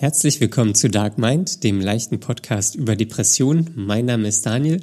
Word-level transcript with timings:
Herzlich 0.00 0.40
willkommen 0.40 0.76
zu 0.76 0.88
Dark 0.88 1.18
Mind, 1.18 1.64
dem 1.64 1.80
leichten 1.80 2.20
Podcast 2.20 2.76
über 2.76 2.94
Depressionen. 2.94 3.72
Mein 3.74 4.06
Name 4.06 4.28
ist 4.28 4.46
Daniel 4.46 4.80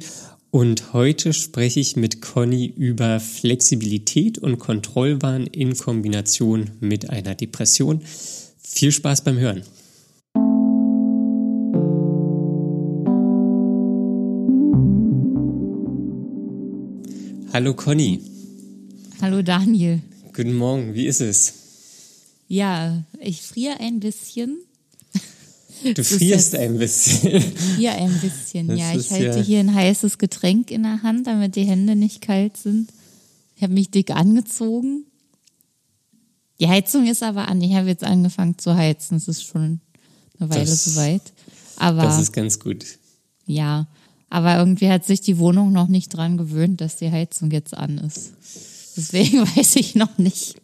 und 0.50 0.92
heute 0.92 1.32
spreche 1.32 1.80
ich 1.80 1.96
mit 1.96 2.20
Conny 2.20 2.66
über 2.66 3.18
Flexibilität 3.18 4.36
und 4.36 4.58
Kontrollwahn 4.58 5.46
in 5.46 5.74
Kombination 5.74 6.72
mit 6.80 7.08
einer 7.08 7.34
Depression. 7.34 8.02
Viel 8.58 8.92
Spaß 8.92 9.24
beim 9.24 9.38
Hören. 9.38 9.62
Hallo 17.54 17.72
Conny. 17.72 18.20
Hallo 19.22 19.40
Daniel. 19.40 20.02
Guten 20.34 20.52
Morgen, 20.52 20.92
wie 20.92 21.06
ist 21.06 21.22
es? 21.22 21.54
Ja, 22.48 23.02
ich 23.18 23.40
friere 23.40 23.80
ein 23.80 23.98
bisschen. 23.98 24.58
Du 25.84 26.02
frierst 26.04 26.54
ein 26.54 26.78
bisschen. 26.78 27.42
Ja, 27.78 27.92
ein 27.92 28.18
bisschen, 28.20 28.68
Das 28.68 28.78
ja. 28.78 28.94
Ich 28.94 29.10
halte 29.10 29.38
ja- 29.38 29.44
hier 29.44 29.60
ein 29.60 29.74
heißes 29.74 30.18
Getränk 30.18 30.70
in 30.70 30.82
der 30.84 31.02
Hand, 31.02 31.26
damit 31.26 31.54
die 31.56 31.64
Hände 31.64 31.94
nicht 31.96 32.20
kalt 32.22 32.56
sind. 32.56 32.90
Ich 33.56 33.62
habe 33.62 33.72
mich 33.74 33.90
dick 33.90 34.10
angezogen. 34.10 35.04
Die 36.60 36.68
Heizung 36.68 37.06
ist 37.06 37.22
aber 37.22 37.48
an. 37.48 37.60
Ich 37.60 37.74
habe 37.74 37.88
jetzt 37.88 38.04
angefangen 38.04 38.58
zu 38.58 38.74
heizen. 38.74 39.16
Es 39.18 39.28
ist 39.28 39.42
schon 39.44 39.80
eine 40.40 40.50
Weile 40.50 40.64
Das- 40.64 40.84
soweit. 40.84 41.22
Aber 41.76 42.02
Das 42.02 42.20
ist 42.20 42.32
ganz 42.32 42.58
gut. 42.58 42.84
ja, 43.46 43.86
aber 44.30 44.56
irgendwie 44.56 44.88
hat 44.88 45.04
sich 45.04 45.20
die 45.20 45.36
Wohnung 45.38 45.72
noch 45.72 45.88
nicht 45.88 46.08
dran 46.08 46.38
gewöhnt, 46.38 46.80
dass 46.80 46.96
die 46.96 47.10
Heizung 47.10 47.50
jetzt 47.50 47.76
an 47.76 47.98
ist. 47.98 48.32
Deswegen 48.96 49.40
weiß 49.56 49.76
ich 49.76 49.94
noch 49.94 50.16
nicht, 50.16 50.56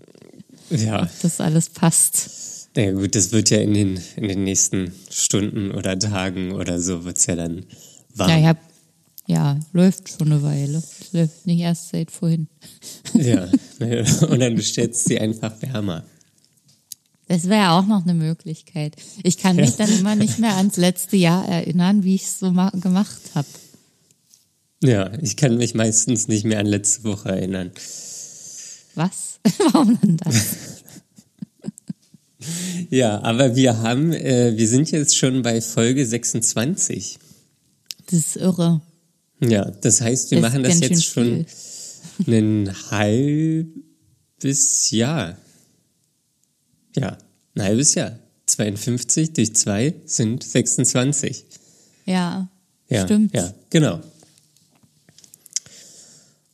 Ja, 0.70 1.02
ob 1.02 1.08
das 1.20 1.38
alles 1.42 1.68
passt. 1.68 2.61
Na 2.76 2.82
ja, 2.82 2.92
gut, 2.92 3.14
das 3.14 3.32
wird 3.32 3.50
ja 3.50 3.58
in 3.58 3.74
den, 3.74 4.00
in 4.16 4.28
den 4.28 4.44
nächsten 4.44 4.92
Stunden 5.10 5.70
oder 5.72 5.98
Tagen 5.98 6.52
oder 6.52 6.80
so 6.80 7.04
wird's 7.04 7.26
ja 7.26 7.36
dann 7.36 7.64
warm. 8.14 8.30
Ja, 8.30 8.38
ich 8.38 8.46
hab, 8.46 8.58
ja, 9.26 9.60
läuft 9.72 10.08
schon 10.08 10.32
eine 10.32 10.42
Weile. 10.42 10.78
Es 10.78 11.12
läuft 11.12 11.46
nicht 11.46 11.60
erst 11.60 11.90
seit 11.90 12.10
vorhin. 12.10 12.48
Ja, 13.14 13.48
und 14.28 14.40
dann 14.40 14.60
stellst 14.60 15.04
du 15.04 15.08
sie 15.10 15.20
einfach 15.20 15.60
wärmer. 15.60 16.04
Das 17.28 17.48
wäre 17.48 17.70
auch 17.70 17.86
noch 17.86 18.02
eine 18.02 18.14
Möglichkeit. 18.14 18.96
Ich 19.22 19.38
kann 19.38 19.56
mich 19.56 19.76
dann 19.76 19.90
immer 19.90 20.16
nicht 20.16 20.38
mehr 20.38 20.56
ans 20.56 20.76
letzte 20.76 21.16
Jahr 21.16 21.46
erinnern, 21.48 22.04
wie 22.04 22.14
ich 22.16 22.24
es 22.24 22.38
so 22.40 22.50
ma- 22.50 22.70
gemacht 22.70 23.20
habe. 23.34 23.48
Ja, 24.82 25.12
ich 25.20 25.36
kann 25.36 25.56
mich 25.56 25.74
meistens 25.74 26.26
nicht 26.28 26.44
mehr 26.44 26.58
an 26.58 26.66
letzte 26.66 27.04
Woche 27.04 27.28
erinnern. 27.30 27.70
Was? 28.96 29.38
Warum 29.72 29.98
denn 30.00 30.16
das? 30.18 30.56
Ja, 32.90 33.20
aber 33.22 33.56
wir 33.56 33.78
haben, 33.78 34.12
äh, 34.12 34.56
wir 34.56 34.68
sind 34.68 34.90
jetzt 34.90 35.16
schon 35.16 35.42
bei 35.42 35.60
Folge 35.60 36.06
26. 36.06 37.18
Das 38.06 38.18
ist 38.18 38.36
irre. 38.36 38.80
Ja, 39.40 39.70
das 39.70 40.00
heißt, 40.00 40.30
wir 40.30 40.40
Das 40.40 40.50
machen 40.52 40.62
das 40.62 40.80
jetzt 40.80 41.04
schon 41.04 41.46
ein 42.26 42.70
halbes 42.90 43.70
Jahr. 44.90 45.36
Ja, 46.96 47.18
ein 47.54 47.62
halbes 47.62 47.94
Jahr. 47.94 48.18
52 48.46 49.32
durch 49.32 49.54
2 49.54 49.94
sind 50.04 50.42
26. 50.42 51.44
Ja, 52.06 52.48
Ja, 52.88 53.04
stimmt. 53.04 53.34
Ja, 53.34 53.52
genau. 53.70 54.00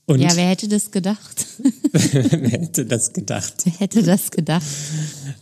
Und 0.08 0.20
Ja, 0.20 0.34
wer 0.34 0.48
hätte 0.48 0.68
das 0.68 0.90
gedacht? 0.90 1.46
wer 1.92 2.50
hätte 2.50 2.86
das 2.86 3.12
gedacht? 3.12 3.54
Wer 3.64 3.72
hätte 3.74 4.02
das 4.02 4.30
gedacht? 4.30 4.64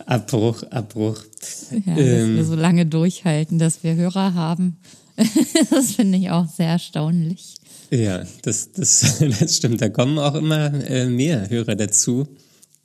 Abbruch, 0.07 0.63
Abbruch. 0.65 1.23
Ja, 1.71 1.95
dass 1.95 1.99
Ähm. 2.05 2.37
wir 2.37 2.45
so 2.45 2.57
lange 2.57 2.85
durchhalten, 2.85 3.59
dass 3.59 3.83
wir 3.85 3.95
Hörer 3.95 4.35
haben. 4.35 4.77
Das 5.71 5.93
finde 5.93 6.19
ich 6.19 6.31
auch 6.31 6.47
sehr 6.49 6.69
erstaunlich. 6.69 7.55
Ja, 7.91 8.25
das, 8.43 8.73
das, 8.73 9.19
das 9.41 9.57
stimmt. 9.57 9.81
Da 9.81 9.89
kommen 9.89 10.19
auch 10.19 10.35
immer 10.35 10.75
äh, 10.91 11.07
mehr 11.07 11.49
Hörer 11.49 11.77
dazu. 11.77 12.27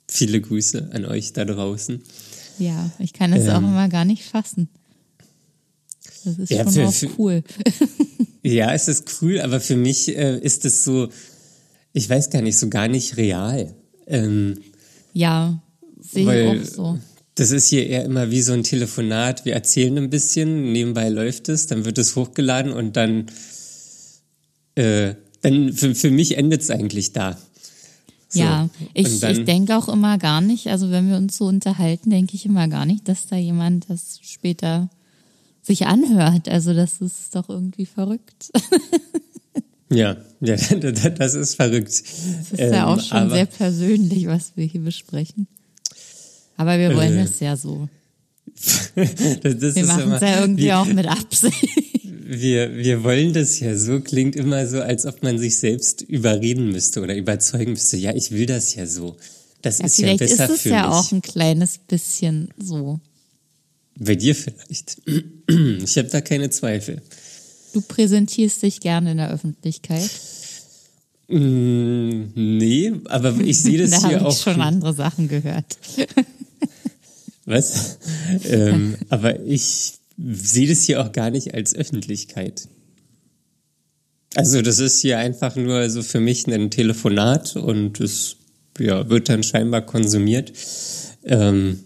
Viele 0.08 0.40
Grüße 0.40 0.90
an 0.92 1.04
euch 1.04 1.32
da 1.32 1.44
draußen. 1.44 2.00
Ja, 2.58 2.90
ich 3.00 3.12
kann 3.12 3.32
es 3.32 3.48
auch 3.48 3.58
Ähm. 3.58 3.64
immer 3.64 3.88
gar 3.88 4.04
nicht 4.04 4.22
fassen. 4.24 4.68
Das 6.24 6.38
ist 6.38 6.50
Ja, 6.50 6.62
schon 6.62 6.72
für- 6.72 6.86
auch 6.88 6.92
für- 6.92 7.10
cool. 7.18 7.42
Ja, 8.44 8.72
es 8.72 8.88
ist 8.88 9.04
cool, 9.20 9.40
aber 9.40 9.60
für 9.60 9.76
mich 9.76 10.08
äh, 10.16 10.38
ist 10.38 10.64
es 10.64 10.84
so, 10.84 11.08
ich 11.92 12.08
weiß 12.08 12.30
gar 12.30 12.42
nicht, 12.42 12.58
so 12.58 12.68
gar 12.68 12.88
nicht 12.88 13.16
real. 13.16 13.74
Ähm, 14.06 14.58
Ja, 15.12 15.60
sehe 16.00 16.52
ich 16.54 16.62
auch 16.62 16.74
so. 16.74 16.98
das 17.34 17.50
ist 17.50 17.68
hier 17.68 17.86
eher 17.86 18.04
immer 18.04 18.30
wie 18.30 18.42
so 18.42 18.52
ein 18.52 18.62
Telefonat. 18.62 19.44
Wir 19.44 19.54
erzählen 19.54 19.96
ein 19.98 20.10
bisschen, 20.10 20.72
nebenbei 20.72 21.08
läuft 21.08 21.48
es, 21.48 21.66
dann 21.66 21.84
wird 21.84 21.98
es 21.98 22.16
hochgeladen 22.16 22.72
und 22.72 22.96
dann, 22.96 23.26
äh, 24.74 25.14
dann 25.42 25.72
für, 25.72 25.94
für 25.94 26.10
mich 26.10 26.36
endet 26.36 26.62
es 26.62 26.70
eigentlich 26.70 27.12
da. 27.12 27.36
So. 28.28 28.40
Ja, 28.40 28.70
ich, 28.94 29.20
dann- 29.20 29.32
ich 29.40 29.44
denke 29.44 29.76
auch 29.76 29.88
immer 29.88 30.16
gar 30.18 30.40
nicht, 30.40 30.68
also 30.68 30.90
wenn 30.90 31.08
wir 31.10 31.16
uns 31.16 31.36
so 31.36 31.44
unterhalten, 31.44 32.08
denke 32.10 32.34
ich 32.34 32.46
immer 32.46 32.66
gar 32.68 32.86
nicht, 32.86 33.06
dass 33.08 33.26
da 33.26 33.36
jemand 33.36 33.90
das 33.90 34.18
später 34.22 34.88
sich 35.60 35.86
anhört. 35.86 36.48
Also 36.48 36.72
das 36.72 37.00
ist 37.02 37.34
doch 37.36 37.48
irgendwie 37.50 37.84
verrückt. 37.86 38.50
Ja, 39.92 40.16
ja, 40.40 40.56
das 40.56 41.34
ist 41.34 41.54
verrückt. 41.56 41.90
Das 42.50 42.52
ist 42.52 42.72
ja 42.72 42.86
auch 42.86 43.00
schon 43.00 43.30
sehr 43.30 43.46
persönlich, 43.46 44.26
was 44.26 44.52
wir 44.56 44.64
hier 44.66 44.80
besprechen. 44.80 45.46
Aber 46.56 46.78
wir 46.78 46.94
wollen 46.94 47.16
Äh, 47.18 47.22
es 47.24 47.40
ja 47.40 47.56
so. 47.56 47.88
Wir 48.94 49.62
ist 49.62 49.86
machen 49.86 50.12
es 50.12 50.20
ja 50.20 50.40
irgendwie 50.40 50.64
wir, 50.64 50.78
auch 50.78 50.86
mit 50.86 51.06
Absicht. 51.06 51.56
Wir, 52.04 52.76
wir 52.76 53.02
wollen 53.02 53.32
das 53.32 53.60
ja 53.60 53.76
so, 53.76 54.00
klingt 54.00 54.36
immer 54.36 54.66
so, 54.66 54.80
als 54.80 55.06
ob 55.06 55.22
man 55.22 55.38
sich 55.38 55.58
selbst 55.58 56.02
überreden 56.02 56.70
müsste 56.70 57.00
oder 57.00 57.16
überzeugen 57.16 57.72
müsste. 57.72 57.96
Ja, 57.96 58.14
ich 58.14 58.30
will 58.30 58.46
das 58.46 58.74
ja 58.74 58.86
so. 58.86 59.16
Das 59.62 59.78
Ja, 59.78 59.86
ist 59.86 59.98
ja 59.98 60.04
vielleicht 60.08 60.22
ist 60.22 60.38
besser 60.38 60.54
es 60.54 60.60
für 60.62 60.68
ja 60.70 60.86
mich. 60.88 60.96
auch 60.96 61.12
ein 61.12 61.22
kleines 61.22 61.78
bisschen 61.78 62.48
so. 62.58 63.00
Bei 63.98 64.14
dir 64.16 64.34
vielleicht. 64.34 65.00
Ich 65.84 65.98
habe 65.98 66.08
da 66.08 66.20
keine 66.22 66.48
Zweifel. 66.50 67.02
Du 67.72 67.80
präsentierst 67.80 68.62
dich 68.62 68.80
gerne 68.80 69.12
in 69.12 69.16
der 69.18 69.30
Öffentlichkeit. 69.30 70.10
Mm, 71.28 72.24
nee, 72.34 72.92
aber 73.06 73.34
ich 73.40 73.60
sehe 73.60 73.78
das 73.78 73.90
da 74.02 74.08
hier 74.08 74.16
habe 74.18 74.28
auch. 74.28 74.32
ich 74.32 74.42
schon 74.42 74.60
andere 74.60 74.92
Sachen 74.92 75.28
gehört. 75.28 75.78
Was? 77.44 77.98
ähm, 78.44 78.96
aber 79.08 79.40
ich 79.40 79.94
sehe 80.16 80.68
das 80.68 80.84
hier 80.84 81.02
auch 81.02 81.12
gar 81.12 81.30
nicht 81.30 81.54
als 81.54 81.74
Öffentlichkeit. 81.74 82.68
Also 84.34 84.62
das 84.62 84.78
ist 84.78 85.00
hier 85.00 85.18
einfach 85.18 85.56
nur 85.56 85.90
so 85.90 86.02
für 86.02 86.20
mich 86.20 86.46
ein 86.46 86.70
Telefonat 86.70 87.56
und 87.56 88.00
es 88.00 88.36
ja, 88.78 89.08
wird 89.08 89.28
dann 89.28 89.42
scheinbar 89.42 89.82
konsumiert. 89.82 90.52
Ähm, 91.24 91.80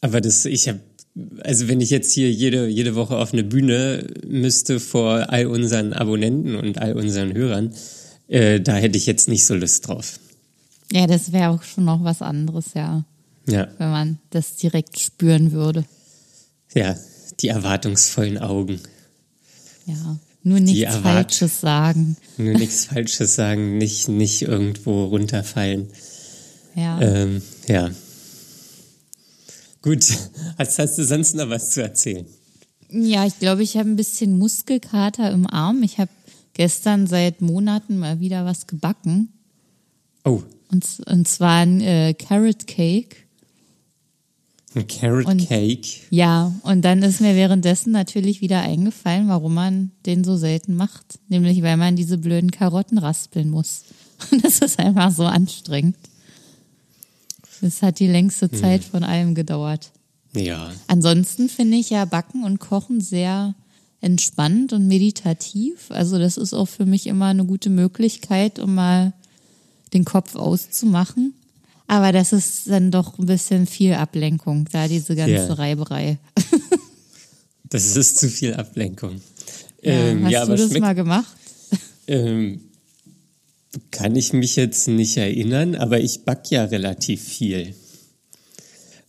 aber 0.00 0.20
das, 0.20 0.44
ich 0.44 0.68
habe, 0.68 0.80
also 1.42 1.68
wenn 1.68 1.80
ich 1.80 1.90
jetzt 1.90 2.12
hier 2.12 2.30
jede, 2.30 2.66
jede 2.66 2.94
Woche 2.94 3.16
auf 3.16 3.32
eine 3.32 3.44
Bühne 3.44 4.06
müsste 4.26 4.80
vor 4.80 5.30
all 5.30 5.46
unseren 5.46 5.92
Abonnenten 5.92 6.56
und 6.56 6.78
all 6.78 6.94
unseren 6.94 7.32
Hörern, 7.34 7.72
äh, 8.28 8.60
da 8.60 8.74
hätte 8.74 8.98
ich 8.98 9.06
jetzt 9.06 9.28
nicht 9.28 9.46
so 9.46 9.54
Lust 9.54 9.86
drauf. 9.88 10.18
Ja, 10.92 11.06
das 11.06 11.32
wäre 11.32 11.50
auch 11.50 11.62
schon 11.62 11.84
noch 11.84 12.02
was 12.04 12.20
anderes, 12.22 12.74
ja, 12.74 13.04
Ja, 13.48 13.68
wenn 13.78 13.90
man 13.90 14.18
das 14.30 14.56
direkt 14.56 14.98
spüren 14.98 15.52
würde. 15.52 15.84
ja, 16.74 16.96
die 17.40 17.48
erwartungsvollen 17.48 18.38
Augen. 18.38 18.80
Ja, 19.86 20.16
nur 20.42 20.60
nichts 20.60 20.96
Falsches 20.96 21.60
sagen. 21.60 22.16
Nur 22.36 22.54
nichts 22.54 22.84
Falsches 22.92 23.34
sagen, 23.34 23.78
nicht, 23.78 24.08
nicht 24.08 24.42
irgendwo 24.42 25.04
runterfallen. 25.06 25.88
Ja. 26.76 27.00
Ähm, 27.00 27.42
ja. 27.68 27.90
Gut, 29.84 30.04
hast, 30.58 30.78
hast 30.78 30.96
du 30.96 31.04
sonst 31.04 31.34
noch 31.34 31.50
was 31.50 31.68
zu 31.70 31.82
erzählen? 31.82 32.26
Ja, 32.90 33.26
ich 33.26 33.38
glaube, 33.38 33.62
ich 33.62 33.76
habe 33.76 33.90
ein 33.90 33.96
bisschen 33.96 34.38
Muskelkater 34.38 35.30
im 35.30 35.46
Arm. 35.46 35.82
Ich 35.82 35.98
habe 35.98 36.10
gestern 36.54 37.06
seit 37.06 37.42
Monaten 37.42 37.98
mal 37.98 38.18
wieder 38.18 38.46
was 38.46 38.66
gebacken. 38.66 39.28
Oh, 40.24 40.42
Und, 40.72 40.86
und 41.06 41.28
zwar 41.28 41.56
ein 41.58 41.82
äh, 41.82 42.14
Carrot 42.14 42.66
Cake. 42.66 43.16
ein 44.74 44.86
Carrot 44.86 45.26
Und- 45.26 45.46
Cake. 45.46 45.88
Ja, 46.08 46.54
und 46.62 46.82
dann 46.82 47.02
ist 47.02 47.20
mir 47.20 47.34
währenddessen 47.34 47.92
natürlich 47.92 48.40
wieder 48.40 48.60
eingefallen, 48.62 49.28
warum 49.28 49.52
man 49.52 49.90
den 50.06 50.24
so 50.24 50.36
selten 50.38 50.76
macht. 50.76 51.18
Nämlich, 51.28 51.60
weil 51.62 51.76
man 51.76 51.94
diese 51.96 52.16
blöden 52.16 52.50
Karotten 52.52 52.96
raspeln 52.96 53.50
muss. 53.50 53.82
Und 54.30 54.42
das 54.44 54.60
ist 54.60 54.78
einfach 54.78 55.10
so 55.10 55.24
anstrengend. 55.24 55.96
Das 57.64 57.80
hat 57.80 57.98
die 57.98 58.06
längste 58.08 58.50
Zeit 58.50 58.84
von 58.84 59.04
allem 59.04 59.34
gedauert. 59.34 59.90
Ja, 60.36 60.70
Ansonsten 60.86 61.48
finde 61.48 61.78
ich 61.78 61.88
ja 61.88 62.04
Backen 62.04 62.44
und 62.44 62.58
Kochen 62.58 63.00
sehr 63.00 63.54
entspannt 64.02 64.74
und 64.74 64.86
meditativ. 64.86 65.90
Also 65.90 66.18
das 66.18 66.36
ist 66.36 66.52
auch 66.52 66.66
für 66.68 66.84
mich 66.84 67.06
immer 67.06 67.26
eine 67.26 67.46
gute 67.46 67.70
Möglichkeit, 67.70 68.58
um 68.58 68.74
mal 68.74 69.14
den 69.94 70.04
Kopf 70.04 70.36
auszumachen. 70.36 71.32
Aber 71.86 72.12
das 72.12 72.34
ist 72.34 72.68
dann 72.68 72.90
doch 72.90 73.18
ein 73.18 73.24
bisschen 73.24 73.66
viel 73.66 73.94
Ablenkung, 73.94 74.68
da 74.72 74.88
diese 74.88 75.16
ganze 75.16 75.32
Ja. 75.32 75.52
Reiberei. 75.54 76.18
Das 77.70 77.96
ist 77.96 78.18
zu 78.18 78.28
viel 78.28 78.52
Ablenkung. 78.54 79.20
Ja, 79.82 79.92
Ähm, 79.92 80.24
hast 80.24 80.32
ja, 80.32 80.44
du 80.46 80.56
das 80.56 80.78
mal 80.78 80.94
gemacht? 80.94 81.34
ähm, 82.08 82.60
kann 83.90 84.16
ich 84.16 84.32
mich 84.32 84.56
jetzt 84.56 84.88
nicht 84.88 85.16
erinnern, 85.16 85.74
aber 85.74 86.00
ich 86.00 86.24
back 86.24 86.50
ja 86.50 86.64
relativ 86.64 87.22
viel. 87.22 87.74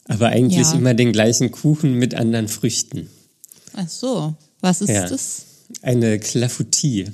Aber 0.08 0.28
eigentlich 0.30 0.68
Ja. 0.68 0.74
immer 0.74 0.94
den 0.94 1.12
gleichen 1.12 1.52
Kuchen 1.52 1.94
mit 1.96 2.14
anderen 2.16 2.48
Früchten. 2.48 3.10
Ach 3.74 3.90
so, 3.90 4.36
was 4.62 4.82
ist 4.82 4.90
Ja. 4.90 5.08
das? 5.08 5.46
Eine 5.82 6.20
Clafoutie. 6.20 7.08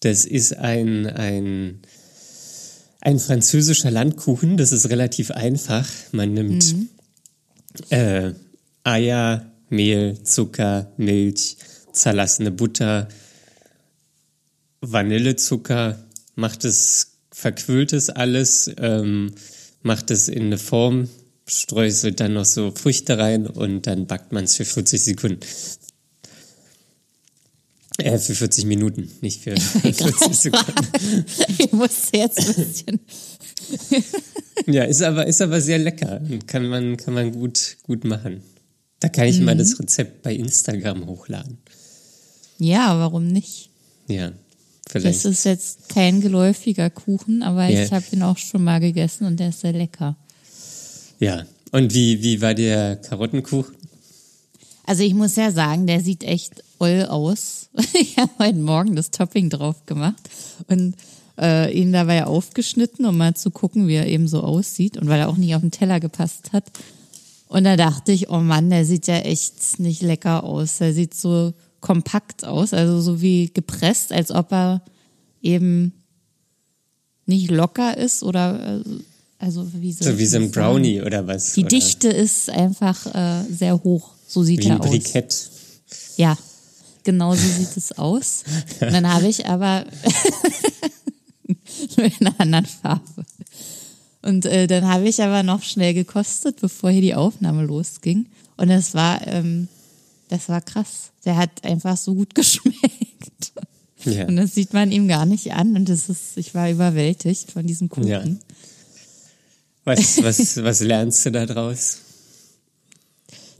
Das 0.00 0.24
ist 0.24 0.56
ein, 0.56 1.06
ein, 1.06 1.80
ein 3.00 3.18
französischer 3.18 3.90
Landkuchen. 3.90 4.56
Das 4.56 4.72
ist 4.72 4.88
relativ 4.90 5.30
einfach. 5.30 5.88
Man 6.12 6.34
nimmt 6.34 6.74
äh, 7.90 8.32
Eier, 8.84 9.50
Mehl, 9.70 10.18
Zucker, 10.24 10.90
Milch, 10.96 11.56
zerlassene 11.92 12.50
Butter, 12.50 13.08
Vanillezucker, 14.80 15.98
macht 16.38 16.64
es, 16.64 17.12
verquüllt 17.32 17.92
es 17.92 18.08
alles, 18.10 18.70
ähm, 18.78 19.32
macht 19.82 20.10
es 20.10 20.28
in 20.28 20.44
eine 20.44 20.58
Form, 20.58 21.08
streuselt 21.46 22.20
dann 22.20 22.34
noch 22.34 22.44
so 22.44 22.70
Früchte 22.70 23.18
rein 23.18 23.46
und 23.46 23.86
dann 23.86 24.06
backt 24.06 24.32
man 24.32 24.44
es 24.44 24.56
für 24.56 24.64
40 24.64 25.02
Sekunden. 25.02 25.40
Äh, 27.98 28.18
für 28.18 28.34
40 28.34 28.64
Minuten, 28.66 29.10
nicht 29.20 29.42
für 29.42 29.56
40 29.60 30.34
Sekunden. 30.34 31.24
ich 31.58 31.72
muss 31.72 32.08
jetzt 32.12 32.38
ein 32.38 32.54
bisschen. 32.54 33.00
Ja, 34.66 34.84
ist 34.84 35.02
aber, 35.02 35.26
ist 35.26 35.40
aber 35.40 35.60
sehr 35.60 35.78
lecker. 35.78 36.20
Kann 36.46 36.66
man, 36.66 36.96
kann 36.96 37.14
man 37.14 37.32
gut, 37.32 37.76
gut 37.84 38.04
machen. 38.04 38.42
Da 39.00 39.08
kann 39.08 39.26
ich 39.28 39.40
mal 39.40 39.54
Mhm. 39.54 39.58
das 39.60 39.78
Rezept 39.78 40.22
bei 40.22 40.34
Instagram 40.34 41.06
hochladen. 41.06 41.58
Ja, 42.58 42.98
warum 42.98 43.28
nicht? 43.28 43.70
Ja, 44.08 44.32
Das 44.92 45.02
vielleicht. 45.02 45.24
ist 45.24 45.44
jetzt 45.44 45.88
kein 45.88 46.20
geläufiger 46.20 46.90
Kuchen, 46.90 47.42
aber 47.42 47.68
Ja. 47.68 47.84
ich 47.84 47.92
habe 47.92 48.04
ihn 48.12 48.22
auch 48.22 48.38
schon 48.38 48.64
mal 48.64 48.80
gegessen 48.80 49.26
und 49.26 49.38
der 49.38 49.50
ist 49.50 49.60
sehr 49.60 49.72
lecker. 49.72 50.16
Ja. 51.18 51.44
Und 51.72 51.92
wie, 51.94 52.22
wie 52.22 52.40
war 52.40 52.54
der 52.54 52.96
Karottenkuchen? 52.96 53.74
Also 54.86 55.02
ich 55.02 55.12
muss 55.14 55.36
ja 55.36 55.50
sagen, 55.52 55.86
der 55.86 56.00
sieht 56.00 56.24
echt 56.24 56.62
oll 56.78 57.04
aus. 57.08 57.68
Ich 58.00 58.16
habe 58.16 58.30
heute 58.38 58.58
Morgen 58.58 58.96
das 58.96 59.10
Topping 59.10 59.50
drauf 59.50 59.84
gemacht 59.86 60.22
und 60.68 60.94
äh, 61.38 61.70
ihn 61.78 61.92
dabei 61.92 62.24
aufgeschnitten, 62.24 63.04
um 63.04 63.16
mal 63.18 63.34
zu 63.34 63.50
gucken, 63.50 63.86
wie 63.86 63.94
er 63.96 64.06
eben 64.06 64.26
so 64.28 64.40
aussieht 64.42 64.96
und 64.96 65.08
weil 65.08 65.20
er 65.20 65.28
auch 65.28 65.36
nicht 65.36 65.54
auf 65.54 65.60
den 65.60 65.70
Teller 65.70 66.00
gepasst 66.00 66.52
hat. 66.52 66.64
Und 67.48 67.64
da 67.64 67.76
dachte 67.76 68.12
ich, 68.12 68.30
oh 68.30 68.40
Mann, 68.40 68.70
der 68.70 68.84
sieht 68.84 69.06
ja 69.06 69.18
echt 69.18 69.78
nicht 69.78 70.02
lecker 70.02 70.44
aus. 70.44 70.78
Der 70.78 70.92
sieht 70.94 71.14
so 71.14 71.52
kompakt 71.80 72.44
aus, 72.44 72.72
also 72.74 73.00
so 73.00 73.20
wie 73.20 73.50
gepresst, 73.52 74.12
als 74.12 74.30
ob 74.30 74.52
er 74.52 74.82
eben 75.42 75.92
nicht 77.26 77.50
locker 77.50 77.96
ist 77.96 78.22
oder 78.22 78.80
äh, 78.80 78.82
also 79.38 79.68
wie 79.74 79.92
So 79.92 80.10
ich 80.10 80.18
wie 80.18 80.26
so 80.26 80.38
ein? 80.38 80.50
Brownie 80.50 81.00
oder 81.00 81.26
was? 81.26 81.52
Die 81.52 81.60
oder 81.60 81.68
Dichte 81.68 82.08
ist 82.08 82.50
einfach 82.50 83.06
äh, 83.14 83.44
sehr 83.52 83.82
hoch. 83.84 84.10
So 84.26 84.42
sieht 84.42 84.60
Wie 84.60 84.68
er 84.68 84.74
ein 84.76 84.80
aus. 84.80 84.88
Brikett. 84.88 85.50
Ja, 86.16 86.36
genau 87.04 87.34
so 87.34 87.46
sieht 87.46 87.76
es 87.76 87.96
aus. 87.96 88.42
Und 88.80 88.92
dann 88.92 89.08
habe 89.08 89.28
ich 89.28 89.46
aber 89.46 89.84
nur 91.96 92.06
in 92.06 92.26
einer 92.26 92.40
anderen 92.40 92.66
Farbe. 92.66 93.24
Und 94.22 94.44
äh, 94.46 94.66
dann 94.66 94.86
habe 94.88 95.08
ich 95.08 95.22
aber 95.22 95.42
noch 95.44 95.62
schnell 95.62 95.94
gekostet, 95.94 96.60
bevor 96.60 96.90
hier 96.90 97.00
die 97.00 97.14
Aufnahme 97.14 97.64
losging. 97.64 98.26
Und 98.56 98.68
das 98.68 98.94
war, 98.94 99.24
ähm, 99.26 99.68
das 100.28 100.48
war 100.48 100.60
krass. 100.60 101.10
Der 101.24 101.36
hat 101.36 101.64
einfach 101.64 101.96
so 101.96 102.14
gut 102.14 102.34
geschmeckt. 102.34 103.52
Ja. 104.04 104.26
Und 104.26 104.36
das 104.36 104.54
sieht 104.54 104.72
man 104.72 104.92
ihm 104.92 105.08
gar 105.08 105.26
nicht 105.26 105.52
an. 105.52 105.76
Und 105.76 105.88
das 105.88 106.08
ist, 106.08 106.36
ich 106.36 106.54
war 106.54 106.70
überwältigt 106.70 107.50
von 107.50 107.66
diesem 107.66 107.88
Kuchen. 107.88 108.06
Ja. 108.08 108.24
Was, 109.84 110.22
was, 110.22 110.56
was 110.62 110.80
lernst 110.80 111.26
du 111.26 111.32
da 111.32 111.46
draus? 111.46 111.98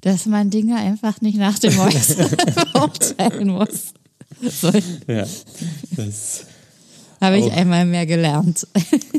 Dass 0.02 0.26
man 0.26 0.50
Dinge 0.50 0.76
einfach 0.76 1.20
nicht 1.20 1.38
nach 1.38 1.58
dem 1.58 1.78
Äußeren 1.78 2.30
beurteilen 2.72 3.48
muss. 3.48 3.94
So, 4.60 4.70
Ja. 5.08 5.26
Das, 5.96 6.44
habe 7.20 7.38
ich 7.38 7.46
Auch. 7.46 7.56
einmal 7.56 7.84
mehr 7.84 8.06
gelernt. 8.06 8.68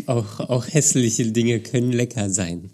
auch, 0.06 0.40
auch 0.40 0.68
hässliche 0.68 1.32
Dinge 1.32 1.60
können 1.60 1.92
lecker 1.92 2.30
sein. 2.30 2.70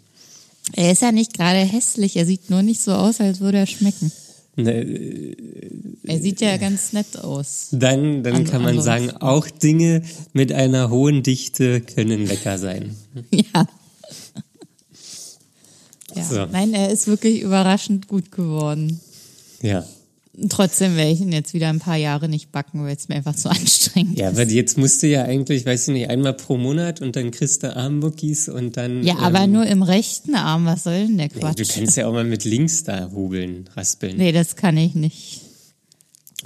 Er 0.74 0.92
ist 0.92 1.02
ja 1.02 1.12
nicht 1.12 1.34
gerade 1.34 1.60
hässlich, 1.60 2.16
er 2.16 2.26
sieht 2.26 2.50
nur 2.50 2.62
nicht 2.62 2.82
so 2.82 2.94
aus, 2.94 3.20
als 3.22 3.40
würde 3.40 3.60
er 3.60 3.68
schmecken. 3.68 4.12
Ne, 4.58 5.36
Er 6.04 6.20
sieht 6.22 6.40
ja 6.40 6.56
ganz 6.58 6.94
nett 6.94 7.18
aus. 7.18 7.68
Dann, 7.72 8.24
dann 8.24 8.36
An- 8.36 8.44
kann 8.46 8.62
man 8.64 8.82
sagen, 8.82 9.12
auch 9.12 9.50
Dinge 9.50 10.02
mit 10.34 10.54
einer 10.54 10.90
hohen 10.90 11.24
Dichte 11.24 11.82
können 11.82 12.26
lecker 12.26 12.58
sein. 12.58 12.96
Ja. 13.32 13.44
ja. 16.16 16.24
So. 16.24 16.46
Nein, 16.46 16.74
er 16.74 16.90
ist 16.90 17.08
wirklich 17.08 17.42
überraschend 17.42 18.08
gut 18.08 18.32
geworden. 18.32 19.02
Ja. 19.62 19.86
Trotzdem 20.50 20.96
werde 20.98 21.12
ich 21.12 21.22
ihn 21.22 21.32
jetzt 21.32 21.54
wieder 21.54 21.70
ein 21.70 21.80
paar 21.80 21.96
Jahre 21.96 22.28
nicht 22.28 22.52
backen, 22.52 22.84
weil 22.84 22.96
es 22.96 23.08
mir 23.08 23.16
einfach 23.16 23.36
zu 23.36 23.50
anstrengend 23.50 24.18
Ja, 24.18 24.30
ist. 24.30 24.40
aber 24.40 24.50
jetzt 24.52 24.78
musst 24.78 25.02
du 25.04 25.08
ja 25.08 25.24
eigentlich, 25.24 25.66
weiß 25.66 25.88
ich 25.88 25.94
nicht, 25.94 26.10
einmal 26.10 26.34
pro 26.34 26.58
Monat 26.58 27.02
und 27.02 27.16
dann 27.16 27.32
kriegst 27.32 27.64
du 27.64 27.76
Armmuckis 27.76 28.50
und 28.50 28.76
dann. 28.78 29.04
Ja, 29.04 29.18
aber 29.20 29.42
ähm, 29.42 29.52
nur 29.54 29.66
im 29.66 29.82
rechten 29.84 30.36
Arm, 30.36 30.66
was 30.66 30.84
soll 30.84 31.08
denn 31.08 31.18
der 31.18 31.28
nee, 31.34 31.40
Quatsch? 31.40 31.60
Du 31.60 31.66
kannst 31.66 31.96
ja 31.98 32.08
auch 32.08 32.14
mal 32.14 32.24
mit 32.26 32.44
links 32.44 32.84
da 32.84 33.12
hobeln, 33.14 33.70
raspeln. 33.76 34.18
nee, 34.18 34.32
das 34.32 34.56
kann 34.56 34.78
ich 34.78 34.94
nicht. 34.96 35.42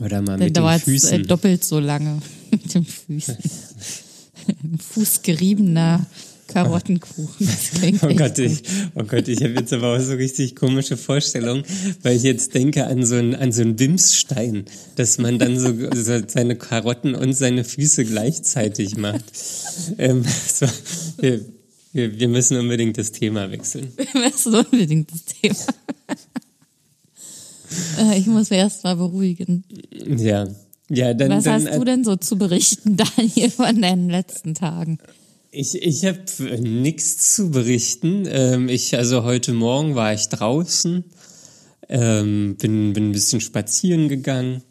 Oder 0.02 0.22
mal 0.22 0.38
Dann 0.38 0.40
mit 0.40 0.56
den 0.56 0.62
dauert 0.64 0.82
es 0.82 0.88
äh, 0.88 0.92
Füßen. 0.92 1.28
doppelt 1.28 1.64
so 1.66 1.80
lange 1.80 2.20
mit 2.52 2.74
den 2.74 2.86
Füßen. 2.86 3.38
Fußgeriebener 4.94 6.06
Karottenkuchen. 6.50 7.48
Das 7.48 7.72
klingt 7.80 8.04
Oh 8.04 8.14
Gott, 8.14 8.38
ich, 8.40 8.64
oh 8.96 9.04
Gott, 9.04 9.28
ich 9.28 9.42
habe 9.44 9.54
jetzt 9.54 9.72
aber 9.72 9.96
auch 9.96 10.00
so 10.00 10.14
richtig 10.14 10.56
komische 10.56 10.98
Vorstellungen, 10.98 11.64
weil 12.02 12.18
ich 12.18 12.24
jetzt 12.24 12.54
denke 12.56 12.86
an 12.88 13.06
so 13.06 13.16
einen, 13.16 13.36
an 13.36 13.52
so 13.52 13.62
einen 13.62 13.76
Bimsstein, 13.76 14.66
dass 14.96 15.18
man 15.20 15.40
dann 15.40 15.60
so, 15.60 15.74
so 15.96 16.22
seine 16.28 16.56
Karotten 16.56 17.16
und 17.16 17.34
seine 17.34 17.64
Füße 17.64 18.04
gleichzeitig 18.06 18.98
macht. 18.98 19.24
Ähm, 19.98 20.26
so, 20.54 20.66
wir, 21.20 21.46
wir, 21.94 22.20
wir 22.20 22.28
müssen 22.28 22.58
unbedingt 22.58 22.98
das 22.98 23.12
Thema 23.12 23.52
wechseln. 23.52 23.94
Das 24.14 24.46
ist 24.46 24.48
unbedingt 24.48 25.12
das 25.12 25.26
Thema. 25.26 25.74
Äh, 28.00 28.18
ich 28.18 28.26
muss 28.26 28.50
mich 28.50 28.60
erst 28.60 28.84
mal 28.84 28.96
beruhigen. 28.96 29.64
Ja. 29.92 30.48
Ja, 30.92 31.14
dann, 31.14 31.30
Was 31.30 31.44
dann 31.44 31.68
hast 31.68 31.76
du 31.76 31.84
denn 31.84 32.04
so 32.04 32.16
zu 32.16 32.36
berichten, 32.36 32.98
Daniel, 32.98 33.52
von 33.52 33.80
deinen 33.80 34.10
letzten 34.10 34.56
Tagen? 34.56 34.98
Ich, 35.52 35.82
ich 35.82 36.06
habe 36.06 36.22
nichts 36.62 37.36
zu 37.36 37.50
berichten. 37.50 38.26
Ähm, 38.28 38.70
ich, 38.70 38.96
also 38.96 39.24
heute 39.24 39.54
Morgen 39.54 39.96
war 39.96 40.14
ich 40.14 40.30
draußen, 40.30 41.04
ähm, 41.90 42.56
bin, 42.58 42.94
bin 42.94 43.10
ein 43.10 43.12
bisschen 43.12 43.42
spazieren 43.42 44.10
gegangen. 44.10 44.62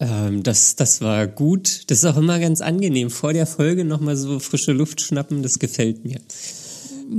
Ähm, 0.00 0.42
das, 0.42 0.74
das 0.74 1.00
war 1.00 1.28
gut. 1.28 1.84
Das 1.90 1.98
ist 1.98 2.04
auch 2.04 2.16
immer 2.16 2.40
ganz 2.40 2.60
angenehm. 2.60 3.08
Vor 3.10 3.32
der 3.32 3.46
Folge 3.46 3.84
nochmal 3.84 4.16
so 4.16 4.40
frische 4.40 4.72
Luft 4.72 5.00
schnappen, 5.00 5.42
das 5.42 5.60
gefällt 5.60 6.04
mir. 6.04 6.20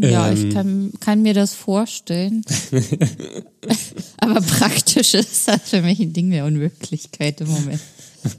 Ja, 0.02 0.30
Ähm. 0.30 0.48
ich 0.48 0.54
kann, 0.54 0.92
kann 1.00 1.22
mir 1.22 1.34
das 1.34 1.54
vorstellen. 1.54 2.44
Aber 4.18 4.42
praktisch 4.42 5.14
ist 5.14 5.48
das 5.48 5.62
für 5.70 5.82
mich 5.82 6.00
ein 6.00 6.12
Ding 6.12 6.30
der 6.30 6.44
Unmöglichkeit 6.46 7.40
im 7.40 7.48
Moment. 7.48 7.80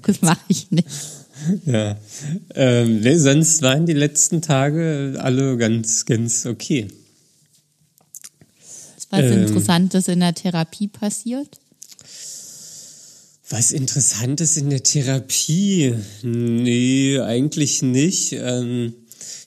Das 0.03 0.21
mache 0.21 0.41
ich 0.49 0.71
nicht. 0.71 0.87
Ja. 1.67 1.97
Ähm, 2.55 3.01
nee, 3.01 3.17
sonst 3.17 3.63
waren 3.63 3.87
die 3.87 3.93
letzten 3.93 4.43
Tage 4.43 5.17
alle 5.19 5.57
ganz, 5.57 6.05
ganz 6.07 6.47
okay. 6.47 6.89
Ist 8.97 9.09
was 9.11 9.21
Ähm. 9.21 9.43
Interessantes 9.45 10.09
in 10.09 10.21
der 10.21 10.35
Therapie 10.35 10.89
passiert? 10.89 11.59
Was 13.51 13.73
Interessantes 13.73 14.57
in 14.59 14.69
der 14.69 14.83
Therapie? 14.83 15.95
Nee, 16.23 17.19
eigentlich 17.21 17.83
nicht. 17.83 18.33
Ähm, 18.33 18.93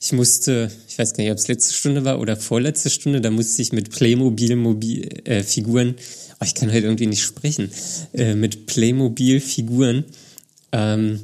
ich 0.01 0.11
musste, 0.13 0.71
ich 0.87 0.97
weiß 0.97 1.13
gar 1.13 1.23
nicht, 1.23 1.31
ob 1.31 1.37
es 1.37 1.47
letzte 1.47 1.75
Stunde 1.75 2.03
war 2.03 2.19
oder 2.19 2.35
vorletzte 2.35 2.89
Stunde, 2.89 3.21
da 3.21 3.29
musste 3.29 3.61
ich 3.61 3.71
mit 3.71 3.91
Playmobil 3.91 4.55
Mobil, 4.55 5.07
äh, 5.25 5.43
oh, 5.43 6.43
ich 6.43 6.55
kann 6.55 6.69
heute 6.69 6.85
irgendwie 6.85 7.05
nicht 7.05 7.21
sprechen, 7.21 7.69
äh, 8.13 8.33
mit 8.33 8.65
Playmobil 8.65 9.39
Figuren 9.39 10.05
ähm, 10.71 11.19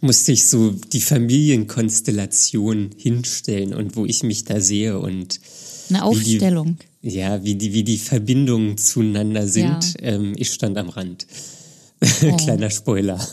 musste 0.00 0.32
ich 0.32 0.46
so 0.48 0.70
die 0.70 1.00
Familienkonstellation 1.00 2.90
hinstellen 2.96 3.74
und 3.74 3.96
wo 3.96 4.04
ich 4.04 4.22
mich 4.22 4.44
da 4.44 4.60
sehe 4.60 4.98
und 4.98 5.40
Eine 5.88 5.98
wie 5.98 6.02
Aufstellung. 6.02 6.78
Die, 7.02 7.10
ja, 7.10 7.42
wie 7.44 7.54
die, 7.54 7.72
wie 7.72 7.84
die 7.84 7.98
Verbindungen 7.98 8.76
zueinander 8.78 9.46
sind. 9.46 9.94
Ja. 10.00 10.08
Ähm, 10.08 10.34
ich 10.36 10.52
stand 10.52 10.76
am 10.78 10.88
Rand. 10.90 11.26
Oh. 12.22 12.36
Kleiner 12.36 12.70
Spoiler. 12.70 13.26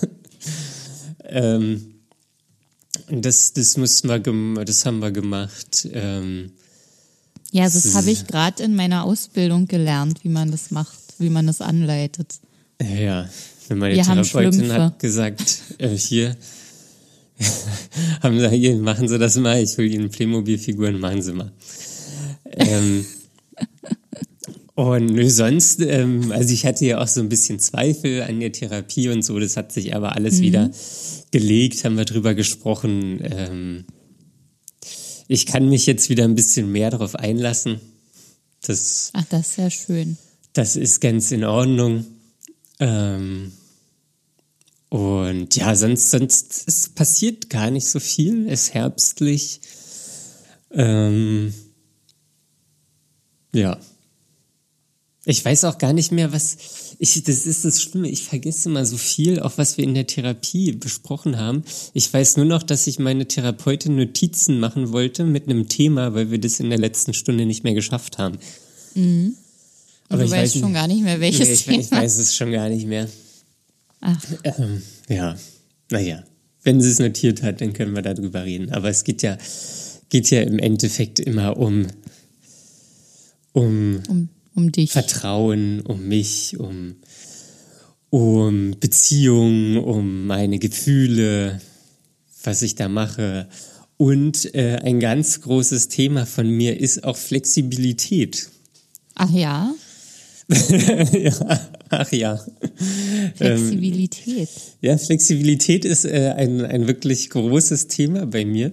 ähm, 1.25 1.95
Das, 3.09 3.53
das 3.53 3.77
mussten 3.77 4.07
wir, 4.07 4.65
das 4.65 4.85
haben 4.85 4.99
wir 4.99 5.11
gemacht. 5.11 5.87
Ähm, 5.91 6.51
Ja, 7.51 7.65
das 7.65 7.93
habe 7.95 8.09
ich 8.11 8.25
gerade 8.27 8.63
in 8.63 8.75
meiner 8.75 9.03
Ausbildung 9.03 9.67
gelernt, 9.67 10.23
wie 10.23 10.29
man 10.29 10.49
das 10.51 10.71
macht, 10.71 10.97
wie 11.19 11.29
man 11.29 11.47
das 11.47 11.61
anleitet. 11.61 12.35
ja, 12.81 13.29
meine 13.69 13.95
Wir 13.95 14.03
Therapeutin 14.03 14.71
hat 14.71 14.99
gesagt, 14.99 15.61
äh, 15.77 15.89
hier, 15.89 16.35
haben 18.21 18.39
sie, 18.39 18.49
hier, 18.49 18.75
machen 18.77 19.07
Sie 19.07 19.17
das 19.17 19.37
mal, 19.37 19.61
ich 19.61 19.77
will 19.77 19.91
Ihnen 19.91 20.09
Playmobil-Figuren, 20.09 20.99
machen 20.99 21.21
Sie 21.21 21.33
mal. 21.33 21.51
ähm, 22.53 23.05
und 24.75 25.05
nö, 25.05 25.29
sonst, 25.29 25.79
ähm, 25.81 26.31
also 26.31 26.53
ich 26.53 26.65
hatte 26.65 26.85
ja 26.85 27.01
auch 27.01 27.07
so 27.07 27.21
ein 27.21 27.29
bisschen 27.29 27.59
Zweifel 27.59 28.23
an 28.23 28.41
der 28.41 28.51
Therapie 28.51 29.09
und 29.09 29.23
so, 29.23 29.39
das 29.39 29.55
hat 29.55 29.71
sich 29.71 29.95
aber 29.95 30.15
alles 30.15 30.41
wieder 30.41 30.69
gelegt, 31.31 31.85
haben 31.85 31.97
wir 31.97 32.05
drüber 32.05 32.33
gesprochen. 32.33 33.19
Ähm, 33.23 33.85
ich 35.27 35.45
kann 35.45 35.69
mich 35.69 35.85
jetzt 35.85 36.09
wieder 36.09 36.25
ein 36.25 36.35
bisschen 36.35 36.71
mehr 36.71 36.91
darauf 36.91 37.15
einlassen. 37.15 37.79
Das, 38.61 39.11
Ach, 39.13 39.23
das 39.29 39.49
ist 39.49 39.57
ja 39.57 39.69
schön. 39.69 40.17
das 40.53 40.75
ist 40.75 40.99
ganz 40.99 41.31
in 41.31 41.43
Ordnung. 41.45 42.05
Ähm, 42.79 43.51
und 44.89 45.55
ja, 45.55 45.75
sonst, 45.75 46.11
sonst 46.11 46.63
es 46.67 46.89
passiert 46.89 47.49
gar 47.49 47.71
nicht 47.71 47.87
so 47.87 47.99
viel. 47.99 48.47
Es 48.47 48.63
ist 48.63 48.73
herbstlich. 48.73 49.59
Ähm, 50.71 51.53
ja. 53.53 53.79
Ich 55.27 55.43
weiß 55.43 55.63
auch 55.65 55.79
gar 55.79 55.91
nicht 55.91 56.11
mehr, 56.11 56.31
was 56.31 56.57
ich, 56.99 57.23
das 57.23 57.45
ist 57.45 57.65
das 57.65 57.81
Schlimme. 57.81 58.09
Ich 58.09 58.23
vergesse 58.23 58.69
mal 58.69 58.85
so 58.85 58.97
viel, 58.97 59.39
auch 59.39 59.57
was 59.57 59.77
wir 59.77 59.83
in 59.83 59.95
der 59.95 60.07
Therapie 60.07 60.71
besprochen 60.73 61.37
haben. 61.37 61.63
Ich 61.93 62.13
weiß 62.13 62.37
nur 62.37 62.45
noch, 62.45 62.63
dass 62.63 62.87
ich 62.87 62.99
meine 62.99 63.27
Therapeutin 63.27 63.95
Notizen 63.95 64.59
machen 64.59 64.91
wollte 64.91 65.23
mit 65.23 65.49
einem 65.49 65.67
Thema, 65.67 66.13
weil 66.13 66.31
wir 66.31 66.39
das 66.39 66.59
in 66.59 66.69
der 66.69 66.79
letzten 66.79 67.13
Stunde 67.13 67.45
nicht 67.45 67.63
mehr 67.63 67.73
geschafft 67.73 68.17
haben. 68.17 68.37
Und 68.93 69.35
Aber 70.09 70.19
du 70.19 70.25
ich 70.25 70.31
weißt 70.31 70.55
weiß 70.55 70.61
schon 70.61 70.73
gar 70.73 70.87
nicht 70.87 71.03
mehr, 71.03 71.19
welches 71.19 71.47
Nee, 71.47 71.53
ich, 71.53 71.63
Thema. 71.65 71.79
ich 71.79 71.91
weiß 71.91 72.17
es 72.17 72.35
schon 72.35 72.51
gar 72.51 72.69
nicht 72.69 72.85
mehr. 72.85 73.07
Ach, 74.01 74.23
Ähm, 74.43 74.81
ja, 75.09 75.35
naja. 75.91 76.23
Wenn 76.63 76.81
sie 76.81 76.89
es 76.89 76.99
notiert 76.99 77.43
hat, 77.43 77.61
dann 77.61 77.73
können 77.73 77.93
wir 77.95 78.01
darüber 78.01 78.43
reden. 78.43 78.71
Aber 78.71 78.89
es 78.89 79.03
geht 79.03 79.21
ja, 79.21 79.37
geht 80.09 80.29
ja 80.31 80.41
im 80.41 80.57
Endeffekt 80.59 81.19
immer 81.19 81.57
um, 81.57 81.85
um 83.51 84.01
um, 84.07 84.29
um 84.55 84.71
dich. 84.71 84.91
Vertrauen, 84.91 85.81
um 85.81 86.07
mich, 86.07 86.57
um, 86.59 86.95
um 88.09 88.75
Beziehungen, 88.79 89.77
um 89.77 90.25
meine 90.27 90.57
Gefühle, 90.59 91.61
was 92.43 92.61
ich 92.61 92.75
da 92.75 92.89
mache. 92.89 93.47
Und 93.97 94.53
äh, 94.55 94.77
ein 94.83 94.99
ganz 94.99 95.41
großes 95.41 95.87
Thema 95.87 96.25
von 96.25 96.49
mir 96.49 96.79
ist 96.79 97.03
auch 97.03 97.15
Flexibilität. 97.17 98.49
Ach 99.15 99.31
ja, 99.31 99.73
ja, 101.11 101.59
ach 101.89 102.11
ja. 102.11 102.39
Ähm, 103.39 103.57
Flexibilität. 103.57 104.49
Ja, 104.81 104.97
Flexibilität 104.97 105.85
ist 105.85 106.05
äh, 106.05 106.33
ein, 106.37 106.61
ein 106.61 106.87
wirklich 106.87 107.29
großes 107.29 107.87
Thema 107.87 108.27
bei 108.27 108.45
mir. 108.45 108.71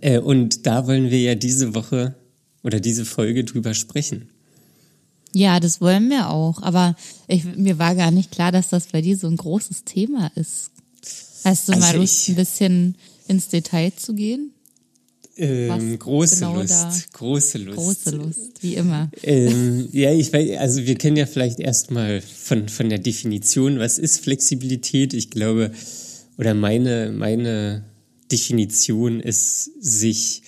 Äh, 0.00 0.18
und 0.18 0.66
da 0.66 0.86
wollen 0.86 1.10
wir 1.10 1.20
ja 1.20 1.34
diese 1.34 1.74
Woche 1.74 2.14
oder 2.62 2.80
diese 2.80 3.04
Folge 3.04 3.44
drüber 3.44 3.74
sprechen. 3.74 4.30
Ja, 5.32 5.60
das 5.60 5.80
wollen 5.80 6.08
wir 6.10 6.30
auch. 6.30 6.62
Aber 6.62 6.96
ich, 7.28 7.44
mir 7.44 7.78
war 7.78 7.94
gar 7.94 8.10
nicht 8.10 8.30
klar, 8.30 8.52
dass 8.52 8.68
das 8.70 8.88
bei 8.88 9.00
dir 9.00 9.16
so 9.16 9.26
ein 9.26 9.36
großes 9.36 9.84
Thema 9.84 10.30
ist. 10.34 10.70
Hast 11.44 11.68
du 11.68 11.72
Also 11.72 11.86
mal 11.86 11.96
Lust, 11.96 12.28
ein 12.28 12.34
bisschen 12.34 12.96
ins 13.28 13.48
Detail 13.48 13.92
zu 13.94 14.14
gehen? 14.14 14.52
Ähm, 15.40 15.98
große 15.98 16.40
genau 16.40 16.60
Lust, 16.60 16.70
da? 16.70 16.94
große 17.14 17.58
Lust. 17.58 17.78
Große 17.78 18.10
Lust, 18.16 18.62
wie 18.62 18.74
immer. 18.74 19.10
Ähm, 19.22 19.88
ja, 19.92 20.12
ich 20.12 20.32
weiß, 20.32 20.58
also 20.58 20.84
wir 20.84 20.96
können 20.96 21.16
ja 21.16 21.24
vielleicht 21.24 21.60
erstmal 21.60 22.20
von, 22.20 22.68
von 22.68 22.90
der 22.90 22.98
Definition, 22.98 23.78
was 23.78 23.98
ist 23.98 24.20
Flexibilität? 24.20 25.14
Ich 25.14 25.30
glaube, 25.30 25.72
oder 26.36 26.52
meine, 26.52 27.10
meine 27.10 27.84
Definition 28.30 29.20
ist, 29.20 29.70
sich 29.80 30.42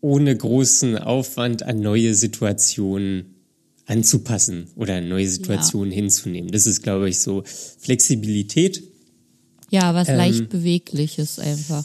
ohne 0.00 0.36
großen 0.36 0.98
Aufwand 0.98 1.62
an 1.62 1.80
neue 1.80 2.14
Situationen 2.14 3.36
anzupassen 3.86 4.68
oder 4.74 5.00
neue 5.00 5.28
Situationen 5.28 5.92
hinzunehmen. 5.92 6.50
Das 6.50 6.66
ist, 6.66 6.82
glaube 6.82 7.08
ich, 7.08 7.20
so 7.20 7.44
Flexibilität. 7.78 8.82
Ja, 9.70 9.94
was 9.94 10.08
Ähm, 10.08 10.16
leicht 10.16 10.48
Bewegliches 10.48 11.38
einfach. 11.38 11.84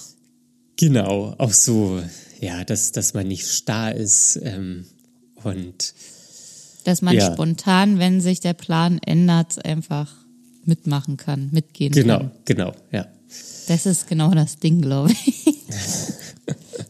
Genau, 0.78 1.36
auch 1.38 1.54
so, 1.54 2.02
ja, 2.42 2.64
dass, 2.64 2.92
dass 2.92 3.14
man 3.14 3.28
nicht 3.28 3.48
starr 3.48 3.96
ist 3.96 4.40
ähm, 4.44 4.86
und 5.44 5.94
Dass 6.84 7.02
man 7.02 7.16
Ja. 7.16 7.34
spontan, 7.34 7.98
wenn 8.00 8.22
sich 8.22 8.40
der 8.42 8.54
Plan 8.54 9.00
ändert, 9.06 9.64
einfach 9.66 10.14
mitmachen 10.66 11.18
kann, 11.18 11.50
mitgehen 11.52 11.92
genau, 11.94 12.20
kann. 12.20 12.32
genau, 12.46 12.74
ja. 12.92 13.08
Das 13.68 13.86
ist 13.86 14.08
genau 14.08 14.32
das 14.32 14.58
Ding, 14.60 14.82
glaube 14.82 15.12
ich. 15.12 15.46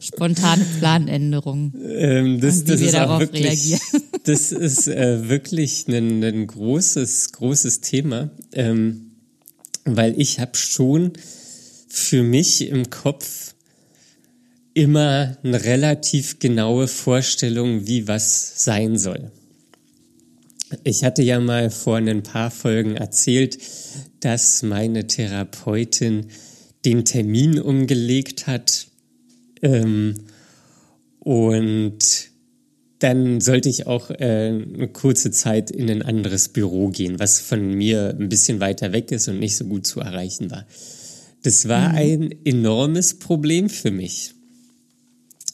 Spontane 0.00 0.64
Planänderung. 0.78 1.72
Ähm, 1.82 2.40
das, 2.40 2.64
das 2.64 2.80
wir 2.80 2.88
ist 2.88 2.94
auch 2.94 2.98
darauf 3.00 3.20
wirklich, 3.20 3.44
reagieren. 3.44 3.80
das 4.24 4.52
ist 4.52 4.86
äh, 4.88 5.28
wirklich 5.28 5.86
ein, 5.88 6.22
ein 6.22 6.46
großes, 6.46 7.32
großes 7.32 7.80
Thema, 7.80 8.30
ähm, 8.52 9.12
weil 9.84 10.20
ich 10.20 10.38
habe 10.40 10.56
schon 10.56 11.12
für 11.88 12.22
mich 12.22 12.68
im 12.68 12.90
Kopf 12.90 13.54
immer 14.76 15.38
eine 15.42 15.64
relativ 15.64 16.38
genaue 16.38 16.86
Vorstellung, 16.86 17.86
wie 17.86 18.06
was 18.08 18.62
sein 18.62 18.98
soll. 18.98 19.30
Ich 20.84 21.02
hatte 21.02 21.22
ja 21.22 21.40
mal 21.40 21.70
vor 21.70 21.96
ein 21.96 22.22
paar 22.22 22.50
Folgen 22.50 22.94
erzählt, 22.94 23.56
dass 24.20 24.62
meine 24.62 25.06
Therapeutin 25.06 26.26
den 26.84 27.06
Termin 27.06 27.58
umgelegt 27.58 28.46
hat 28.46 28.88
ähm, 29.62 30.14
und 31.20 32.28
dann 32.98 33.40
sollte 33.40 33.70
ich 33.70 33.86
auch 33.86 34.10
äh, 34.10 34.48
eine 34.48 34.88
kurze 34.88 35.30
Zeit 35.30 35.70
in 35.70 35.90
ein 35.90 36.02
anderes 36.02 36.50
Büro 36.50 36.88
gehen, 36.88 37.18
was 37.18 37.40
von 37.40 37.72
mir 37.72 38.14
ein 38.18 38.28
bisschen 38.28 38.60
weiter 38.60 38.92
weg 38.92 39.10
ist 39.10 39.28
und 39.28 39.38
nicht 39.38 39.56
so 39.56 39.64
gut 39.64 39.86
zu 39.86 40.00
erreichen 40.00 40.50
war. 40.50 40.66
Das 41.42 41.66
war 41.66 41.92
ein 41.92 42.34
enormes 42.44 43.18
Problem 43.18 43.70
für 43.70 43.90
mich. 43.90 44.35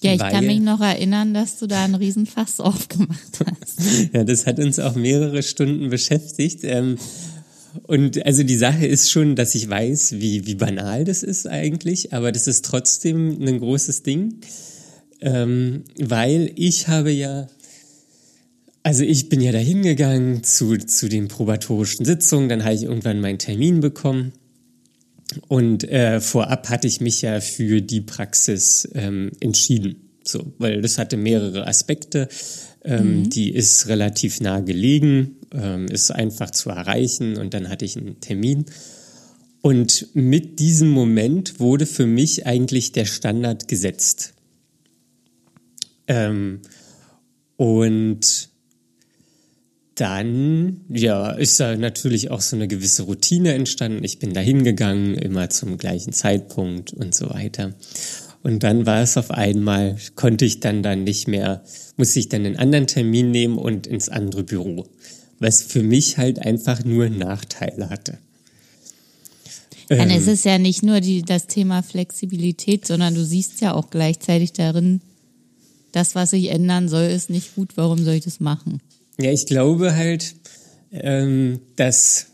Ja, 0.03 0.15
ich 0.15 0.21
Weil- 0.21 0.33
kann 0.33 0.47
mich 0.47 0.61
noch 0.61 0.81
erinnern, 0.81 1.33
dass 1.33 1.59
du 1.59 1.67
da 1.67 1.85
einen 1.85 1.95
Riesenfass 1.95 2.61
aufgemacht 2.61 3.39
hast. 3.39 4.13
Ja, 4.13 4.25
das 4.25 4.47
hat 4.47 4.59
uns 4.59 4.79
auch 4.79 4.95
mehrere 4.95 5.43
Stunden 5.43 5.91
beschäftigt. 5.91 6.61
Ähm, 6.65 6.97
und 7.85 8.25
also 8.27 8.43
die 8.43 8.57
Sache 8.57 8.87
ist 8.87 9.11
schon, 9.11 9.35
dass 9.37 9.55
ich 9.55 9.69
weiß, 9.69 10.15
wie, 10.19 10.47
wie 10.47 10.57
banal 10.57 11.05
das 11.05 11.23
ist 11.23 11.47
eigentlich, 11.47 12.13
aber 12.13 12.31
das 12.33 12.47
ist 12.47 12.65
trotzdem 12.65 13.41
ein 13.41 13.61
großes 13.61 14.03
Ding, 14.03 14.35
ähm, 15.21 15.85
weil 15.99 16.53
ich 16.55 16.89
habe 16.89 17.11
ja, 17.11 17.47
also 18.83 19.05
ich 19.05 19.29
bin 19.29 19.41
ja 19.41 19.53
da 19.53 19.59
hingegangen 19.59 20.43
zu, 20.45 20.77
zu 20.77 21.09
den 21.09 21.29
probatorischen 21.29 22.05
Sitzungen, 22.05 22.49
dann 22.49 22.65
habe 22.65 22.75
ich 22.75 22.83
irgendwann 22.83 23.21
meinen 23.21 23.39
Termin 23.39 23.81
bekommen. 23.81 24.33
Und 25.49 25.85
äh, 25.85 26.21
vorab 26.21 26.69
hatte 26.69 26.87
ich 26.87 27.01
mich 27.01 27.23
ja 27.23 27.41
für 27.41 27.81
die 27.81 28.01
Praxis 28.01 28.89
ähm, 28.95 29.33
entschieden. 29.41 29.97
So, 30.25 30.53
weil 30.59 30.83
das 30.83 30.99
hatte 30.99 31.17
mehrere 31.17 31.67
Aspekte. 31.67 32.29
Ähm, 32.85 33.29
Die 33.31 33.53
ist 33.53 33.89
relativ 33.89 34.41
nah 34.41 34.61
gelegen, 34.61 35.37
ähm, 35.53 35.87
ist 35.87 36.11
einfach 36.11 36.51
zu 36.51 36.71
erreichen 36.71 37.37
und 37.37 37.55
dann 37.55 37.69
hatte 37.69 37.85
ich 37.85 37.97
einen 37.97 38.21
Termin. 38.21 38.67
Und 39.61 40.09
mit 40.15 40.59
diesem 40.59 40.91
Moment 40.91 41.61
wurde 41.61 41.87
für 41.87 42.07
mich 42.07 42.47
eigentlich 42.47 42.91
der 42.93 43.05
Standard 43.05 43.69
gesetzt. 43.69 44.35
Ähm, 46.09 46.61
und 47.57 48.52
dann, 49.95 50.81
ja, 50.89 51.33
ist 51.33 51.61
da 51.61 51.77
natürlich 51.77 52.31
auch 52.31 52.41
so 52.41 52.57
eine 52.57 52.69
gewisse 52.69 53.03
Routine 53.03 53.53
entstanden. 53.53 54.05
Ich 54.05 54.19
bin 54.19 54.33
da 54.33 54.41
hingegangen, 54.41 55.15
immer 55.15 55.51
zum 55.51 55.77
gleichen 55.77 56.13
Zeitpunkt 56.13 56.93
und 56.93 57.15
so 57.15 57.31
weiter. 57.31 57.75
Und 58.43 58.63
dann 58.63 58.87
war 58.87 59.03
es 59.03 59.17
auf 59.17 59.31
einmal, 59.31 59.97
konnte 60.17 60.45
ich 60.45 60.61
dann 60.61 60.83
dann 60.83 61.05
nicht 61.05 61.29
mehr, 61.29 61.63
musste 61.97 62.19
ich 62.19 62.29
dann 62.29 62.45
einen 62.45 62.57
anderen 62.57 62.87
Termin 62.87 63.31
nehmen 63.31 63.59
und 63.59 63.87
ins 63.87 64.09
andere 64.09 64.43
Büro. 64.43 64.87
Was 65.39 65.63
für 65.63 65.83
mich 65.83 66.19
halt 66.19 66.39
einfach 66.39 66.85
nur 66.85 67.09
Nachteile 67.09 67.91
hatte. 67.91 68.19
Dann 69.89 70.11
Ähm. 70.11 70.19
ist 70.19 70.29
es 70.29 70.45
ja 70.45 70.59
nicht 70.59 70.83
nur 70.83 71.01
die, 71.01 71.23
das 71.23 71.47
Thema 71.47 71.83
Flexibilität, 71.83 72.87
sondern 72.87 73.15
du 73.15 73.25
siehst 73.25 73.61
ja 73.61 73.75
auch 73.75 73.91
gleichzeitig 73.91 74.53
darin, 74.53 75.01
das, 75.93 76.15
was 76.15 76.31
sich 76.31 76.49
ändern 76.49 76.89
soll, 76.89 77.05
ist 77.05 77.29
nicht 77.29 77.55
gut. 77.55 77.77
Warum 77.77 78.03
soll 78.03 78.15
ich 78.15 78.25
das 78.25 78.41
machen? 78.41 78.81
Ja, 79.19 79.31
ich 79.31 79.47
glaube 79.47 79.95
halt, 79.95 80.35
ähm, 80.91 81.61
dass 81.77 82.27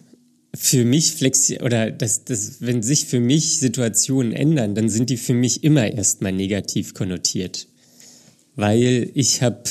für 0.54 0.84
mich 0.84 1.12
flexi 1.12 1.60
oder 1.60 1.90
das, 1.90 2.24
das, 2.24 2.60
wenn 2.60 2.82
sich 2.82 3.04
für 3.06 3.20
mich 3.20 3.58
Situationen 3.58 4.32
ändern, 4.32 4.74
dann 4.74 4.88
sind 4.88 5.10
die 5.10 5.16
für 5.16 5.34
mich 5.34 5.62
immer 5.62 5.90
erstmal 5.90 6.32
negativ 6.32 6.94
konnotiert. 6.94 7.68
Weil 8.56 9.10
ich 9.14 9.42
habe, 9.42 9.62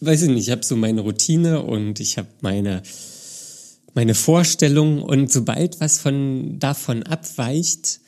weiß 0.00 0.22
ich 0.22 0.28
nicht, 0.30 0.48
ich 0.48 0.50
habe 0.50 0.64
so 0.64 0.76
meine 0.76 1.02
Routine 1.02 1.62
und 1.62 2.00
ich 2.00 2.18
habe 2.18 2.28
meine, 2.40 2.82
meine 3.94 4.14
Vorstellung 4.14 5.02
und 5.02 5.30
sobald 5.30 5.80
was 5.80 5.98
von 5.98 6.58
davon 6.58 7.02
abweicht, 7.02 8.00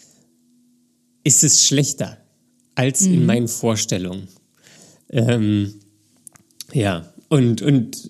ist 1.23 1.45
es 1.45 1.65
schlechter 1.65 2.19
als 2.75 3.03
mhm. 3.03 3.15
in 3.15 3.27
meinen 3.27 3.49
Vorstellungen. 3.49 4.27
Ähm, 5.11 5.75
ja, 6.73 7.12
und, 7.33 7.63
und 7.63 8.09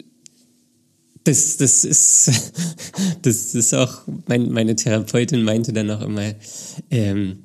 das, 1.23 1.57
das 1.57 1.85
ist, 1.85 2.29
das 3.23 3.55
ist 3.55 3.73
auch, 3.73 4.03
mein, 4.27 4.51
meine 4.51 4.75
Therapeutin 4.75 5.45
meinte 5.45 5.73
dann 5.73 5.89
auch 5.93 6.01
immer, 6.01 6.35
ähm, 6.91 7.45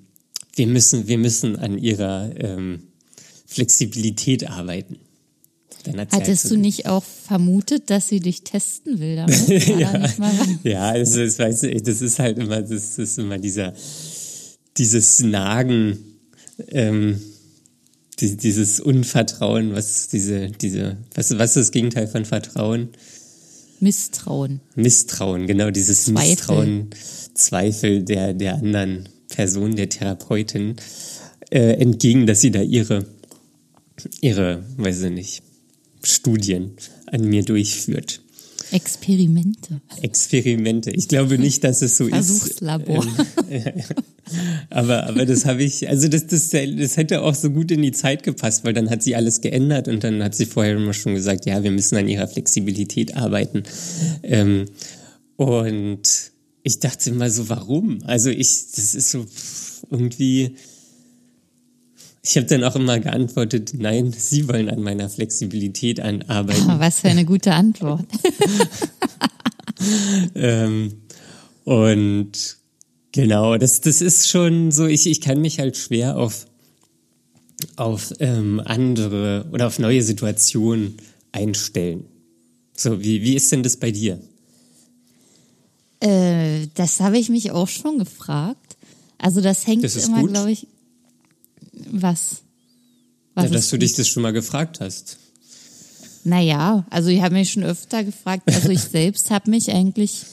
wir 0.56 0.66
müssen, 0.66 1.08
wir 1.08 1.20
müssen 1.20 1.56
an 1.56 1.78
ihrer 1.78 2.32
ähm, 2.36 2.88
Flexibilität 3.46 4.50
arbeiten. 4.50 4.98
Hattest 6.12 6.46
halt 6.46 6.52
du 6.52 6.58
nicht 6.58 6.88
auch 6.88 7.04
vermutet, 7.04 7.92
dass 7.92 8.10
sie 8.10 8.22
dich 8.22 8.42
testen 8.42 9.00
will 9.00 9.16
damit? 9.28 9.68
ja, 9.68 10.10
ja 10.64 10.90
also 10.90 11.24
das, 11.24 11.38
weißt 11.38 11.62
du, 11.62 11.76
das 11.80 12.02
ist 12.02 12.18
halt 12.18 12.40
immer, 12.40 12.64
das 12.64 12.98
ist 12.98 13.20
immer 13.20 13.38
dieser, 13.38 13.76
dieses 14.78 15.20
Nagen, 15.20 16.00
ähm, 16.70 17.22
die, 18.20 18.38
dieses 18.38 18.80
Unvertrauen, 18.80 19.74
was 19.74 20.08
diese, 20.08 20.50
diese, 20.50 20.98
was, 21.16 21.38
was 21.38 21.52
ist 21.52 21.56
das 21.58 21.72
Gegenteil 21.72 22.08
von 22.08 22.26
Vertrauen? 22.26 22.90
Misstrauen. 23.80 24.62
Misstrauen, 24.76 25.46
genau, 25.46 25.70
dieses 25.70 26.06
Zweifel. 26.06 26.30
Misstrauen, 26.30 26.90
Zweifel 27.34 28.04
der, 28.04 28.34
der 28.34 28.56
anderen 28.56 29.10
Person, 29.30 29.76
der 29.76 29.90
Therapeutin, 29.90 30.76
äh, 31.52 31.74
entgegen, 31.74 32.26
dass 32.26 32.42
sie 32.42 32.52
da 32.52 32.62
ihre, 32.62 33.06
ihre, 34.22 34.64
weiß 34.78 35.04
ich 35.04 35.12
nicht, 35.12 35.44
Studien 36.04 36.72
an 37.06 37.26
mir 37.26 37.44
durchführt. 37.44 38.22
Experimente. 38.72 39.82
Experimente. 40.02 40.92
Ich 40.92 41.08
glaube 41.08 41.38
nicht, 41.38 41.64
dass 41.64 41.82
es 41.82 41.98
so 41.98 42.08
Versuchslabor. 42.08 43.06
ist. 43.06 43.10
Versuchslabor. 43.12 44.06
aber, 44.70 45.08
aber 45.08 45.26
das 45.26 45.46
habe 45.46 45.64
ich, 45.64 45.88
also 45.88 46.08
das, 46.08 46.28
das, 46.28 46.50
das 46.50 46.98
hätte 46.98 47.22
auch 47.22 47.36
so 47.36 47.50
gut 47.50 47.72
in 47.72 47.82
die 47.82 47.92
Zeit 47.92 48.24
gepasst, 48.24 48.66
weil 48.66 48.74
dann 48.74 48.90
hat 48.90 49.04
sie 49.04 49.16
alles 49.16 49.42
geändert 49.42 49.88
und 49.88 50.04
dann 50.04 50.22
hat 50.24 50.36
sie 50.36 50.46
vorher 50.46 50.76
immer 50.76 50.94
schon 50.94 51.16
gesagt, 51.16 51.46
ja, 51.46 51.64
wir 51.64 51.72
müssen 51.72 51.96
an 51.96 52.08
ihrer 52.08 52.28
Flexibilität 52.28 53.16
arbeiten. 53.16 53.64
Ähm, 54.24 54.66
und 55.38 56.02
ich 56.64 56.80
dachte 56.80 57.10
immer 57.10 57.30
so, 57.30 57.48
warum? 57.50 58.00
Also 58.04 58.30
ich, 58.30 58.72
das 58.76 58.96
ist 58.96 59.12
so 59.12 59.26
irgendwie, 59.90 60.56
ich 62.30 62.36
habe 62.36 62.48
dann 62.48 62.64
auch 62.64 62.76
immer 62.76 63.00
geantwortet, 63.00 63.74
nein, 63.78 64.12
Sie 64.12 64.50
wollen 64.50 64.70
an 64.70 64.82
meiner 64.82 65.10
Flexibilität 65.10 66.02
arbeiten. 66.02 66.68
Was 66.80 67.00
für 67.00 67.08
eine 67.08 67.24
gute 67.24 67.54
Antwort. 67.54 68.06
ähm, 70.36 70.94
und 71.64 72.58
genau, 73.14 73.58
das, 73.58 73.80
das 73.80 74.02
ist 74.02 74.30
schon 74.30 74.72
so, 74.72 74.88
ich, 74.88 75.08
ich 75.08 75.22
kann 75.22 75.40
mich 75.40 75.60
halt 75.60 75.78
schwer 75.78 76.18
auf, 76.18 76.48
auf 77.78 78.14
ähm, 78.20 78.62
andere 78.66 79.46
oder 79.54 79.68
auf 79.68 79.80
neue 79.80 80.02
Situationen 80.02 80.98
einstellen. 81.32 82.06
So, 82.74 83.02
wie, 83.02 83.22
wie 83.22 83.36
ist 83.36 83.52
denn 83.54 83.64
das 83.64 83.78
bei 83.78 83.92
dir? 83.92 84.20
Äh, 86.02 86.68
das 86.74 87.00
habe 87.00 87.18
ich 87.18 87.30
mich 87.30 87.52
auch 87.52 87.70
schon 87.70 88.00
gefragt. 88.00 88.76
Also 89.18 89.40
das 89.42 89.66
hängt 89.66 89.84
das 89.84 89.96
immer, 90.08 90.28
glaube 90.28 90.52
ich, 90.52 90.68
was? 91.92 92.42
Was 93.36 93.46
ja, 93.46 93.52
dass 93.52 93.70
du 93.70 93.78
dich 93.78 93.94
das 93.94 94.08
schon 94.08 94.24
mal 94.24 94.34
gefragt 94.34 94.80
hast. 94.80 95.18
Naja, 96.24 96.86
also 96.90 97.10
ich 97.10 97.22
habe 97.22 97.36
mich 97.36 97.52
schon 97.52 97.64
öfter 97.64 98.04
gefragt, 98.04 98.44
also 98.48 98.70
ich 98.70 98.82
selbst 98.92 99.32
habe 99.32 99.50
mich 99.50 99.72
eigentlich 99.72 100.26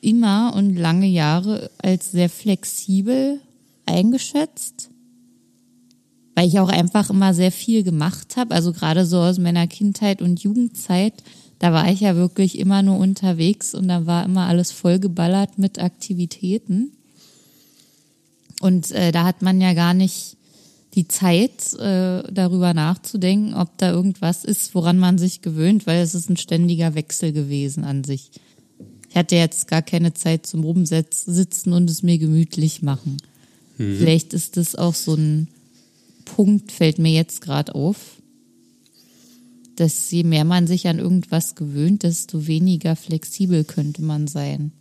immer 0.00 0.54
und 0.54 0.76
lange 0.76 1.06
Jahre 1.06 1.70
als 1.78 2.10
sehr 2.10 2.28
flexibel 2.28 3.40
eingeschätzt, 3.86 4.90
weil 6.34 6.48
ich 6.48 6.58
auch 6.58 6.68
einfach 6.68 7.10
immer 7.10 7.34
sehr 7.34 7.52
viel 7.52 7.82
gemacht 7.82 8.36
habe, 8.36 8.54
also 8.54 8.72
gerade 8.72 9.04
so 9.06 9.18
aus 9.18 9.38
meiner 9.38 9.66
Kindheit 9.66 10.22
und 10.22 10.42
Jugendzeit, 10.42 11.14
da 11.58 11.72
war 11.72 11.90
ich 11.90 12.00
ja 12.00 12.14
wirklich 12.14 12.58
immer 12.58 12.82
nur 12.82 12.98
unterwegs 12.98 13.74
und 13.74 13.88
da 13.88 14.06
war 14.06 14.24
immer 14.24 14.46
alles 14.46 14.70
vollgeballert 14.70 15.58
mit 15.58 15.80
Aktivitäten. 15.80 16.92
Und 18.60 18.90
äh, 18.92 19.12
da 19.12 19.24
hat 19.24 19.42
man 19.42 19.60
ja 19.60 19.72
gar 19.74 19.94
nicht 19.94 20.36
die 20.98 21.06
Zeit, 21.06 21.74
äh, 21.74 22.24
darüber 22.32 22.74
nachzudenken, 22.74 23.54
ob 23.54 23.78
da 23.78 23.92
irgendwas 23.92 24.44
ist, 24.44 24.74
woran 24.74 24.98
man 24.98 25.16
sich 25.16 25.42
gewöhnt, 25.42 25.86
weil 25.86 26.02
es 26.02 26.16
ist 26.16 26.28
ein 26.28 26.36
ständiger 26.36 26.96
Wechsel 26.96 27.32
gewesen 27.32 27.84
an 27.84 28.02
sich. 28.02 28.32
Ich 29.08 29.16
hatte 29.16 29.36
jetzt 29.36 29.68
gar 29.68 29.82
keine 29.82 30.12
Zeit 30.14 30.44
zum 30.44 30.64
Rumsitzen 30.64 31.72
und 31.72 31.88
es 31.88 32.02
mir 32.02 32.18
gemütlich 32.18 32.82
machen. 32.82 33.18
Mhm. 33.76 33.96
Vielleicht 33.96 34.34
ist 34.34 34.56
das 34.56 34.74
auch 34.74 34.94
so 34.94 35.14
ein 35.14 35.46
Punkt, 36.24 36.72
fällt 36.72 36.98
mir 36.98 37.12
jetzt 37.12 37.42
gerade 37.42 37.76
auf, 37.76 38.20
dass 39.76 40.10
je 40.10 40.24
mehr 40.24 40.44
man 40.44 40.66
sich 40.66 40.88
an 40.88 40.98
irgendwas 40.98 41.54
gewöhnt, 41.54 42.02
desto 42.02 42.48
weniger 42.48 42.96
flexibel 42.96 43.62
könnte 43.62 44.02
man 44.02 44.26
sein. 44.26 44.72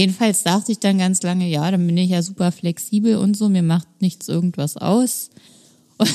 Jedenfalls 0.00 0.44
dachte 0.44 0.72
ich 0.72 0.78
dann 0.78 0.96
ganz 0.96 1.22
lange, 1.22 1.46
ja, 1.46 1.70
dann 1.70 1.86
bin 1.86 1.98
ich 1.98 2.08
ja 2.08 2.22
super 2.22 2.52
flexibel 2.52 3.16
und 3.16 3.36
so, 3.36 3.50
mir 3.50 3.62
macht 3.62 4.00
nichts 4.00 4.28
irgendwas 4.28 4.78
aus. 4.78 5.28
Und 5.98 6.08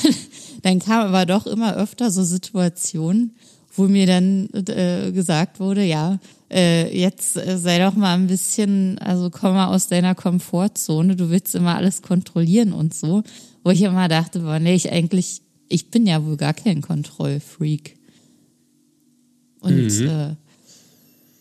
dann 0.62 0.80
kam 0.80 1.06
aber 1.06 1.24
doch 1.24 1.46
immer 1.46 1.76
öfter 1.76 2.10
so 2.10 2.24
Situationen, 2.24 3.36
wo 3.72 3.84
mir 3.84 4.08
dann 4.08 4.48
äh, 4.54 5.12
gesagt 5.12 5.60
wurde, 5.60 5.84
ja, 5.84 6.18
äh, 6.50 6.98
jetzt 6.98 7.36
äh, 7.36 7.56
sei 7.56 7.78
doch 7.78 7.94
mal 7.94 8.14
ein 8.14 8.26
bisschen, 8.26 8.98
also 8.98 9.30
komm 9.30 9.54
mal 9.54 9.68
aus 9.68 9.86
deiner 9.86 10.16
Komfortzone, 10.16 11.14
du 11.14 11.30
willst 11.30 11.54
immer 11.54 11.76
alles 11.76 12.02
kontrollieren 12.02 12.72
und 12.72 12.92
so. 12.92 13.22
Wo 13.62 13.70
ich 13.70 13.82
immer 13.82 14.08
dachte, 14.08 14.40
boah, 14.40 14.58
nee, 14.58 14.74
ich 14.74 14.90
eigentlich, 14.90 15.42
ich 15.68 15.92
bin 15.92 16.08
ja 16.08 16.24
wohl 16.26 16.36
gar 16.36 16.54
kein 16.54 16.82
Kontrollfreak. 16.82 17.96
Und 19.60 19.76
mhm. 19.76 20.08
äh, 20.08 20.34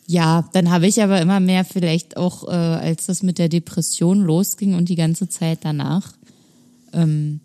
ja, 0.08 0.48
dann 0.54 0.70
habe 0.70 0.88
ich 0.88 1.02
aber 1.02 1.20
immer 1.22 1.39
mehr 1.39 1.65
vielleicht 1.65 2.18
auch, 2.18 2.48
äh, 2.48 2.52
als 2.52 3.08
das 3.08 3.24
mit 3.24 3.39
der 3.39 3.50
Depression 3.50 4.22
losging 4.22 4.76
und 4.76 4.89
die 4.89 4.96
ganze 4.96 5.30
Zeit 5.30 5.60
danach, 5.63 6.13
ähm, 6.94 7.39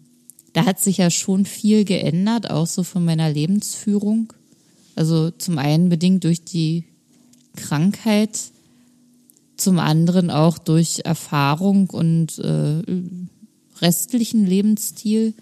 da 0.52 0.66
hat 0.66 0.80
sich 0.80 0.98
ja 0.98 1.10
schon 1.10 1.46
viel 1.46 1.84
geändert, 1.84 2.50
auch 2.50 2.66
so 2.66 2.82
von 2.82 3.04
meiner 3.04 3.30
Lebensführung. 3.30 4.32
Also 4.96 5.30
zum 5.30 5.58
einen 5.58 5.88
bedingt 5.88 6.24
durch 6.24 6.44
die 6.44 6.84
Krankheit, 7.56 8.38
zum 9.56 9.78
anderen 9.78 10.30
auch 10.30 10.58
durch 10.58 11.02
Erfahrung 11.04 11.88
und 11.90 12.38
äh, 12.38 12.82
restlichen 13.80 14.44
Lebensstil. 14.44 15.34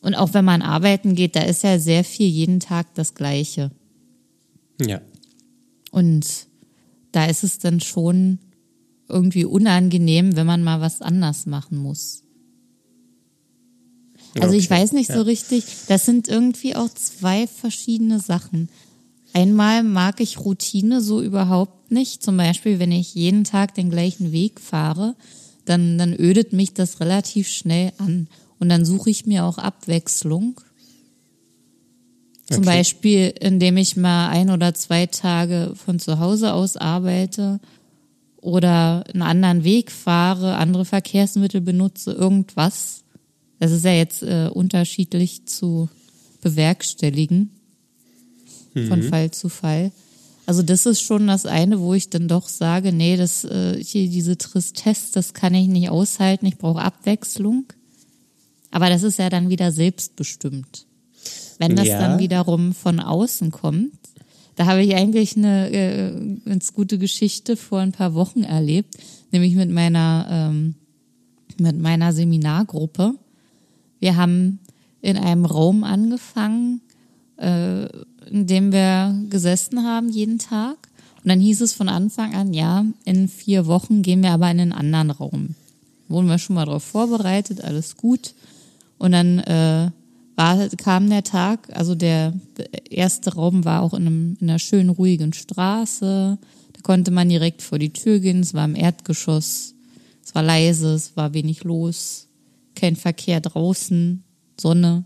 Und 0.00 0.14
auch 0.14 0.34
wenn 0.34 0.44
man 0.44 0.62
arbeiten 0.62 1.14
geht, 1.14 1.34
da 1.34 1.42
ist 1.42 1.64
ja 1.64 1.78
sehr 1.78 2.04
viel 2.04 2.28
jeden 2.28 2.60
Tag 2.60 2.94
das 2.94 3.14
Gleiche. 3.14 3.70
Ja. 4.80 5.00
Und 5.90 6.26
da 7.12 7.26
ist 7.26 7.44
es 7.44 7.58
dann 7.58 7.80
schon 7.80 8.38
irgendwie 9.08 9.44
unangenehm, 9.44 10.36
wenn 10.36 10.46
man 10.46 10.62
mal 10.62 10.80
was 10.80 11.00
anders 11.00 11.46
machen 11.46 11.78
muss. 11.78 12.22
Also 14.34 14.48
okay. 14.48 14.58
ich 14.58 14.70
weiß 14.70 14.92
nicht 14.92 15.08
ja. 15.08 15.16
so 15.16 15.22
richtig, 15.22 15.64
das 15.88 16.04
sind 16.04 16.28
irgendwie 16.28 16.76
auch 16.76 16.90
zwei 16.90 17.46
verschiedene 17.46 18.20
Sachen. 18.20 18.68
Einmal 19.32 19.82
mag 19.82 20.20
ich 20.20 20.40
Routine 20.40 21.00
so 21.00 21.22
überhaupt 21.22 21.90
nicht. 21.90 22.22
Zum 22.22 22.36
Beispiel, 22.36 22.78
wenn 22.78 22.92
ich 22.92 23.14
jeden 23.14 23.44
Tag 23.44 23.74
den 23.74 23.90
gleichen 23.90 24.32
Weg 24.32 24.60
fahre, 24.60 25.16
dann, 25.64 25.98
dann 25.98 26.14
ödet 26.14 26.52
mich 26.52 26.74
das 26.74 27.00
relativ 27.00 27.48
schnell 27.48 27.92
an. 27.98 28.28
Und 28.58 28.68
dann 28.68 28.84
suche 28.84 29.10
ich 29.10 29.26
mir 29.26 29.44
auch 29.44 29.58
Abwechslung. 29.58 30.60
Zum 32.50 32.62
okay. 32.62 32.78
Beispiel, 32.78 33.34
indem 33.40 33.76
ich 33.76 33.96
mal 33.96 34.28
ein 34.28 34.50
oder 34.50 34.72
zwei 34.72 35.06
Tage 35.06 35.74
von 35.74 35.98
zu 35.98 36.18
Hause 36.18 36.54
aus 36.54 36.76
arbeite 36.78 37.60
oder 38.40 39.04
einen 39.12 39.22
anderen 39.22 39.64
Weg 39.64 39.90
fahre, 39.90 40.56
andere 40.56 40.86
Verkehrsmittel 40.86 41.60
benutze, 41.60 42.12
irgendwas. 42.12 43.04
Das 43.58 43.70
ist 43.70 43.84
ja 43.84 43.92
jetzt 43.92 44.22
äh, 44.22 44.48
unterschiedlich 44.52 45.44
zu 45.44 45.90
bewerkstelligen 46.40 47.50
mhm. 48.72 48.88
von 48.88 49.02
Fall 49.02 49.30
zu 49.30 49.50
Fall. 49.50 49.92
Also 50.46 50.62
das 50.62 50.86
ist 50.86 51.02
schon 51.02 51.26
das 51.26 51.44
eine, 51.44 51.80
wo 51.80 51.92
ich 51.92 52.08
dann 52.08 52.28
doch 52.28 52.48
sage, 52.48 52.92
nee, 52.92 53.18
das 53.18 53.44
äh, 53.44 53.82
hier 53.84 54.08
diese 54.08 54.38
Tristesse, 54.38 55.12
das 55.12 55.34
kann 55.34 55.52
ich 55.52 55.68
nicht 55.68 55.90
aushalten, 55.90 56.46
ich 56.46 56.56
brauche 56.56 56.80
Abwechslung. 56.80 57.66
Aber 58.70 58.88
das 58.88 59.02
ist 59.02 59.18
ja 59.18 59.28
dann 59.28 59.50
wieder 59.50 59.70
selbstbestimmt. 59.72 60.87
Wenn 61.58 61.76
das 61.76 61.88
ja. 61.88 62.00
dann 62.00 62.18
wiederum 62.18 62.72
von 62.72 63.00
außen 63.00 63.50
kommt, 63.50 63.92
Da 64.58 64.66
habe 64.66 64.82
ich 64.82 64.96
eigentlich 64.96 65.36
eine 65.36 65.70
äh, 65.70 66.36
ganz 66.44 66.72
gute 66.74 66.98
Geschichte 66.98 67.56
vor 67.56 67.78
ein 67.78 67.92
paar 67.92 68.14
Wochen 68.14 68.42
erlebt, 68.42 68.96
nämlich 69.30 69.54
mit 69.54 69.70
meiner, 69.70 70.26
ähm, 70.28 70.74
mit 71.58 71.78
meiner 71.78 72.12
Seminargruppe. 72.12 73.14
Wir 74.00 74.16
haben 74.16 74.58
in 75.00 75.16
einem 75.16 75.44
Raum 75.44 75.84
angefangen, 75.84 76.80
äh, 77.36 77.84
in 78.28 78.48
dem 78.48 78.72
wir 78.72 79.16
gesessen 79.30 79.84
haben 79.84 80.08
jeden 80.08 80.40
Tag. 80.40 80.88
Und 81.22 81.28
dann 81.28 81.38
hieß 81.38 81.60
es 81.60 81.72
von 81.72 81.88
Anfang 81.88 82.34
an, 82.34 82.52
ja, 82.52 82.84
in 83.04 83.28
vier 83.28 83.66
Wochen 83.66 84.02
gehen 84.02 84.24
wir 84.24 84.32
aber 84.32 84.50
in 84.50 84.58
einen 84.58 84.72
anderen 84.72 85.12
Raum. 85.12 85.54
Wurden 86.08 86.26
wir 86.26 86.38
schon 86.38 86.54
mal 86.56 86.66
darauf 86.66 86.82
vorbereitet, 86.82 87.62
alles 87.62 87.96
gut. 87.96 88.34
Und 88.98 89.12
dann 89.12 89.38
äh, 89.38 89.92
war, 90.38 90.68
kam 90.76 91.10
der 91.10 91.24
Tag, 91.24 91.68
also 91.76 91.96
der 91.96 92.32
erste 92.88 93.34
Raum 93.34 93.64
war 93.64 93.82
auch 93.82 93.92
in, 93.92 94.06
einem, 94.06 94.36
in 94.40 94.48
einer 94.48 94.60
schönen, 94.60 94.88
ruhigen 94.88 95.32
Straße. 95.32 96.38
Da 96.72 96.80
konnte 96.82 97.10
man 97.10 97.28
direkt 97.28 97.60
vor 97.60 97.80
die 97.80 97.92
Tür 97.92 98.20
gehen. 98.20 98.40
Es 98.40 98.54
war 98.54 98.64
im 98.64 98.76
Erdgeschoss. 98.76 99.74
Es 100.24 100.34
war 100.36 100.44
leise, 100.44 100.94
es 100.94 101.16
war 101.16 101.34
wenig 101.34 101.64
los. 101.64 102.28
Kein 102.76 102.94
Verkehr 102.94 103.40
draußen, 103.40 104.22
Sonne. 104.58 105.04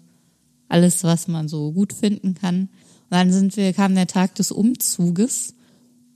Alles, 0.69 1.03
was 1.03 1.29
man 1.29 1.49
so 1.49 1.73
gut 1.73 1.95
finden 1.95 2.35
kann. 2.35 2.61
Und 2.61 2.69
dann 3.11 3.33
sind 3.33 3.57
wir, 3.57 3.73
kam 3.73 3.95
der 3.95 4.07
Tag 4.07 4.35
des 4.35 4.53
Umzuges. 4.53 5.55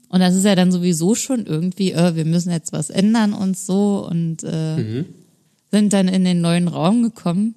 Und 0.09 0.19
das 0.19 0.35
ist 0.35 0.45
ja 0.45 0.53
dann 0.53 0.71
sowieso 0.71 1.15
schon 1.15 1.47
irgendwie, 1.47 1.91
äh, 1.91 2.15
wir 2.15 2.25
müssen 2.25 2.51
jetzt 2.51 2.71
was 2.71 2.91
ändern 2.91 3.33
und 3.33 3.57
so. 3.57 4.07
Und 4.07 4.43
äh, 4.43 4.77
mhm. 4.77 5.05
sind 5.71 5.91
dann 5.93 6.07
in 6.07 6.23
den 6.23 6.39
neuen 6.39 6.67
Raum 6.67 7.01
gekommen 7.01 7.55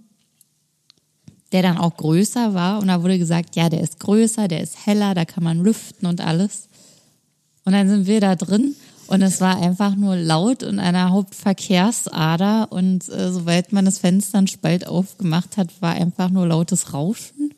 der 1.53 1.63
dann 1.63 1.79
auch 1.79 1.97
größer 1.97 2.55
war. 2.55 2.81
Und 2.81 2.89
da 2.89 3.03
wurde 3.03 3.19
gesagt, 3.19 3.57
ja, 3.57 3.69
der 3.69 3.81
ist 3.81 4.01
größer, 4.01 4.49
der 4.49 4.63
ist 4.63 4.87
heller, 4.87 5.15
da 5.15 5.25
kann 5.25 5.45
man 5.45 5.63
lüften 5.63 6.07
und 6.07 6.21
alles. 6.21 6.69
Und 7.65 7.73
dann 7.73 7.89
sind 7.89 8.07
wir 8.07 8.21
da 8.21 8.37
drin 8.37 8.75
und 9.11 9.23
es 9.23 9.41
war 9.41 9.61
einfach 9.61 9.97
nur 9.97 10.15
laut 10.15 10.63
und 10.63 10.79
einer 10.79 11.11
Hauptverkehrsader. 11.11 12.71
Und 12.71 13.09
äh, 13.09 13.33
soweit 13.33 13.73
man 13.73 13.85
das 13.85 13.99
Fenster 13.99 14.39
einen 14.39 14.47
Spalt 14.47 14.87
aufgemacht 14.87 15.57
hat, 15.57 15.83
war 15.83 15.95
einfach 15.95 16.31
nur 16.31 16.47
lautes 16.47 16.95
Rauschen. 16.95 17.53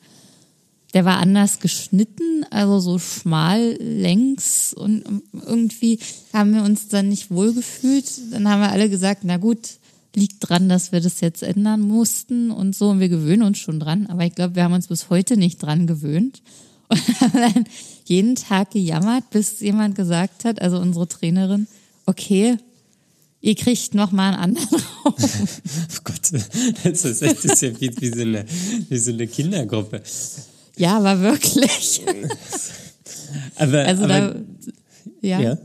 Der 0.94 1.05
war 1.05 1.18
anders 1.18 1.61
geschnitten, 1.61 2.44
also 2.50 2.78
so 2.78 2.98
schmal 2.98 3.76
längs 3.81 4.74
und 4.74 5.22
irgendwie 5.33 5.98
haben 6.35 6.55
wir 6.55 6.62
uns 6.62 6.88
dann 6.88 7.09
nicht 7.09 7.31
wohlgefühlt. 7.31 8.33
Dann 8.33 8.48
haben 8.48 8.61
wir 8.61 8.70
alle 8.70 8.90
gesagt, 8.90 9.20
na 9.24 9.38
gut, 9.38 9.78
liegt 10.14 10.48
dran, 10.48 10.68
dass 10.68 10.92
wir 10.92 11.01
das 11.01 11.20
jetzt 11.20 11.42
ändern 11.42 11.81
mussten 11.81 12.51
und 12.51 12.75
so. 12.77 12.90
Und 12.90 13.01
wir 13.01 13.09
gewöhnen 13.09 13.42
uns 13.42 13.59
schon 13.59 13.81
dran. 13.81 14.07
Aber 14.07 14.25
ich 14.25 14.35
glaube, 14.35 14.57
wir 14.57 14.64
haben 14.64 14.75
uns 14.75 14.88
bis 14.88 15.11
heute 15.11 15.37
nicht 15.37 15.62
dran 15.62 15.87
gewöhnt. 15.87 16.42
Und 16.92 17.20
haben 17.20 17.33
dann 17.33 17.64
jeden 18.05 18.35
Tag 18.35 18.72
gejammert, 18.72 19.31
bis 19.31 19.61
jemand 19.61 19.94
gesagt 19.94 20.44
hat, 20.44 20.61
also 20.61 20.79
unsere 20.79 21.09
Trainerin, 21.09 21.66
okay, 22.05 22.59
ihr 23.40 23.55
kriegt 23.55 23.94
noch 23.94 24.12
mal 24.12 24.35
einen 24.35 24.57
anderen 24.57 24.68
Raum. 25.05 25.14
oh 25.16 26.01
Gott, 26.05 26.33
das 26.85 27.05
ist, 27.05 27.22
das 27.22 27.44
ist 27.44 27.62
ja 27.62 27.81
wie, 27.81 27.90
wie, 27.98 28.09
so 28.11 28.20
eine, 28.20 28.44
wie 28.90 28.98
so 28.98 29.11
eine 29.11 29.27
Kindergruppe. 29.27 30.03
Ja, 30.77 30.98
aber 30.98 31.20
wirklich. 31.20 32.03
aber, 33.57 33.85
also 33.87 34.05
aber, 34.05 34.18
da, 34.18 34.35
ja, 35.22 35.40
ja, 35.40 35.59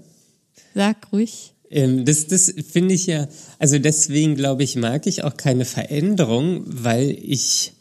sag 0.74 1.12
ruhig. 1.12 1.54
Ähm, 1.70 2.06
das 2.06 2.28
das 2.28 2.54
finde 2.72 2.94
ich 2.94 3.08
ja, 3.08 3.28
also 3.60 3.80
deswegen 3.80 4.36
glaube 4.36 4.64
ich, 4.64 4.76
mag 4.76 5.08
ich 5.08 5.24
auch 5.24 5.38
keine 5.38 5.66
Veränderung, 5.66 6.64
weil 6.66 7.18
ich 7.22 7.74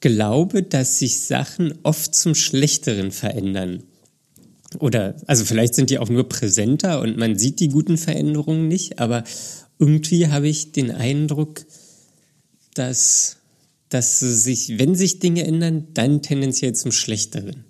glaube, 0.00 0.62
dass 0.62 0.98
sich 0.98 1.20
Sachen 1.20 1.74
oft 1.82 2.14
zum 2.14 2.34
Schlechteren 2.34 3.10
verändern. 3.10 3.82
Oder, 4.78 5.16
also 5.26 5.44
vielleicht 5.44 5.74
sind 5.74 5.90
die 5.90 5.98
auch 5.98 6.08
nur 6.08 6.28
präsenter 6.28 7.00
und 7.00 7.16
man 7.16 7.38
sieht 7.38 7.60
die 7.60 7.68
guten 7.68 7.98
Veränderungen 7.98 8.68
nicht, 8.68 8.98
aber 8.98 9.24
irgendwie 9.78 10.28
habe 10.28 10.48
ich 10.48 10.72
den 10.72 10.90
Eindruck, 10.90 11.64
dass, 12.74 13.38
dass 13.88 14.20
sich, 14.20 14.78
wenn 14.78 14.94
sich 14.94 15.18
Dinge 15.18 15.44
ändern, 15.44 15.88
dann 15.94 16.22
tendenziell 16.22 16.74
zum 16.74 16.92
Schlechteren. 16.92 17.64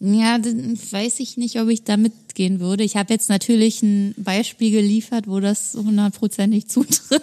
Ja, 0.00 0.38
dann 0.38 0.78
weiß 0.78 1.18
ich 1.20 1.36
nicht, 1.36 1.60
ob 1.60 1.68
ich 1.68 1.82
da 1.82 1.96
mitgehen 1.96 2.60
würde. 2.60 2.84
Ich 2.84 2.96
habe 2.96 3.12
jetzt 3.12 3.28
natürlich 3.28 3.82
ein 3.82 4.14
Beispiel 4.16 4.70
geliefert, 4.70 5.26
wo 5.26 5.40
das 5.40 5.74
hundertprozentig 5.74 6.68
zutrifft. 6.68 7.22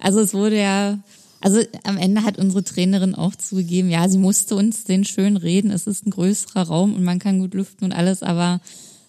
Also 0.00 0.20
es 0.20 0.32
wurde 0.32 0.56
ja, 0.56 1.00
also 1.40 1.60
am 1.82 1.96
Ende 1.96 2.22
hat 2.22 2.38
unsere 2.38 2.62
Trainerin 2.62 3.16
auch 3.16 3.34
zugegeben, 3.34 3.90
ja, 3.90 4.08
sie 4.08 4.18
musste 4.18 4.54
uns 4.54 4.84
den 4.84 5.04
schön 5.04 5.36
reden. 5.36 5.72
Es 5.72 5.88
ist 5.88 6.06
ein 6.06 6.10
größerer 6.10 6.68
Raum 6.68 6.94
und 6.94 7.02
man 7.02 7.18
kann 7.18 7.40
gut 7.40 7.52
lüften 7.52 7.84
und 7.84 7.92
alles, 7.92 8.22
aber 8.22 8.60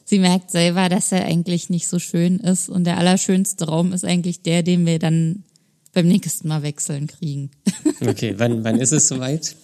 sie 0.04 0.18
merkt 0.18 0.50
selber, 0.50 0.90
dass 0.90 1.12
er 1.12 1.26
eigentlich 1.26 1.70
nicht 1.70 1.88
so 1.88 2.00
schön 2.00 2.40
ist. 2.40 2.70
Und 2.70 2.86
der 2.86 2.98
allerschönste 2.98 3.66
Raum 3.66 3.94
ist 3.94 4.04
eigentlich 4.04 4.42
der, 4.42 4.64
den 4.64 4.88
wir 4.88 4.98
dann 4.98 5.44
beim 5.94 6.08
nächsten 6.08 6.48
Mal 6.48 6.64
wechseln 6.64 7.08
kriegen. 7.08 7.52
Okay, 8.02 8.36
wann, 8.38 8.64
wann 8.64 8.80
ist 8.80 8.94
es 8.94 9.10
soweit? 9.10 9.58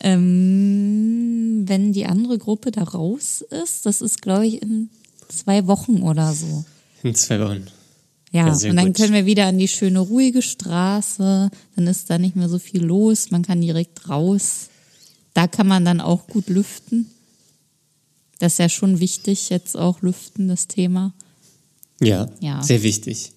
Ähm, 0.00 1.64
wenn 1.66 1.92
die 1.92 2.06
andere 2.06 2.38
Gruppe 2.38 2.70
da 2.70 2.82
raus 2.82 3.42
ist, 3.42 3.86
das 3.86 4.00
ist, 4.00 4.22
glaube 4.22 4.46
ich, 4.46 4.62
in 4.62 4.88
zwei 5.28 5.66
Wochen 5.66 6.02
oder 6.02 6.32
so. 6.32 6.64
In 7.02 7.14
zwei 7.14 7.40
Wochen. 7.40 7.66
Ja, 8.32 8.46
ja 8.46 8.52
und 8.52 8.76
dann 8.76 8.86
gut. 8.86 8.96
können 8.96 9.12
wir 9.12 9.26
wieder 9.26 9.46
an 9.46 9.58
die 9.58 9.68
schöne, 9.68 9.98
ruhige 9.98 10.42
Straße. 10.42 11.50
Dann 11.76 11.86
ist 11.86 12.08
da 12.10 12.18
nicht 12.18 12.36
mehr 12.36 12.48
so 12.48 12.58
viel 12.58 12.82
los. 12.82 13.30
Man 13.30 13.42
kann 13.42 13.60
direkt 13.60 14.08
raus. 14.08 14.68
Da 15.34 15.46
kann 15.46 15.66
man 15.66 15.84
dann 15.84 16.00
auch 16.00 16.26
gut 16.26 16.48
lüften. 16.48 17.10
Das 18.38 18.52
ist 18.52 18.58
ja 18.58 18.68
schon 18.68 19.00
wichtig, 19.00 19.50
jetzt 19.50 19.76
auch 19.76 20.00
lüften, 20.00 20.48
das 20.48 20.66
Thema. 20.66 21.12
Ja, 22.00 22.28
ja. 22.40 22.62
sehr 22.62 22.82
wichtig. 22.82 23.32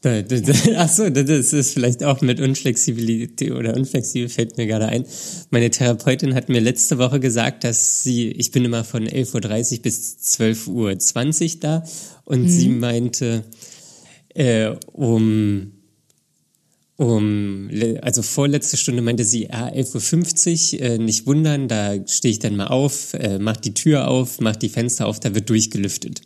Achso, 0.76 1.10
das 1.10 1.52
ist 1.52 1.72
vielleicht 1.72 2.04
auch 2.04 2.20
mit 2.20 2.40
Unflexibilität 2.40 3.50
oder 3.50 3.74
unflexibel 3.76 4.28
fällt 4.28 4.56
mir 4.56 4.66
gerade 4.66 4.86
ein. 4.86 5.04
Meine 5.50 5.70
Therapeutin 5.70 6.36
hat 6.36 6.48
mir 6.48 6.60
letzte 6.60 6.98
Woche 6.98 7.18
gesagt, 7.18 7.64
dass 7.64 8.04
sie, 8.04 8.30
ich 8.30 8.52
bin 8.52 8.64
immer 8.64 8.84
von 8.84 9.08
11.30 9.08 9.78
Uhr 9.78 9.82
bis 9.82 10.18
12.20 10.22 11.54
Uhr 11.54 11.60
da 11.60 11.84
und 12.24 12.42
mhm. 12.42 12.48
sie 12.48 12.68
meinte, 12.68 13.44
äh, 14.34 14.70
um, 14.92 15.72
um, 16.96 17.68
also 18.00 18.22
vorletzte 18.22 18.76
Stunde 18.76 19.02
meinte 19.02 19.24
sie, 19.24 19.50
ah, 19.50 19.66
11.50 19.66 20.74
Uhr, 20.74 20.80
äh, 20.80 20.98
nicht 20.98 21.26
wundern, 21.26 21.66
da 21.66 21.94
stehe 22.06 22.30
ich 22.30 22.38
dann 22.38 22.54
mal 22.54 22.68
auf, 22.68 23.14
äh, 23.14 23.40
mach 23.40 23.56
die 23.56 23.74
Tür 23.74 24.06
auf, 24.06 24.40
mach 24.40 24.54
die 24.54 24.68
Fenster 24.68 25.08
auf, 25.08 25.18
da 25.18 25.34
wird 25.34 25.50
durchgelüftet. 25.50 26.20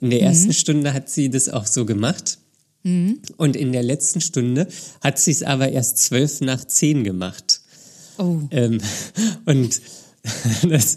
In 0.00 0.10
der 0.10 0.20
mhm. 0.20 0.26
ersten 0.26 0.52
Stunde 0.52 0.92
hat 0.92 1.08
sie 1.08 1.28
das 1.28 1.48
auch 1.48 1.66
so 1.66 1.84
gemacht 1.84 2.38
Mhm. 2.86 3.18
Und 3.36 3.56
in 3.56 3.72
der 3.72 3.82
letzten 3.82 4.20
Stunde 4.20 4.68
hat 5.00 5.18
sie 5.18 5.32
es 5.32 5.42
aber 5.42 5.70
erst 5.70 5.98
zwölf 5.98 6.40
nach 6.40 6.64
zehn 6.64 7.02
gemacht. 7.02 7.60
Oh. 8.16 8.38
Ähm, 8.52 8.80
und 9.44 9.80
das, 10.68 10.94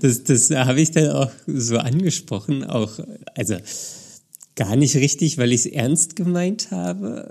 das, 0.00 0.24
das 0.24 0.50
habe 0.50 0.80
ich 0.80 0.92
dann 0.92 1.10
auch 1.10 1.30
so 1.46 1.76
angesprochen, 1.76 2.64
auch, 2.64 2.98
also 3.34 3.56
gar 4.54 4.76
nicht 4.76 4.96
richtig, 4.96 5.36
weil 5.36 5.52
ich 5.52 5.66
es 5.66 5.66
ernst 5.66 6.16
gemeint 6.16 6.70
habe. 6.70 7.30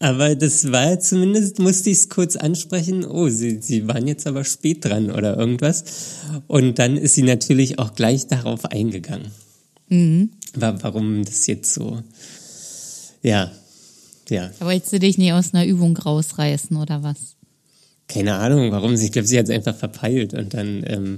Aber 0.00 0.34
das 0.34 0.72
war 0.72 0.98
zumindest, 0.98 1.60
musste 1.60 1.90
ich 1.90 1.98
es 1.98 2.08
kurz 2.08 2.34
ansprechen, 2.34 3.04
oh, 3.04 3.28
sie, 3.28 3.62
sie 3.62 3.86
waren 3.86 4.08
jetzt 4.08 4.26
aber 4.26 4.44
spät 4.44 4.84
dran 4.84 5.10
oder 5.10 5.36
irgendwas. 5.36 5.84
Und 6.48 6.80
dann 6.80 6.96
ist 6.96 7.14
sie 7.14 7.22
natürlich 7.22 7.78
auch 7.78 7.94
gleich 7.94 8.26
darauf 8.26 8.64
eingegangen. 8.66 9.30
Mhm. 9.88 10.30
Warum 10.54 11.24
das 11.24 11.46
jetzt 11.46 11.72
so 11.72 12.02
ja, 13.26 13.50
ja. 14.28 14.50
Aber 14.60 14.72
jetzt 14.72 14.92
du 14.92 15.00
dich 15.00 15.18
nie 15.18 15.32
aus 15.32 15.52
einer 15.52 15.66
Übung 15.66 15.96
rausreißen 15.96 16.76
oder 16.76 17.02
was? 17.02 17.34
Keine 18.06 18.34
Ahnung, 18.36 18.70
warum. 18.70 18.94
Ich 18.94 19.10
glaube, 19.10 19.26
sie 19.26 19.36
hat 19.36 19.46
es 19.46 19.50
einfach 19.50 19.74
verpeilt 19.74 20.32
und 20.32 20.54
dann 20.54 20.84
ähm, 20.86 21.16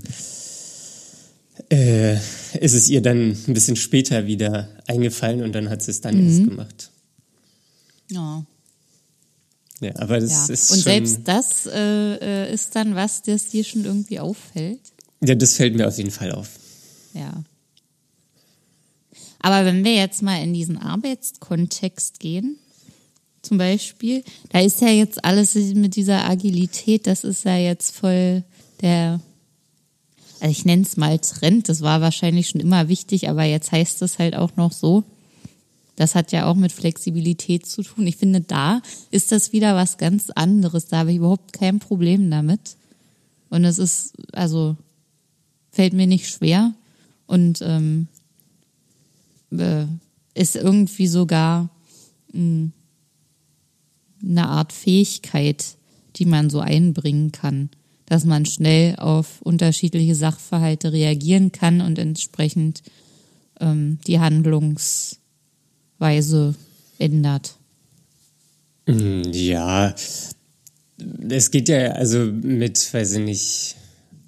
äh, 1.71 2.15
ist 2.15 2.73
es 2.73 2.89
ihr 2.89 3.03
dann 3.03 3.37
ein 3.47 3.53
bisschen 3.53 3.77
später 3.77 4.27
wieder 4.27 4.71
eingefallen 4.87 5.43
und 5.43 5.53
dann 5.53 5.69
hat 5.69 5.83
sie 5.83 5.91
es 5.91 6.01
dann 6.01 6.17
mhm. 6.17 6.29
erst 6.29 6.45
gemacht. 6.49 6.91
Ja. 8.11 8.47
Ja, 9.81 9.93
aber 9.97 10.19
das 10.19 10.49
ja. 10.49 10.55
ist 10.55 10.71
Und 10.71 10.77
schon, 10.79 10.85
selbst 10.85 11.21
das 11.25 11.67
äh, 11.67 12.47
äh, 12.47 12.55
ist 12.55 12.75
dann 12.75 12.95
was, 12.95 13.21
das 13.23 13.51
dir 13.51 13.65
schon 13.65 13.85
irgendwie 13.85 14.19
auffällt? 14.19 14.81
Ja, 15.23 15.35
das 15.35 15.55
fällt 15.55 15.77
mir 15.77 15.87
auf 15.87 15.99
jeden 15.99 16.11
Fall 16.11 16.33
auf. 16.33 16.49
Ja. 17.13 17.45
Aber 19.49 19.65
wenn 19.65 19.83
wir 19.83 19.95
jetzt 19.95 20.21
mal 20.21 20.43
in 20.43 20.53
diesen 20.53 20.77
Arbeitskontext 20.77 22.21
gehen, 22.21 22.59
zum 23.41 23.57
Beispiel, 23.57 24.23
da 24.51 24.61
ist 24.61 24.83
ja 24.83 24.89
jetzt 24.89 25.25
alles 25.25 25.55
mit 25.55 25.97
dieser 25.97 26.29
Agilität, 26.29 27.07
das 27.07 27.25
ist 27.25 27.47
ja 27.47 27.57
jetzt 27.57 27.97
voll 27.97 28.45
der, 28.83 29.23
also 30.41 30.51
ich 30.51 30.67
nenne 30.67 30.83
es 30.83 30.99
mal 30.99 31.19
Trend, 31.19 31.71
das 31.71 31.81
war 31.81 32.03
wahrscheinlich 32.03 32.51
schon 32.51 32.61
immer 32.61 32.89
wichtig, 32.89 33.31
aber 33.31 33.45
jetzt 33.45 33.73
heißt 33.73 34.03
es 34.03 34.19
halt 34.19 34.37
auch 34.37 34.57
noch 34.57 34.71
so. 34.71 35.03
Das 35.97 36.15
hat 36.15 36.31
ja 36.31 36.45
auch 36.45 36.55
mit 36.55 36.71
Flexibilität 36.71 37.65
zu 37.65 37.83
tun. 37.83 38.07
Ich 38.07 38.19
finde, 38.19 38.43
da 38.43 38.83
ist 39.11 39.33
das 39.33 39.55
wieder 39.55 39.75
was 39.77 39.97
ganz 39.97 40.29
anderes. 40.29 40.89
Da 40.89 40.99
habe 40.99 41.13
ich 41.13 41.17
überhaupt 41.17 41.55
kein 41.55 41.79
Problem 41.79 42.31
damit. 42.31 42.77
Und 43.49 43.65
es 43.65 43.79
ist, 43.79 44.13
also, 44.33 44.77
fällt 45.71 45.95
mir 45.95 46.07
nicht 46.07 46.29
schwer 46.29 46.75
und 47.27 47.63
ähm, 47.63 48.09
äh, 49.51 49.87
ist 50.35 50.57
irgendwie 50.57 51.07
sogar 51.07 51.71
mh, 52.33 52.41
hm, 52.41 52.73
eine 54.23 54.49
Art 54.49 54.73
Fähigkeit, 54.73 55.77
die 56.17 56.25
man 56.25 56.49
so 56.51 56.59
einbringen 56.61 57.31
kann, 57.33 57.71
dass 58.07 58.25
man 58.25 58.47
schnell 58.47 58.97
auf 58.97 59.41
unterschiedliche 59.43 60.17
Sachverhalte 60.17 60.93
reagieren 60.93 61.53
kann 61.53 61.81
und 61.81 61.99
entsprechend 61.99 62.83
ähm, 63.61 63.99
die 64.07 64.19
Handlungsweise 64.19 66.55
ändert. 66.99 67.55
Hm, 68.87 69.23
ja, 69.33 69.95
es 71.29 71.51
geht 71.51 71.69
ja 71.69 71.93
also 71.93 72.25
mit, 72.25 72.93
weiß 72.93 73.15
ich 73.15 73.25
nicht, 73.25 73.77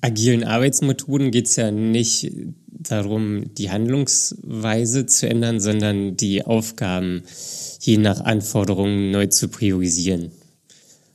agilen 0.00 0.44
Arbeitsmethoden 0.44 1.30
geht 1.30 1.48
es 1.48 1.56
ja 1.56 1.70
nicht 1.70 2.32
darum, 2.72 3.54
die 3.54 3.70
Handlungsweise 3.70 5.06
zu 5.06 5.28
ändern, 5.28 5.60
sondern 5.60 6.16
die 6.16 6.44
Aufgaben 6.44 7.22
je 7.80 7.96
nach 7.98 8.20
Anforderungen 8.20 9.10
neu 9.10 9.26
zu 9.26 9.48
priorisieren 9.48 10.30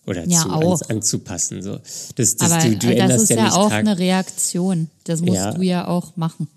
oder 0.05 0.27
ja, 0.27 0.41
zu 0.41 0.49
auch. 0.49 0.81
anzupassen. 0.89 1.61
So. 1.61 1.79
Das, 2.15 2.35
das, 2.35 2.51
aber 2.51 2.63
du, 2.63 2.75
du 2.77 2.95
das 2.95 3.23
ist 3.23 3.29
ja, 3.29 3.37
ja, 3.37 3.51
auch 3.53 3.69
Tag 3.69 3.79
eine 3.79 3.97
Reaktion. 3.97 4.89
Das 5.03 5.21
musst 5.21 5.35
Ja. 5.35 5.51
du 5.53 5.61
ja 5.61 5.87
auch 5.87 6.15
machen. 6.15 6.47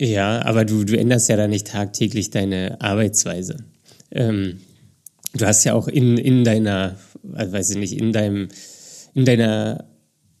Ja, 0.00 0.42
aber 0.44 0.64
du, 0.64 0.84
du 0.84 0.98
änderst 0.98 1.28
ja 1.28 1.36
da 1.36 1.46
nicht 1.46 1.66
tagtäglich 1.68 2.30
deine 2.30 2.80
Arbeitsweise. 2.80 3.58
Ähm, 4.10 4.60
du 5.34 5.46
hast 5.46 5.64
ja 5.64 5.74
auch 5.74 5.88
in, 5.88 6.16
in 6.16 6.42
deiner, 6.44 6.96
also 7.34 7.52
weiß 7.52 7.70
ich 7.70 7.76
nicht, 7.76 7.92
in 7.92 8.12
deinem, 8.12 8.48
in 9.14 9.24
deiner 9.24 9.84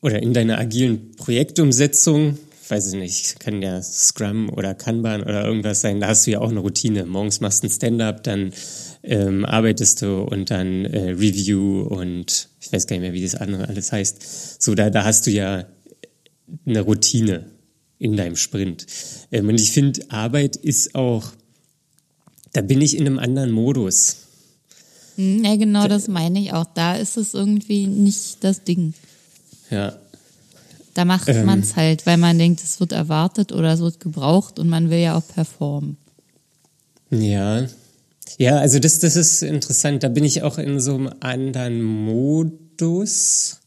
oder 0.00 0.22
in 0.22 0.32
deiner 0.32 0.58
agilen 0.58 1.12
Projektumsetzung, 1.16 2.38
weiß 2.70 2.92
ich 2.92 2.98
nicht, 2.98 3.40
kann 3.40 3.62
ja 3.62 3.82
Scrum 3.82 4.50
oder 4.50 4.74
Kanban 4.74 5.22
oder 5.22 5.44
irgendwas 5.44 5.80
sein, 5.80 6.00
da 6.00 6.08
hast 6.08 6.26
du 6.26 6.32
ja 6.32 6.40
auch 6.40 6.50
eine 6.50 6.60
Routine. 6.60 7.04
Morgens 7.06 7.40
machst 7.40 7.62
du 7.62 7.66
ein 7.66 7.70
Stand-up, 7.70 8.22
dann 8.22 8.52
ähm, 9.02 9.44
arbeitest 9.44 10.02
du 10.02 10.22
und 10.22 10.50
dann 10.50 10.84
äh, 10.84 11.10
Review 11.10 11.82
und 11.82 12.48
ich 12.60 12.72
weiß 12.72 12.86
gar 12.86 12.96
nicht 12.96 13.02
mehr, 13.02 13.12
wie 13.12 13.22
das 13.22 13.34
andere 13.34 13.68
alles 13.68 13.92
heißt. 13.92 14.62
So, 14.62 14.74
da, 14.74 14.90
da 14.90 15.04
hast 15.04 15.26
du 15.26 15.30
ja 15.30 15.66
eine 16.66 16.80
Routine 16.80 17.46
in 17.98 18.16
deinem 18.16 18.36
Sprint. 18.36 18.86
Ähm, 19.30 19.48
und 19.48 19.60
ich 19.60 19.72
finde, 19.72 20.00
Arbeit 20.08 20.56
ist 20.56 20.94
auch, 20.94 21.32
da 22.52 22.62
bin 22.62 22.80
ich 22.80 22.96
in 22.96 23.06
einem 23.06 23.18
anderen 23.18 23.50
Modus. 23.50 24.16
Ja, 25.16 25.56
genau 25.56 25.86
das 25.86 26.08
meine 26.08 26.40
ich 26.40 26.52
auch. 26.52 26.64
Da 26.74 26.96
ist 26.96 27.16
es 27.16 27.34
irgendwie 27.34 27.86
nicht 27.86 28.42
das 28.42 28.64
Ding. 28.64 28.94
Ja. 29.70 29.98
Da 30.94 31.04
macht 31.04 31.28
Ähm. 31.28 31.46
man 31.46 31.60
es 31.60 31.76
halt, 31.76 32.06
weil 32.06 32.16
man 32.16 32.38
denkt, 32.38 32.62
es 32.62 32.80
wird 32.80 32.92
erwartet 32.92 33.52
oder 33.52 33.72
es 33.72 33.80
wird 33.80 34.00
gebraucht 34.00 34.58
und 34.58 34.68
man 34.68 34.90
will 34.90 34.98
ja 34.98 35.16
auch 35.16 35.26
performen. 35.26 35.96
Ja. 37.10 37.66
Ja, 38.38 38.58
also 38.58 38.78
das, 38.78 38.98
das 39.00 39.16
ist 39.16 39.42
interessant. 39.42 40.02
Da 40.02 40.08
bin 40.08 40.24
ich 40.24 40.42
auch 40.42 40.58
in 40.58 40.80
so 40.80 40.94
einem 40.94 41.10
anderen 41.20 41.82
Modus. 41.82 43.60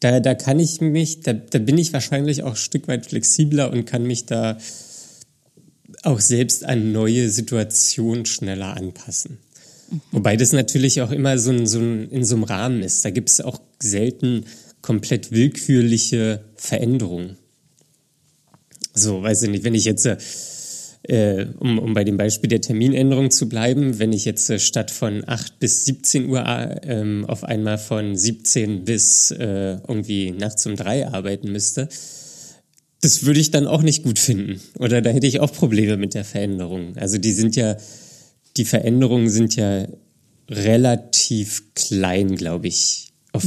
Da, 0.00 0.20
da 0.20 0.34
kann 0.34 0.58
ich 0.58 0.80
mich, 0.80 1.20
da, 1.20 1.32
da 1.32 1.58
bin 1.58 1.78
ich 1.78 1.92
wahrscheinlich 1.92 2.42
auch 2.42 2.50
ein 2.50 2.56
Stück 2.56 2.88
weit 2.88 3.06
flexibler 3.06 3.70
und 3.70 3.84
kann 3.84 4.04
mich 4.04 4.26
da 4.26 4.58
auch 6.02 6.20
selbst 6.20 6.64
an 6.64 6.92
neue 6.92 7.30
Situationen 7.30 8.26
schneller 8.26 8.76
anpassen. 8.76 9.38
Wobei 10.10 10.36
das 10.36 10.52
natürlich 10.52 11.02
auch 11.02 11.10
immer 11.10 11.38
so, 11.38 11.50
ein, 11.50 11.66
so 11.66 11.78
ein, 11.78 12.08
in 12.10 12.24
so 12.24 12.34
einem 12.34 12.44
Rahmen 12.44 12.82
ist. 12.82 13.04
Da 13.04 13.10
gibt 13.10 13.28
es 13.28 13.40
auch 13.40 13.60
selten 13.80 14.44
komplett 14.82 15.30
willkürliche 15.30 16.44
Veränderungen. 16.56 17.36
So, 18.94 19.22
weiß 19.22 19.44
ich 19.44 19.50
nicht, 19.50 19.64
wenn 19.64 19.74
ich 19.74 19.84
jetzt, 19.84 20.06
äh, 21.04 21.46
um, 21.60 21.78
um 21.78 21.94
bei 21.94 22.04
dem 22.04 22.16
Beispiel 22.16 22.48
der 22.48 22.60
Terminänderung 22.60 23.30
zu 23.30 23.48
bleiben, 23.48 23.98
wenn 23.98 24.12
ich 24.12 24.24
jetzt 24.24 24.50
äh, 24.50 24.58
statt 24.58 24.90
von 24.90 25.26
8 25.26 25.58
bis 25.58 25.86
17 25.86 26.28
Uhr 26.28 26.44
äh, 26.46 26.80
ähm, 26.84 27.24
auf 27.26 27.44
einmal 27.44 27.78
von 27.78 28.16
17 28.16 28.84
bis 28.84 29.30
äh, 29.30 29.78
irgendwie 29.88 30.32
nachts 30.32 30.66
um 30.66 30.76
drei 30.76 31.08
arbeiten 31.08 31.50
müsste, 31.50 31.88
das 33.00 33.24
würde 33.24 33.40
ich 33.40 33.50
dann 33.50 33.66
auch 33.66 33.82
nicht 33.82 34.04
gut 34.04 34.18
finden. 34.18 34.60
Oder 34.78 35.00
da 35.00 35.10
hätte 35.10 35.26
ich 35.26 35.40
auch 35.40 35.52
Probleme 35.52 35.96
mit 35.96 36.14
der 36.14 36.24
Veränderung. 36.24 36.96
Also 36.96 37.18
die 37.18 37.32
sind 37.32 37.56
ja, 37.56 37.76
die 38.56 38.64
Veränderungen 38.64 39.28
sind 39.28 39.56
ja 39.56 39.88
relativ 40.48 41.74
klein, 41.74 42.36
glaube 42.36 42.68
ich, 42.68 43.12
auf, 43.32 43.44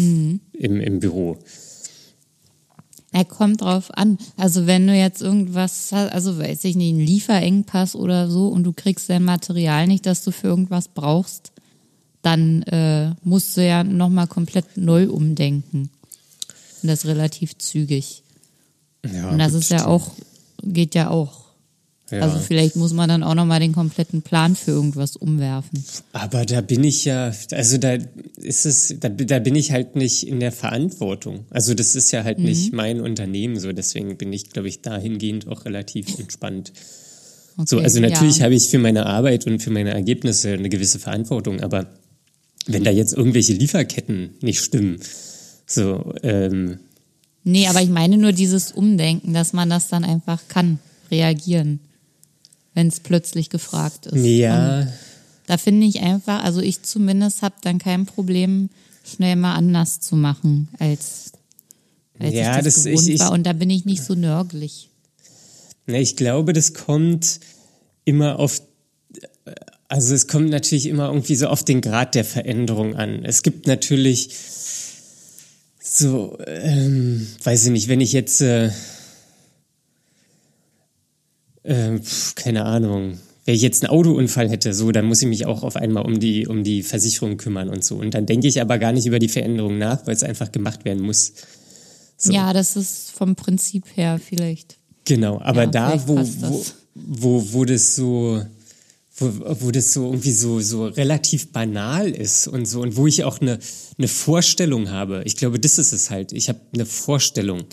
im, 0.57 0.79
im 0.79 0.99
Büro. 0.99 1.37
Er 3.11 3.23
kommt 3.23 3.61
drauf 3.61 3.91
an. 3.97 4.17
Also 4.35 4.67
wenn 4.67 4.87
du 4.87 4.93
jetzt 4.93 5.21
irgendwas 5.21 5.93
hast, 5.93 6.11
also 6.11 6.37
weiß 6.37 6.65
ich 6.65 6.75
nicht, 6.75 6.89
einen 6.89 6.99
Lieferengpass 6.99 7.95
oder 7.95 8.29
so 8.29 8.49
und 8.49 8.65
du 8.65 8.73
kriegst 8.73 9.09
dein 9.09 9.23
Material 9.23 9.87
nicht, 9.87 10.05
das 10.05 10.23
du 10.25 10.31
für 10.31 10.47
irgendwas 10.47 10.89
brauchst, 10.89 11.53
dann 12.21 12.63
äh, 12.63 13.11
musst 13.23 13.55
du 13.55 13.65
ja 13.65 13.85
nochmal 13.85 14.27
komplett 14.27 14.75
neu 14.75 15.09
umdenken. 15.09 15.89
Und 16.81 16.89
das 16.89 17.05
relativ 17.05 17.57
zügig. 17.57 18.23
Ja, 19.13 19.29
Und 19.29 19.37
das 19.37 19.53
ist 19.53 19.71
ja 19.71 19.85
auch, 19.85 20.11
geht 20.61 20.93
ja 20.93 21.09
auch. 21.09 21.44
Ja. 22.11 22.19
Also 22.19 22.37
vielleicht 22.37 22.75
muss 22.75 22.93
man 22.93 23.09
dann 23.09 23.23
auch 23.23 23.33
nochmal 23.33 23.59
den 23.59 23.73
kompletten 23.73 24.21
Plan 24.21 24.55
für 24.55 24.71
irgendwas 24.71 25.15
umwerfen. 25.15 25.83
Aber 26.13 26.45
da 26.45 26.61
bin 26.61 26.83
ich 26.83 27.05
ja, 27.05 27.33
also 27.51 27.77
da 27.79 27.97
ist 28.37 28.65
es, 28.67 28.95
da, 28.99 29.09
da 29.09 29.39
bin 29.39 29.55
ich 29.55 29.71
halt 29.71 29.95
nicht 29.95 30.27
in 30.27 30.39
der 30.39 30.51
Verantwortung. 30.51 31.45
Also 31.49 31.73
das 31.73 31.95
ist 31.95 32.11
ja 32.11 32.23
halt 32.23 32.37
nicht 32.37 32.73
mein 32.73 33.01
Unternehmen 33.01 33.59
so, 33.59 33.71
deswegen 33.73 34.17
bin 34.17 34.31
ich, 34.33 34.51
glaube 34.51 34.67
ich, 34.67 34.81
dahingehend 34.81 35.47
auch 35.47 35.65
relativ 35.65 36.19
entspannt. 36.19 36.73
So, 37.57 37.77
Okay, 37.77 37.85
also 37.85 37.99
natürlich 38.01 38.37
ja. 38.37 38.43
habe 38.45 38.53
ich 38.53 38.69
für 38.69 38.79
meine 38.79 39.07
Arbeit 39.07 39.47
und 39.47 39.63
für 39.63 39.71
meine 39.71 39.91
Ergebnisse 39.91 40.53
eine 40.53 40.69
gewisse 40.69 40.99
Verantwortung, 40.99 41.61
aber 41.61 41.87
wenn 42.67 42.83
da 42.83 42.91
jetzt 42.91 43.13
irgendwelche 43.13 43.53
Lieferketten 43.53 44.35
nicht 44.41 44.59
stimmen, 44.59 44.99
so, 45.65 46.13
ähm, 46.21 46.79
Nee, 47.47 47.67
aber 47.67 47.81
ich 47.81 47.89
meine 47.89 48.17
nur 48.17 48.31
dieses 48.31 48.71
Umdenken, 48.71 49.33
dass 49.33 49.53
man 49.53 49.69
das 49.69 49.87
dann 49.87 50.03
einfach 50.03 50.41
kann, 50.47 50.79
reagieren, 51.11 51.79
wenn 52.75 52.88
es 52.88 52.99
plötzlich 52.99 53.49
gefragt 53.49 54.05
ist. 54.05 54.23
ja, 54.23 54.81
Und 54.81 54.89
da 55.47 55.57
finde 55.57 55.88
ich 55.88 56.01
einfach, 56.01 56.43
also 56.43 56.61
ich 56.61 56.83
zumindest 56.83 57.41
habe 57.41 57.55
dann 57.61 57.79
kein 57.79 58.05
Problem, 58.05 58.69
schnell 59.03 59.35
mal 59.35 59.55
anders 59.55 59.99
zu 59.99 60.15
machen, 60.15 60.67
als, 60.79 61.31
als 62.19 62.33
Ja, 62.33 62.57
ich 62.59 62.63
das, 62.65 62.75
das- 62.75 62.83
gewohnt 62.85 63.07
ich- 63.07 63.15
ich- 63.15 63.19
war. 63.21 63.31
Und 63.31 63.43
da 63.43 63.53
bin 63.53 63.69
ich 63.69 63.85
nicht 63.85 64.03
so 64.03 64.13
nörgelig. 64.15 64.89
Na, 65.88 65.97
ich 65.99 66.15
glaube, 66.15 66.53
das 66.53 66.73
kommt 66.73 67.39
immer 68.05 68.39
auf, 68.39 68.61
also 69.88 70.15
es 70.15 70.27
kommt 70.27 70.49
natürlich 70.49 70.88
immer 70.88 71.07
irgendwie 71.07 71.35
so 71.35 71.47
auf 71.47 71.63
den 71.63 71.81
Grad 71.81 72.15
der 72.15 72.25
Veränderung 72.25 72.95
an. 72.95 73.23
Es 73.23 73.43
gibt 73.43 73.67
natürlich 73.67 74.29
so, 75.79 76.38
ähm, 76.47 77.27
weiß 77.43 77.65
ich 77.65 77.71
nicht, 77.71 77.88
wenn 77.88 78.01
ich 78.01 78.11
jetzt, 78.11 78.41
äh, 78.41 78.71
äh, 81.65 81.99
keine 82.36 82.65
Ahnung, 82.65 83.17
wenn 83.45 83.56
ich 83.56 83.62
jetzt 83.62 83.84
einen 83.84 83.91
Autounfall 83.91 84.49
hätte, 84.49 84.73
so, 84.73 84.91
dann 84.91 85.06
muss 85.06 85.21
ich 85.21 85.28
mich 85.28 85.45
auch 85.45 85.63
auf 85.63 85.75
einmal 85.75 86.04
um 86.04 86.19
die, 86.19 86.47
um 86.47 86.63
die 86.63 86.82
Versicherung 86.82 87.38
kümmern 87.38 87.69
und 87.69 87.84
so. 87.84 87.95
Und 87.95 88.13
dann 88.15 88.25
denke 88.25 88.47
ich 88.47 88.60
aber 88.60 88.80
gar 88.80 88.91
nicht 88.91 89.06
über 89.06 89.19
die 89.19 89.30
Veränderung 89.30 89.78
nach, 89.78 90.08
weil 90.08 90.15
es 90.15 90.23
einfach 90.23 90.51
gemacht 90.51 90.84
werden 90.84 91.04
muss. 91.04 91.34
So. 92.17 92.34
Ja, 92.34 92.54
das 92.54 92.75
ist 92.75 93.12
vom 93.12 93.36
Prinzip 93.36 93.86
her 93.95 94.19
vielleicht. 94.23 94.78
Genau, 95.06 95.39
aber 95.41 95.65
Ja, 95.65 95.67
da, 95.67 96.08
wo, 96.08 96.17
wo, 96.17 96.21
das. 96.21 96.73
wo, 96.95 97.54
wo 97.54 97.65
das 97.65 97.95
so, 97.95 98.43
wo, 99.17 99.32
wo 99.62 99.71
das 99.71 99.93
so 99.93 100.06
irgendwie 100.06 100.32
so, 100.32 100.60
so 100.60 100.88
relativ 100.88 101.51
banal 101.51 102.10
ist 102.10 102.47
und 102.47 102.65
so 102.65 102.82
und 102.82 102.95
wo 102.95 103.06
ich 103.06 103.23
auch 103.23 103.39
eine, 103.41 103.60
eine 103.99 104.08
Vorstellung 104.08 104.89
habe. 104.89 105.21
Ich 105.25 105.36
glaube, 105.38 105.60
das 105.60 105.78
ist 105.78 105.93
es 105.93 106.10
halt. 106.10 106.32
Ich 106.32 106.49
habe 106.49 106.60
eine 106.73 106.88
Vorstellung. 106.88 107.65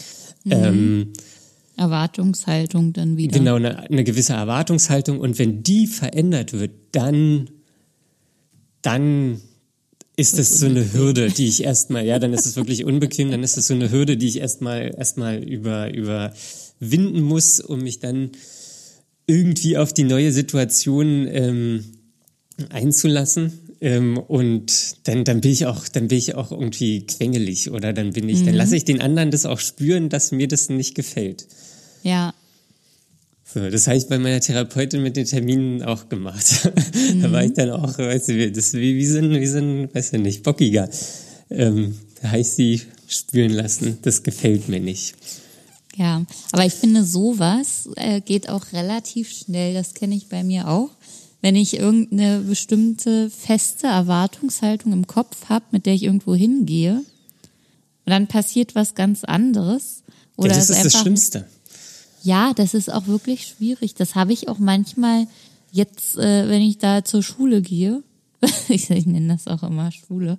Mhm. 0.45 0.53
Ähm, 0.53 1.13
Erwartungshaltung 1.83 2.92
dann 2.92 3.16
wieder. 3.16 3.38
genau, 3.38 3.57
eine, 3.57 3.79
eine 3.90 4.05
gewisse 4.05 4.33
Erwartungshaltung 4.33 5.21
und 5.21 5.38
wenn 5.38 5.62
die 5.62 5.87
verändert 5.87 6.53
wird, 6.53 6.73
dann, 6.92 7.51
dann 8.83 9.40
ist 10.16 10.38
es 10.38 10.59
so 10.59 10.66
eine 10.66 10.92
Hürde, 10.92 11.31
die 11.31 11.47
ich 11.47 11.64
erstmal, 11.64 12.05
ja, 12.07 12.18
dann 12.18 12.33
ist 12.33 12.47
es 12.47 12.57
wirklich 12.57 12.85
unbequem, 12.85 13.31
dann 13.31 13.42
ist 13.42 13.57
es 13.57 13.66
so 13.66 13.75
eine 13.75 13.90
Hürde, 13.90 14.16
die 14.16 14.29
ich 14.29 14.38
erstmal 14.38 14.95
erstmal 14.97 15.42
über 15.42 15.92
überwinden 15.92 17.23
muss, 17.23 17.61
um 17.61 17.81
mich 17.81 17.99
dann 17.99 18.31
irgendwie 19.27 19.79
auf 19.79 19.92
die 19.92 20.05
neue 20.05 20.33
Situation 20.33 21.27
ähm, 21.29 21.85
einzulassen. 22.68 23.53
Ähm, 23.81 24.16
und 24.16 25.09
dann, 25.09 25.25
dann 25.25 25.40
bin 25.40 25.51
ich 25.51 25.66
auch, 25.66 25.88
dann 25.88 26.09
bin 26.09 26.18
ich 26.18 26.35
auch 26.35 26.53
irgendwie 26.53 27.07
quengelig 27.07 27.71
oder 27.71 27.92
dann 27.92 28.12
bin 28.12 28.29
ich, 28.29 28.45
dann 28.45 28.55
lasse 28.55 28.77
ich 28.77 28.85
den 28.85 29.01
anderen 29.01 29.31
das 29.31 29.45
auch 29.47 29.59
spüren, 29.59 30.09
dass 30.09 30.31
mir 30.31 30.47
das 30.47 30.68
nicht 30.68 30.95
gefällt. 30.95 31.49
Ja, 32.03 32.35
So, 33.45 33.69
das 33.69 33.87
habe 33.87 33.97
ich 33.99 34.07
bei 34.09 34.19
meiner 34.19 34.41
Therapeutin 34.41 35.03
mit 35.03 35.17
den 35.17 35.27
Terminen 35.27 35.83
auch 35.83 36.09
gemacht. 36.09 36.71
da 37.21 37.31
war 37.33 37.45
ich 37.45 37.53
dann 37.53 37.71
auch, 37.71 37.99
weißt 37.99 38.29
du, 38.29 38.37
wie- 38.37 38.51
das 38.53 38.67
ist 38.69 38.75
wie, 38.75 38.97
wie 38.97 39.19
ein, 39.19 39.31
wie 39.41 39.47
so 39.47 39.59
ein, 39.59 39.95
weiß 39.95 40.12
ich 40.15 40.21
nicht, 40.21 40.43
bockiger. 40.43 40.88
Ähm, 41.51 41.97
da 42.23 42.29
habe 42.31 42.41
ich 42.41 42.51
sie 42.51 42.81
spüren 43.09 43.53
lassen. 43.53 43.99
Das 44.03 44.23
gefällt 44.23 44.69
mir 44.69 44.81
nicht. 44.81 45.15
Ja, 45.97 46.25
aber 46.53 46.65
ich 46.65 46.73
finde, 46.73 47.05
sowas 47.05 47.91
äh, 47.97 48.23
geht 48.23 48.49
auch 48.49 48.73
relativ 48.73 49.31
schnell. 49.31 49.75
Das 49.75 49.93
kenne 49.93 50.15
ich 50.15 50.29
bei 50.29 50.43
mir 50.43 50.69
auch. 50.69 50.88
Wenn 51.43 51.55
ich 51.57 51.77
irgendeine 51.77 52.38
bestimmte 52.38 53.29
feste 53.29 53.88
Erwartungshaltung 53.88 54.93
im 54.93 55.07
Kopf 55.07 55.49
habe, 55.51 55.65
mit 55.73 55.85
der 55.85 55.93
ich 55.95 56.05
irgendwo 56.05 56.35
hingehe, 56.35 57.03
dann 58.07 58.29
passiert 58.29 58.75
was 58.75 58.95
ganz 58.95 59.25
anderes. 59.25 60.05
Oder 60.37 60.53
ja, 60.53 60.57
das 60.57 60.71
es 60.71 60.77
ist 60.79 60.85
das 60.95 61.01
Schlimmste. 61.03 61.47
Ja, 62.23 62.53
das 62.55 62.75
ist 62.75 62.93
auch 62.93 63.07
wirklich 63.07 63.47
schwierig. 63.47 63.95
Das 63.95 64.15
habe 64.15 64.33
ich 64.33 64.49
auch 64.49 64.59
manchmal 64.59 65.27
jetzt, 65.73 66.17
äh, 66.17 66.49
wenn 66.49 66.63
ich 66.63 66.79
da 66.79 67.05
zur 67.05 67.23
Schule 67.23 67.63
gehe. 67.63 68.03
ich, 68.69 68.91
ich 68.91 69.07
nenne 69.07 69.35
das 69.35 69.49
auch 69.49 69.63
immer 69.63 69.91
Schule. 69.91 70.39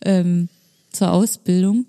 Ähm, 0.00 0.48
zur 0.90 1.12
Ausbildung. 1.12 1.86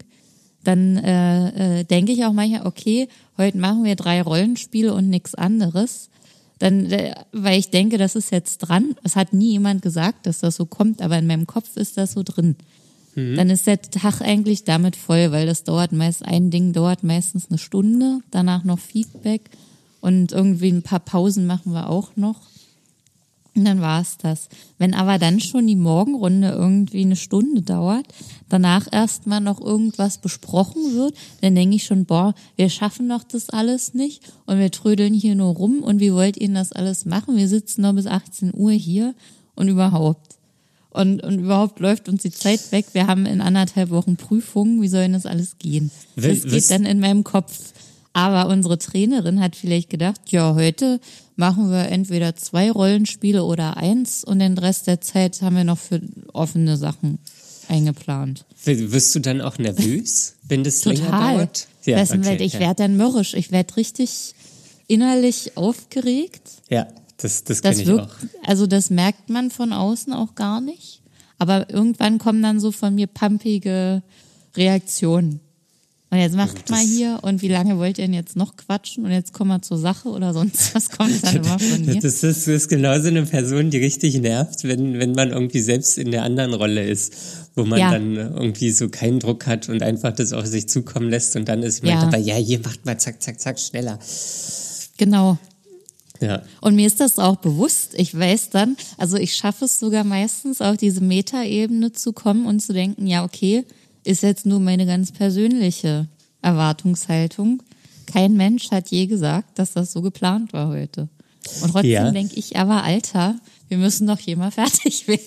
Dann 0.63 0.97
äh, 0.97 1.80
äh, 1.80 1.84
denke 1.86 2.12
ich 2.12 2.25
auch 2.25 2.34
manchmal, 2.34 2.67
okay, 2.67 3.08
heute 3.38 3.58
machen 3.58 3.86
wir 3.86 3.95
drei 3.95 4.21
Rollenspiele 4.21 4.93
und 4.93 5.10
nichts 5.10 5.36
anderes. 5.36 6.10
Dann, 6.60 6.88
äh, 6.88 7.15
weil 7.32 7.58
ich 7.58 7.69
denke, 7.69 7.97
das 7.97 8.15
ist 8.15 8.32
jetzt 8.32 8.60
dran. 8.60 8.95
Es 9.04 9.15
hat 9.15 9.32
nie 9.32 9.52
jemand 9.52 9.82
gesagt, 9.82 10.25
dass 10.25 10.39
das 10.39 10.58
so 10.58 10.65
kommt, 10.65 11.02
aber 11.02 11.17
in 11.17 11.28
meinem 11.28 11.47
Kopf 11.47 11.78
ist 11.78 11.97
das 11.97 12.12
so 12.12 12.23
drin. 12.23 12.58
Dann 13.36 13.49
ist 13.49 13.67
der 13.67 13.82
Tag 13.82 14.21
eigentlich 14.21 14.63
damit 14.63 14.95
voll, 14.95 15.32
weil 15.32 15.45
das 15.45 15.63
dauert 15.63 15.91
meist, 15.91 16.25
ein 16.25 16.51
Ding 16.51 16.73
dauert 16.73 17.03
meistens 17.03 17.49
eine 17.49 17.58
Stunde, 17.58 18.19
danach 18.32 18.63
noch 18.63 18.79
Feedback 18.79 19.49
und 20.01 20.32
irgendwie 20.32 20.69
ein 20.69 20.84
paar 20.84 20.99
Pausen 20.99 21.45
machen 21.47 21.73
wir 21.73 21.89
auch 21.89 22.15
noch. 22.15 22.41
Und 23.55 23.65
dann 23.65 23.82
war 23.82 23.99
es 23.99 24.17
das. 24.17 24.47
Wenn 24.77 24.93
aber 24.93 25.17
dann 25.17 25.39
schon 25.39 25.67
die 25.67 25.75
Morgenrunde 25.75 26.49
irgendwie 26.51 27.01
eine 27.01 27.15
Stunde 27.15 27.62
dauert, 27.62 28.05
danach 28.47 28.88
erstmal 28.91 29.41
noch 29.41 29.60
irgendwas 29.60 30.19
besprochen 30.19 30.95
wird, 30.95 31.15
dann 31.41 31.55
denke 31.55 31.75
ich 31.75 31.84
schon, 31.84 32.05
boah, 32.05 32.36
wir 32.55 32.69
schaffen 32.69 33.10
doch 33.10 33.23
das 33.23 33.49
alles 33.49 33.93
nicht 33.93 34.23
und 34.45 34.60
wir 34.60 34.71
trödeln 34.71 35.13
hier 35.13 35.36
nur 35.36 35.55
rum 35.55 35.84
und 35.84 35.99
wie 35.99 36.13
wollt 36.13 36.38
ihr 36.38 36.47
denn 36.47 36.55
das 36.55 36.71
alles 36.71 37.05
machen? 37.05 37.36
Wir 37.36 37.47
sitzen 37.47 37.82
noch 37.82 37.93
bis 37.93 38.05
18 38.05 38.53
Uhr 38.55 38.71
hier 38.71 39.13
und 39.55 39.67
überhaupt. 39.67 40.28
Und, 40.91 41.21
und 41.23 41.39
überhaupt 41.39 41.80
läuft 41.80 42.10
uns 42.10 42.23
die 42.23 42.32
Zeit 42.32 42.71
weg. 42.71 42.88
Wir 42.93 43.06
haben 43.08 43.25
in 43.28 43.41
anderthalb 43.41 43.91
Wochen 43.91 44.15
Prüfungen. 44.15 44.82
Wie 44.82 44.88
soll 44.88 45.04
denn 45.04 45.13
das 45.13 45.25
alles 45.28 45.58
gehen? 45.60 45.91
Will- 46.15 46.39
Das 46.39 46.52
geht 46.52 46.71
dann 46.71 46.86
in 46.86 46.99
meinem 46.99 47.23
Kopf. 47.23 47.73
Aber 48.13 48.52
unsere 48.52 48.80
Trainerin 48.80 49.39
hat 49.39 49.56
vielleicht 49.56 49.91
gedacht, 49.91 50.19
ja, 50.30 50.56
heute 50.56 50.99
machen 51.36 51.69
wir 51.69 51.89
entweder 51.89 52.36
zwei 52.36 52.71
Rollenspiele 52.71 53.43
oder 53.43 53.78
eins 53.78 54.23
und 54.23 54.39
den 54.39 54.58
Rest 54.58 54.88
der 54.88 54.99
Zeit 54.99 55.41
haben 55.43 55.56
wir 55.56 55.63
noch 55.63 55.78
für 55.78 56.02
offene 56.34 56.75
Sachen 56.75 57.19
eingeplant. 57.67 58.45
Wirst 58.65 59.13
du 59.13 59.19
dann 59.19 59.41
auch 59.41 59.60
nervös, 59.60 60.34
wenn 60.47 60.63
das 60.63 60.84
länger 60.86 61.06
Total. 61.06 61.36
dauert? 61.38 61.67
Dessen 61.86 62.19
okay, 62.21 62.38
ich 62.43 62.54
ja. 62.54 62.60
werde 62.62 62.84
dann 62.84 62.97
mürrisch. 62.97 63.36
Ich 63.36 63.52
werde 63.52 63.75
richtig 63.78 64.34
innerlich 64.88 65.56
aufgeregt. 65.56 66.41
Ja, 66.69 66.88
das, 67.21 67.43
das 67.43 67.62
Das 67.62 67.71
kenne 67.77 67.82
ich 67.82 67.88
wirkt, 67.88 68.12
auch. 68.12 68.47
also 68.47 68.67
das 68.67 68.89
merkt 68.89 69.29
man 69.29 69.51
von 69.51 69.73
außen 69.73 70.13
auch 70.13 70.36
gar 70.36 70.62
nicht. 70.62 71.01
Aber 71.38 71.69
irgendwann 71.69 72.17
kommen 72.17 72.41
dann 72.43 72.60
so 72.60 72.71
von 72.71 72.95
mir 72.95 73.08
pumpige 73.08 74.03
Reaktionen. 74.58 75.39
Und 76.12 76.17
jetzt 76.17 76.36
macht 76.36 76.71
mal 76.71 76.79
hier 76.79 77.19
und 77.21 77.43
wie 77.43 77.47
lange 77.49 77.77
wollt 77.77 77.99
ihr 77.99 78.05
denn 78.05 78.15
jetzt 78.15 78.36
noch 78.36 78.58
quatschen 78.58 79.05
und 79.05 79.12
jetzt 79.12 79.32
kommen 79.32 79.51
wir 79.51 79.62
zur 79.62 79.77
Sache 79.77 80.10
oder 80.10 80.34
sonst 80.34 80.73
was 80.73 80.89
kommt 80.89 81.23
dann 81.23 81.36
immer 81.36 81.60
von 81.60 81.86
mir. 81.86 82.01
Das 82.01 82.03
ist, 82.15 82.23
das 82.23 82.47
ist 82.47 82.67
genauso 82.67 83.10
eine 83.10 83.27
Person, 83.27 83.69
die 83.69 83.77
richtig 83.77 84.15
nervt, 84.19 84.63
wenn, 84.63 84.97
wenn 84.97 85.12
man 85.12 85.29
irgendwie 85.29 85.60
selbst 85.60 85.99
in 85.99 86.10
der 86.10 86.23
anderen 86.23 86.55
Rolle 86.55 86.84
ist, 86.84 87.13
wo 87.55 87.63
man 87.63 87.77
Ja. 87.79 87.91
dann 87.91 88.15
irgendwie 88.15 88.71
so 88.71 88.89
keinen 88.89 89.19
Druck 89.19 89.45
hat 89.45 89.69
und 89.69 89.84
einfach 89.84 90.12
das 90.12 90.34
auf 90.34 90.47
sich 90.47 90.67
zukommen 90.67 91.12
lässt 91.12 91.36
und 91.36 91.47
dann 91.47 91.62
ist 91.62 91.84
jemand 91.84 92.01
Ja. 92.01 92.10
dabei, 92.10 92.23
ja, 92.23 92.36
hier 92.38 92.60
macht 92.62 92.88
mal 92.88 92.99
zack, 92.99 93.21
zack, 93.21 93.39
zack, 93.39 93.60
schneller. 93.60 93.99
Genau. 94.97 95.38
Ja. 96.21 96.41
Und 96.62 96.75
mir 96.75 96.88
ist 96.88 96.99
das 96.99 97.17
auch 97.19 97.38
bewusst. 97.38 97.93
Ich 97.95 98.17
weiß 98.17 98.49
dann, 98.49 98.75
also 98.97 99.17
ich 99.17 99.36
schaffe 99.36 99.65
es 99.65 99.79
sogar 99.79 100.03
meistens 100.03 100.62
auf 100.62 100.77
diese 100.77 101.01
Metaebene 101.01 101.91
zu 101.93 102.13
kommen 102.13 102.45
und 102.45 102.60
zu 102.60 102.73
denken, 102.73 103.08
ja, 103.08 103.23
okay, 103.23 103.65
ist 104.03 104.23
jetzt 104.23 104.45
nur 104.45 104.60
meine 104.60 104.86
ganz 104.86 105.12
persönliche 105.12 106.08
Erwartungshaltung. 106.41 107.62
Kein 108.05 108.34
Mensch 108.34 108.71
hat 108.71 108.89
je 108.89 109.05
gesagt, 109.05 109.60
dass 109.60 109.73
das 109.73 109.91
so 109.91 110.01
geplant 110.01 110.53
war 110.53 110.69
heute. 110.69 111.10
Und 111.62 111.71
trotzdem 111.71 111.91
Ja. 111.91 112.12
denke 112.12 112.36
ich, 112.36 112.58
aber 112.58 112.84
Alter, 112.84 113.36
wir 113.69 113.77
müssen 113.77 114.08
doch 114.08 114.19
hier 114.19 114.36
mal 114.38 114.51
fertig 114.51 115.08
werden. 115.08 115.25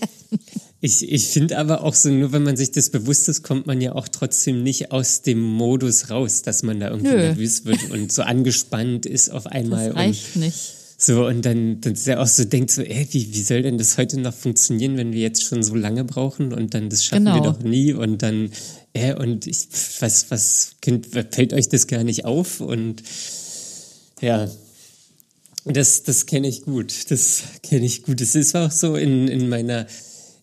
Ich, 0.81 1.11
ich 1.11 1.29
finde 1.29 1.59
aber 1.59 1.85
auch 1.85 1.95
so, 1.95 2.11
nur 2.11 2.33
wenn 2.33 2.43
man 2.43 2.57
sich 2.57 2.73
das 2.73 2.91
bewusst 2.91 3.29
ist, 3.29 3.43
kommt 3.43 3.67
man 3.67 3.81
ja 3.81 3.95
auch 3.95 4.09
trotzdem 4.09 4.63
nicht 4.63 4.91
aus 4.91 5.23
dem 5.23 5.41
Modus 5.41 6.11
raus, 6.11 6.43
dass 6.43 6.63
man 6.65 6.81
da 6.81 6.91
irgendwie 6.91 7.13
Nö. 7.13 7.17
nervös 7.19 7.65
wird 7.65 7.91
und 7.91 8.11
so 8.11 8.23
angespannt 8.23 9.07
ist 9.07 9.31
auf 9.31 9.47
einmal. 9.47 9.89
Das 9.89 9.97
reicht 9.97 10.37
nicht. 10.37 10.75
So, 11.05 11.27
und 11.27 11.45
dann, 11.45 11.81
dann 11.81 11.95
ist 11.95 12.07
er 12.07 12.21
auch 12.21 12.29
so 12.29 12.45
denkt 12.45 12.71
so, 12.71 12.81
ey, 12.81 13.09
wie, 13.11 13.35
wie 13.35 13.43
soll 13.43 13.63
denn 13.63 13.77
das 13.77 13.99
heute 13.99 14.21
noch 14.21 14.33
funktionieren, 14.33 14.97
wenn 14.97 15.13
wir 15.13 15.21
jetzt 15.21 15.43
schon 15.43 15.65
so 15.65 15.75
lange 15.75 16.05
brauchen? 16.05 16.53
Und 16.53 16.75
dann 16.75 16.91
das 16.91 17.05
schaffen 17.05 17.25
wir 17.25 17.33
Genau. 17.33 17.51
doch 17.51 17.63
nie. 17.65 17.93
Und 17.93 18.23
dann, 18.23 18.53
äh, 18.93 19.13
und 19.13 19.49
ich, 19.49 19.67
was, 19.99 20.31
was, 20.31 20.77
könnt, 20.81 21.09
fällt 21.09 21.55
euch 21.55 21.69
das 21.69 21.89
gar 21.89 22.05
nicht 22.05 22.25
auf? 22.25 22.61
Und 22.61 23.03
ja, 24.21 24.49
das, 25.65 26.05
das 26.05 26.27
kenne 26.27 26.47
ich 26.47 26.63
gut, 26.63 27.11
das 27.11 27.43
kenne 27.65 27.85
ich 27.85 28.05
gut. 28.05 28.21
Es 28.21 28.37
ist 28.37 28.55
auch 28.55 28.71
so 28.71 28.95
in, 28.95 29.27
in 29.27 29.49
meiner 29.49 29.89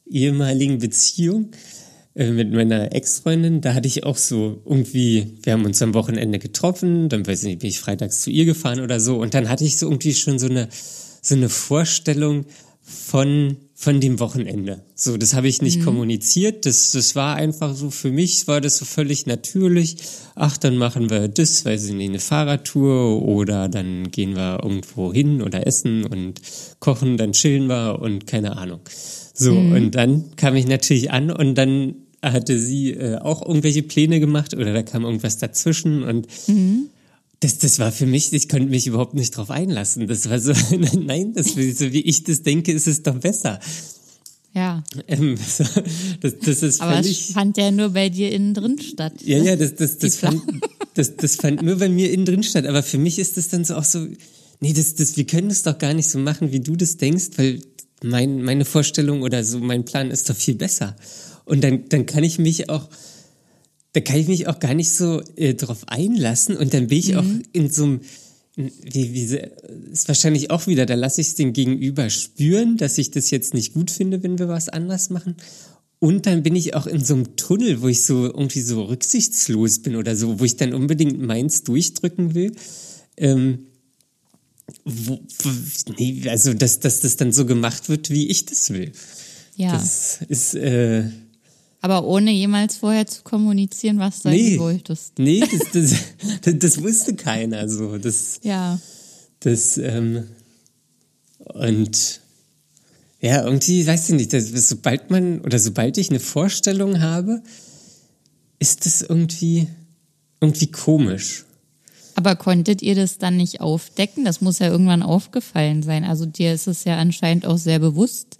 ehemaligen 0.09 0.79
Beziehung 0.79 1.51
mit 2.15 2.51
meiner 2.51 2.93
Ex-Freundin, 2.93 3.61
da 3.61 3.73
hatte 3.73 3.87
ich 3.87 4.03
auch 4.03 4.17
so 4.17 4.61
irgendwie, 4.65 5.37
wir 5.43 5.53
haben 5.53 5.65
uns 5.65 5.81
am 5.81 5.93
Wochenende 5.93 6.39
getroffen, 6.39 7.07
dann 7.07 7.25
weiß 7.25 7.43
ich 7.43 7.49
nicht, 7.49 7.59
bin 7.59 7.69
ich 7.69 7.79
freitags 7.79 8.21
zu 8.21 8.29
ihr 8.29 8.45
gefahren 8.45 8.81
oder 8.81 8.99
so 8.99 9.17
und 9.17 9.33
dann 9.33 9.47
hatte 9.47 9.63
ich 9.63 9.77
so 9.77 9.87
irgendwie 9.87 10.13
schon 10.13 10.39
so 10.39 10.47
eine, 10.47 10.69
so 11.21 11.35
eine 11.35 11.49
Vorstellung 11.49 12.45
von, 12.81 13.57
von 13.75 14.01
dem 14.01 14.19
Wochenende. 14.19 14.83
So, 14.95 15.17
das 15.17 15.35
habe 15.35 15.47
ich 15.47 15.61
nicht 15.61 15.83
kommuniziert, 15.83 16.65
das, 16.65 16.91
das 16.91 17.15
war 17.15 17.35
einfach 17.35 17.75
so, 17.75 17.91
für 17.91 18.11
mich 18.11 18.47
war 18.47 18.59
das 18.59 18.77
so 18.77 18.85
völlig 18.85 19.27
natürlich. 19.27 19.97
Ach, 20.33 20.57
dann 20.57 20.75
machen 20.75 21.11
wir 21.11 21.27
das, 21.27 21.63
weiß 21.63 21.85
ich 21.85 21.93
nicht, 21.93 22.09
eine 22.09 22.19
Fahrradtour 22.19 23.21
oder 23.21 23.69
dann 23.69 24.09
gehen 24.09 24.35
wir 24.35 24.61
irgendwo 24.63 25.13
hin 25.13 25.43
oder 25.43 25.67
essen 25.67 26.03
und 26.05 26.41
kochen, 26.79 27.17
dann 27.17 27.33
chillen 27.33 27.67
wir 27.67 27.99
und 28.01 28.25
keine 28.25 28.57
Ahnung. 28.57 28.79
So, 29.39 29.53
und 29.53 29.91
dann 29.91 30.35
kam 30.35 30.55
ich 30.55 30.67
natürlich 30.67 31.11
an 31.11 31.31
und 31.31 31.55
dann 31.55 31.95
hatte 32.21 32.59
sie 32.59 32.91
äh, 32.91 33.17
auch 33.17 33.41
irgendwelche 33.41 33.83
Pläne 33.83 34.19
gemacht 34.19 34.53
oder 34.53 34.73
da 34.73 34.83
kam 34.83 35.05
irgendwas 35.05 35.37
dazwischen 35.37 36.03
und 36.03 36.27
das, 37.39 37.57
das 37.57 37.79
war 37.79 37.91
für 37.91 38.05
mich, 38.05 38.33
ich 38.33 38.49
konnte 38.49 38.67
mich 38.67 38.87
überhaupt 38.87 39.13
nicht 39.13 39.35
drauf 39.37 39.49
einlassen. 39.49 40.07
Das 40.07 40.29
war 40.29 40.39
so, 40.39 40.51
nein, 40.99 41.33
das, 41.33 41.53
so 41.53 41.57
wie 41.93 42.01
ich 42.01 42.23
das 42.23 42.41
denke, 42.43 42.71
ist 42.73 42.87
es 42.87 43.01
doch 43.03 43.15
besser. 43.15 43.59
Ja. 44.53 44.83
Ähm, 45.07 45.37
so, 45.37 45.63
das, 46.21 46.39
das 46.39 46.63
ist 46.63 46.81
Aber 46.81 46.99
es 46.99 47.05
völlig. 47.05 47.33
fand 47.33 47.57
ja 47.57 47.71
nur 47.71 47.89
bei 47.89 48.09
dir 48.09 48.31
innen 48.31 48.53
drin 48.53 48.77
statt. 48.79 49.13
Ja, 49.23 49.37
ja, 49.37 49.55
das, 49.55 49.75
das, 49.75 49.99
das, 49.99 50.17
fand, 50.17 50.41
das, 50.95 51.15
das 51.15 51.35
fand 51.35 51.61
nur 51.61 51.77
bei 51.77 51.87
mir 51.87 52.11
innen 52.11 52.25
drin 52.25 52.43
statt. 52.43 52.65
Aber 52.65 52.83
für 52.83 52.97
mich 52.97 53.19
ist 53.19 53.37
das 53.37 53.47
dann 53.47 53.63
so 53.63 53.75
auch 53.75 53.85
so, 53.85 54.05
nee, 54.59 54.73
das, 54.73 54.95
das, 54.95 55.15
wir 55.15 55.25
können 55.25 55.49
das 55.49 55.63
doch 55.63 55.77
gar 55.77 55.93
nicht 55.93 56.09
so 56.09 56.19
machen, 56.19 56.51
wie 56.51 56.59
du 56.59 56.75
das 56.75 56.97
denkst, 56.97 57.29
weil 57.37 57.61
mein, 58.03 58.41
meine 58.43 58.65
Vorstellung 58.65 59.21
oder 59.21 59.43
so 59.43 59.59
mein 59.59 59.85
Plan 59.85 60.11
ist 60.11 60.29
doch 60.29 60.35
viel 60.35 60.55
besser. 60.55 60.95
Und 61.45 61.63
dann, 61.63 61.89
dann 61.89 62.05
kann 62.05 62.23
ich 62.23 62.39
mich 62.39 62.69
auch, 62.69 62.89
da 63.93 64.01
kann 64.01 64.17
ich 64.17 64.27
mich 64.27 64.47
auch 64.47 64.59
gar 64.59 64.73
nicht 64.73 64.91
so 64.91 65.21
äh, 65.35 65.55
drauf 65.55 65.87
einlassen 65.87 66.55
und 66.57 66.73
dann 66.73 66.87
bin 66.87 66.99
ich 66.99 67.15
auch 67.15 67.25
in 67.53 67.69
so 67.69 67.83
einem, 67.85 68.01
wie, 68.55 69.13
wie, 69.13 69.39
ist 69.91 70.07
wahrscheinlich 70.07 70.51
auch 70.51 70.67
wieder, 70.67 70.85
da 70.85 70.95
lasse 70.95 71.21
ich 71.21 71.27
es 71.27 71.35
den 71.35 71.53
Gegenüber 71.53 72.09
spüren, 72.09 72.77
dass 72.77 72.97
ich 72.97 73.11
das 73.11 73.31
jetzt 73.31 73.53
nicht 73.53 73.73
gut 73.73 73.89
finde, 73.89 74.21
wenn 74.21 74.37
wir 74.37 74.47
was 74.47 74.69
anders 74.69 75.09
machen. 75.09 75.35
Und 75.99 76.25
dann 76.25 76.43
bin 76.43 76.55
ich 76.55 76.75
auch 76.75 76.87
in 76.87 77.03
so 77.03 77.13
einem 77.13 77.35
Tunnel, 77.35 77.81
wo 77.81 77.87
ich 77.87 78.03
so 78.03 78.25
irgendwie 78.25 78.61
so 78.61 78.83
rücksichtslos 78.83 79.79
bin 79.79 79.95
oder 79.97 80.15
so, 80.15 80.39
wo 80.39 80.45
ich 80.45 80.55
dann 80.55 80.73
unbedingt 80.73 81.19
meins 81.19 81.63
durchdrücken 81.63 82.35
will. 82.35 82.53
Ähm, 83.17 83.68
wo, 84.91 85.19
nee, 85.97 86.27
also 86.29 86.53
dass, 86.53 86.79
dass 86.79 86.99
das 87.01 87.15
dann 87.17 87.31
so 87.31 87.45
gemacht 87.45 87.89
wird, 87.89 88.09
wie 88.09 88.27
ich 88.27 88.45
das 88.45 88.69
will. 88.71 88.91
Ja. 89.55 89.73
Das 89.73 90.19
ist, 90.27 90.55
äh, 90.55 91.03
Aber 91.81 92.05
ohne 92.05 92.31
jemals 92.31 92.77
vorher 92.77 93.07
zu 93.07 93.23
kommunizieren, 93.23 93.99
was 93.99 94.21
du 94.21 94.29
Nee. 94.29 94.57
wolltest. 94.59 95.19
nee, 95.19 95.39
das, 95.41 95.71
das, 95.73 95.93
das, 96.41 96.53
das 96.59 96.81
wusste 96.83 97.15
keiner. 97.15 97.67
So, 97.69 97.97
das, 97.97 98.39
Ja. 98.43 98.79
Das, 99.41 99.77
ähm, 99.77 100.25
und 101.39 102.19
ja, 103.21 103.43
irgendwie, 103.43 103.85
weiß 103.85 104.09
ich 104.09 104.15
nicht, 104.15 104.33
das, 104.33 104.49
sobald 104.69 105.09
man 105.11 105.41
oder 105.41 105.59
sobald 105.59 105.97
ich 105.97 106.09
eine 106.09 106.19
Vorstellung 106.19 107.01
habe, 107.01 107.41
ist 108.59 108.85
das 108.85 109.01
irgendwie, 109.01 109.67
irgendwie 110.41 110.67
komisch. 110.71 111.45
Aber 112.19 112.35
konntet 112.35 112.81
ihr 112.81 112.95
das 112.95 113.17
dann 113.17 113.37
nicht 113.37 113.61
aufdecken? 113.61 114.25
Das 114.25 114.41
muss 114.41 114.59
ja 114.59 114.67
irgendwann 114.67 115.03
aufgefallen 115.03 115.83
sein. 115.83 116.03
Also 116.03 116.25
dir 116.25 116.53
ist 116.53 116.67
es 116.67 116.83
ja 116.83 116.97
anscheinend 116.97 117.45
auch 117.45 117.57
sehr 117.57 117.79
bewusst, 117.79 118.39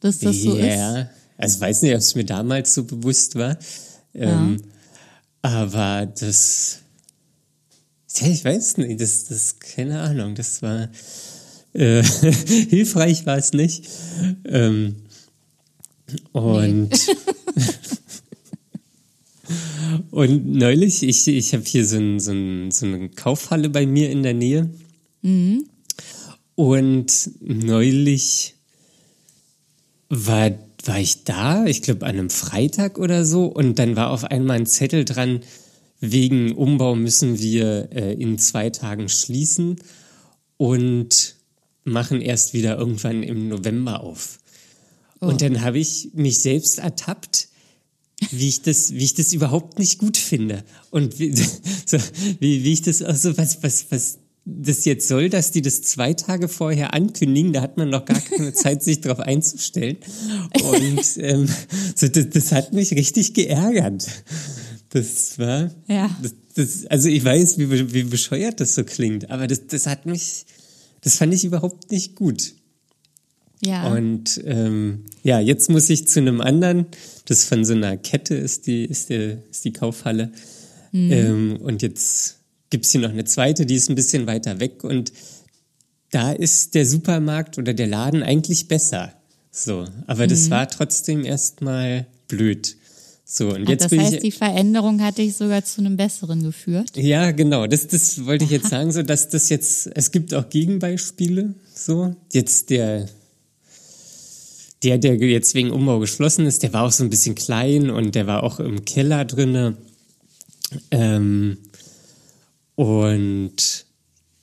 dass 0.00 0.18
das 0.18 0.42
so 0.42 0.54
ist. 0.54 0.66
ja, 0.66 1.08
also 1.38 1.58
weiß 1.58 1.80
nicht, 1.80 1.94
ob 1.94 2.00
es 2.00 2.14
mir 2.14 2.26
damals 2.26 2.74
so 2.74 2.84
bewusst 2.84 3.36
war. 3.36 3.56
Ähm, 4.12 4.60
Aber 5.40 6.04
das, 6.04 6.80
ja, 8.16 8.26
ich 8.26 8.44
weiß 8.44 8.76
nicht, 8.76 9.00
das, 9.00 9.24
das, 9.24 9.58
keine 9.58 10.00
Ahnung, 10.00 10.34
das 10.34 10.60
war, 10.60 10.90
äh, 11.72 12.02
hilfreich 12.68 13.24
war 13.24 13.38
es 13.38 13.54
nicht. 13.54 13.88
Ähm, 14.44 14.96
und, 16.32 16.90
nee. 16.90 17.62
und 20.10 20.46
neulich, 20.46 21.02
ich, 21.02 21.26
ich 21.28 21.52
habe 21.52 21.64
hier 21.64 21.86
so, 21.86 21.96
ein, 21.96 22.20
so, 22.20 22.32
ein, 22.32 22.70
so 22.70 22.86
eine 22.86 23.08
Kaufhalle 23.08 23.68
bei 23.68 23.86
mir 23.86 24.10
in 24.10 24.22
der 24.22 24.34
Nähe. 24.34 24.70
Mhm. 25.22 25.66
Und 26.54 27.30
neulich 27.40 28.54
war, 30.08 30.52
war 30.84 31.00
ich 31.00 31.24
da, 31.24 31.66
ich 31.66 31.82
glaube 31.82 32.06
an 32.06 32.18
einem 32.18 32.30
Freitag 32.30 32.98
oder 32.98 33.24
so, 33.24 33.46
und 33.46 33.78
dann 33.78 33.96
war 33.96 34.10
auf 34.10 34.24
einmal 34.24 34.56
ein 34.56 34.66
Zettel 34.66 35.04
dran, 35.04 35.40
wegen 36.00 36.52
Umbau 36.52 36.94
müssen 36.94 37.38
wir 37.38 37.88
äh, 37.92 38.14
in 38.14 38.38
zwei 38.38 38.70
Tagen 38.70 39.08
schließen 39.08 39.76
und 40.56 41.36
machen 41.84 42.20
erst 42.20 42.54
wieder 42.54 42.78
irgendwann 42.78 43.22
im 43.22 43.48
November 43.48 44.00
auf. 44.00 44.38
Oh. 45.20 45.26
Und 45.26 45.42
dann 45.42 45.62
habe 45.62 45.78
ich 45.78 46.10
mich 46.14 46.40
selbst 46.40 46.78
ertappt, 46.78 47.48
wie 48.30 48.48
ich 48.48 48.62
das, 48.62 48.92
wie 48.92 49.04
ich 49.04 49.14
das 49.14 49.32
überhaupt 49.32 49.78
nicht 49.78 49.98
gut 49.98 50.16
finde. 50.16 50.64
Und 50.90 51.18
wie, 51.18 51.34
so, 51.86 51.98
wie, 52.40 52.64
wie 52.64 52.72
ich 52.72 52.82
das 52.82 53.02
auch 53.02 53.16
so, 53.16 53.36
was, 53.36 53.62
was, 53.62 53.86
was 53.90 54.18
das 54.46 54.84
jetzt 54.84 55.08
soll, 55.08 55.30
dass 55.30 55.52
die 55.52 55.62
das 55.62 55.82
zwei 55.82 56.12
Tage 56.12 56.48
vorher 56.48 56.92
ankündigen, 56.92 57.52
da 57.52 57.62
hat 57.62 57.76
man 57.76 57.88
noch 57.88 58.04
gar 58.04 58.20
keine 58.20 58.52
Zeit, 58.54 58.82
sich 58.82 59.00
darauf 59.00 59.20
einzustellen. 59.20 59.96
Und 60.62 61.16
ähm, 61.18 61.48
so, 61.94 62.08
das, 62.08 62.28
das 62.30 62.52
hat 62.52 62.72
mich 62.72 62.92
richtig 62.92 63.34
geärgert. 63.34 64.06
Das 64.90 65.38
war, 65.38 65.70
ja. 65.88 66.16
Das, 66.22 66.34
das, 66.54 66.86
also 66.86 67.08
ich 67.08 67.24
weiß, 67.24 67.58
wie, 67.58 67.92
wie 67.92 68.04
bescheuert 68.04 68.60
das 68.60 68.74
so 68.74 68.84
klingt, 68.84 69.30
aber 69.30 69.46
das, 69.46 69.66
das 69.66 69.86
hat 69.86 70.06
mich, 70.06 70.44
das 71.00 71.16
fand 71.16 71.34
ich 71.34 71.44
überhaupt 71.44 71.90
nicht 71.90 72.14
gut. 72.14 72.54
Ja. 73.64 73.92
Und 73.92 74.42
ähm, 74.44 75.04
ja, 75.22 75.40
jetzt 75.40 75.70
muss 75.70 75.90
ich 75.90 76.06
zu 76.06 76.20
einem 76.20 76.40
anderen, 76.40 76.86
das 77.26 77.44
von 77.44 77.64
so 77.64 77.74
einer 77.74 77.96
Kette 77.96 78.34
ist 78.34 78.66
die, 78.66 78.84
ist 78.84 79.10
die, 79.10 79.38
ist 79.50 79.64
die 79.64 79.72
Kaufhalle. 79.72 80.30
Mhm. 80.92 81.12
Ähm, 81.12 81.56
und 81.60 81.82
jetzt 81.82 82.38
gibt 82.70 82.84
es 82.84 82.92
hier 82.92 83.00
noch 83.00 83.10
eine 83.10 83.24
zweite, 83.24 83.66
die 83.66 83.74
ist 83.74 83.88
ein 83.88 83.94
bisschen 83.94 84.26
weiter 84.26 84.60
weg 84.60 84.84
und 84.84 85.12
da 86.10 86.32
ist 86.32 86.74
der 86.74 86.86
Supermarkt 86.86 87.58
oder 87.58 87.74
der 87.74 87.88
Laden 87.88 88.22
eigentlich 88.22 88.68
besser. 88.68 89.12
So, 89.50 89.84
aber 90.06 90.24
mhm. 90.24 90.28
das 90.28 90.50
war 90.50 90.68
trotzdem 90.68 91.24
erstmal 91.24 92.06
blöd. 92.28 92.76
So, 93.24 93.48
und 93.48 93.64
Ach, 93.64 93.70
jetzt 93.70 93.84
das 93.84 93.90
bin 93.90 94.00
heißt, 94.00 94.14
ich, 94.14 94.20
die 94.20 94.30
Veränderung 94.32 95.00
hat 95.00 95.18
dich 95.18 95.34
sogar 95.36 95.64
zu 95.64 95.80
einem 95.80 95.96
besseren 95.96 96.42
geführt? 96.42 96.90
Ja, 96.94 97.30
genau. 97.30 97.66
Das, 97.66 97.86
das 97.86 98.26
wollte 98.26 98.44
ich 98.44 98.50
jetzt 98.50 98.68
sagen, 98.68 98.92
so 98.92 99.02
dass 99.02 99.28
das 99.28 99.48
jetzt, 99.48 99.90
es 99.94 100.10
gibt 100.10 100.34
auch 100.34 100.48
Gegenbeispiele. 100.48 101.54
So, 101.74 102.14
jetzt 102.32 102.70
der, 102.70 103.08
der, 104.84 104.98
der 104.98 105.16
jetzt 105.16 105.54
wegen 105.54 105.70
Umbau 105.70 105.98
geschlossen 105.98 106.46
ist, 106.46 106.62
der 106.62 106.72
war 106.72 106.84
auch 106.84 106.92
so 106.92 107.02
ein 107.02 107.10
bisschen 107.10 107.34
klein 107.34 107.90
und 107.90 108.14
der 108.14 108.26
war 108.26 108.42
auch 108.42 108.60
im 108.60 108.84
Keller 108.84 109.24
drinne. 109.24 109.76
Ähm, 110.90 111.58
und 112.74 113.86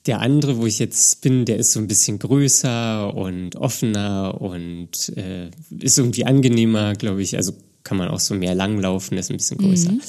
der 0.06 0.20
andere, 0.20 0.58
wo 0.58 0.66
ich 0.66 0.78
jetzt 0.78 1.20
bin, 1.20 1.44
der 1.44 1.58
ist 1.58 1.72
so 1.72 1.80
ein 1.80 1.86
bisschen 1.86 2.18
größer 2.18 3.14
und 3.14 3.56
offener 3.56 4.40
und 4.40 5.12
äh, 5.16 5.50
ist 5.78 5.98
irgendwie 5.98 6.24
angenehmer, 6.24 6.94
glaube 6.94 7.22
ich. 7.22 7.36
Also 7.36 7.52
kann 7.84 7.98
man 7.98 8.08
auch 8.08 8.20
so 8.20 8.34
mehr 8.34 8.54
langlaufen, 8.54 9.18
ist 9.18 9.30
ein 9.30 9.36
bisschen 9.36 9.58
größer. 9.58 9.92
Mhm. 9.92 10.00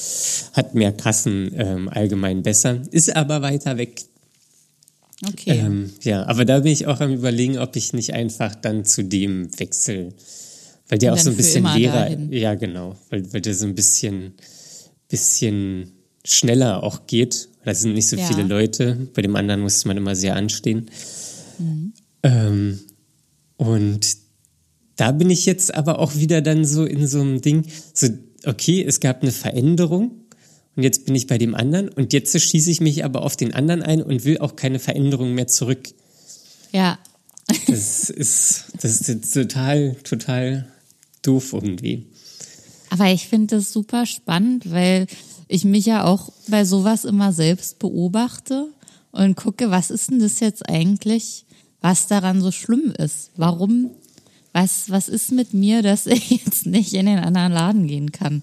Hat 0.53 0.73
mehr 0.73 0.91
Kassen, 0.91 1.51
ähm, 1.55 1.89
allgemein 1.89 2.43
besser, 2.43 2.81
ist 2.91 3.15
aber 3.15 3.41
weiter 3.41 3.77
weg. 3.77 4.03
Okay. 5.27 5.59
Ähm, 5.59 5.91
ja, 6.01 6.25
aber 6.25 6.45
da 6.45 6.59
bin 6.59 6.71
ich 6.71 6.87
auch 6.87 6.99
am 6.99 7.13
überlegen, 7.13 7.57
ob 7.57 7.75
ich 7.75 7.93
nicht 7.93 8.13
einfach 8.13 8.55
dann 8.55 8.85
zu 8.85 9.03
dem 9.03 9.47
wechsle. 9.59 10.13
Weil 10.89 10.97
der 10.97 11.13
auch 11.13 11.17
so 11.17 11.29
ein 11.29 11.37
bisschen 11.37 11.65
leerer, 11.65 12.09
ja 12.29 12.55
genau, 12.55 12.97
weil, 13.09 13.31
weil 13.33 13.41
der 13.41 13.55
so 13.55 13.65
ein 13.65 13.75
bisschen, 13.75 14.33
bisschen 15.07 15.93
schneller 16.25 16.83
auch 16.83 17.07
geht. 17.07 17.49
Da 17.63 17.73
sind 17.73 17.93
nicht 17.93 18.09
so 18.09 18.17
ja. 18.17 18.25
viele 18.25 18.43
Leute. 18.43 19.07
Bei 19.13 19.21
dem 19.21 19.35
anderen 19.35 19.61
muss 19.61 19.85
man 19.85 19.97
immer 19.97 20.15
sehr 20.15 20.35
anstehen. 20.35 20.89
Mhm. 21.57 21.93
Ähm, 22.23 22.79
und 23.57 24.17
da 24.95 25.11
bin 25.11 25.29
ich 25.29 25.45
jetzt 25.45 25.73
aber 25.73 25.99
auch 25.99 26.15
wieder 26.15 26.41
dann 26.41 26.65
so 26.65 26.85
in 26.85 27.07
so 27.07 27.21
einem 27.21 27.41
Ding, 27.41 27.65
so, 27.93 28.07
okay, 28.45 28.83
es 28.83 28.99
gab 28.99 29.21
eine 29.21 29.31
Veränderung 29.31 30.22
und 30.75 30.83
jetzt 30.83 31.05
bin 31.05 31.15
ich 31.15 31.27
bei 31.27 31.37
dem 31.37 31.55
anderen 31.55 31.89
und 31.89 32.13
jetzt 32.13 32.39
schieße 32.39 32.71
ich 32.71 32.81
mich 32.81 33.05
aber 33.05 33.23
auf 33.23 33.35
den 33.35 33.53
anderen 33.53 33.83
ein 33.83 34.01
und 34.01 34.25
will 34.25 34.39
auch 34.39 34.55
keine 34.55 34.79
Veränderung 34.79 35.33
mehr 35.33 35.47
zurück. 35.47 35.89
Ja. 36.71 36.97
Das 37.67 38.09
ist, 38.09 38.65
das 38.81 39.01
ist 39.01 39.33
total, 39.33 39.95
total 40.03 40.65
doof 41.21 41.53
irgendwie. 41.53 42.05
Aber 42.89 43.11
ich 43.11 43.27
finde 43.27 43.57
das 43.57 43.73
super 43.73 44.05
spannend, 44.05 44.71
weil 44.71 45.07
ich 45.47 45.65
mich 45.65 45.85
ja 45.85 46.05
auch 46.05 46.31
bei 46.47 46.63
sowas 46.63 47.05
immer 47.05 47.33
selbst 47.33 47.79
beobachte 47.79 48.67
und 49.11 49.35
gucke, 49.35 49.69
was 49.71 49.91
ist 49.91 50.09
denn 50.09 50.19
das 50.19 50.39
jetzt 50.39 50.67
eigentlich, 50.69 51.45
was 51.81 52.07
daran 52.07 52.41
so 52.41 52.51
schlimm 52.51 52.93
ist? 52.97 53.31
Warum, 53.35 53.91
was, 54.53 54.89
was 54.89 55.09
ist 55.09 55.31
mit 55.31 55.53
mir, 55.53 55.81
dass 55.81 56.05
ich 56.07 56.29
jetzt 56.29 56.65
nicht 56.65 56.93
in 56.93 57.05
den 57.05 57.19
anderen 57.19 57.51
Laden 57.51 57.87
gehen 57.87 58.11
kann? 58.11 58.41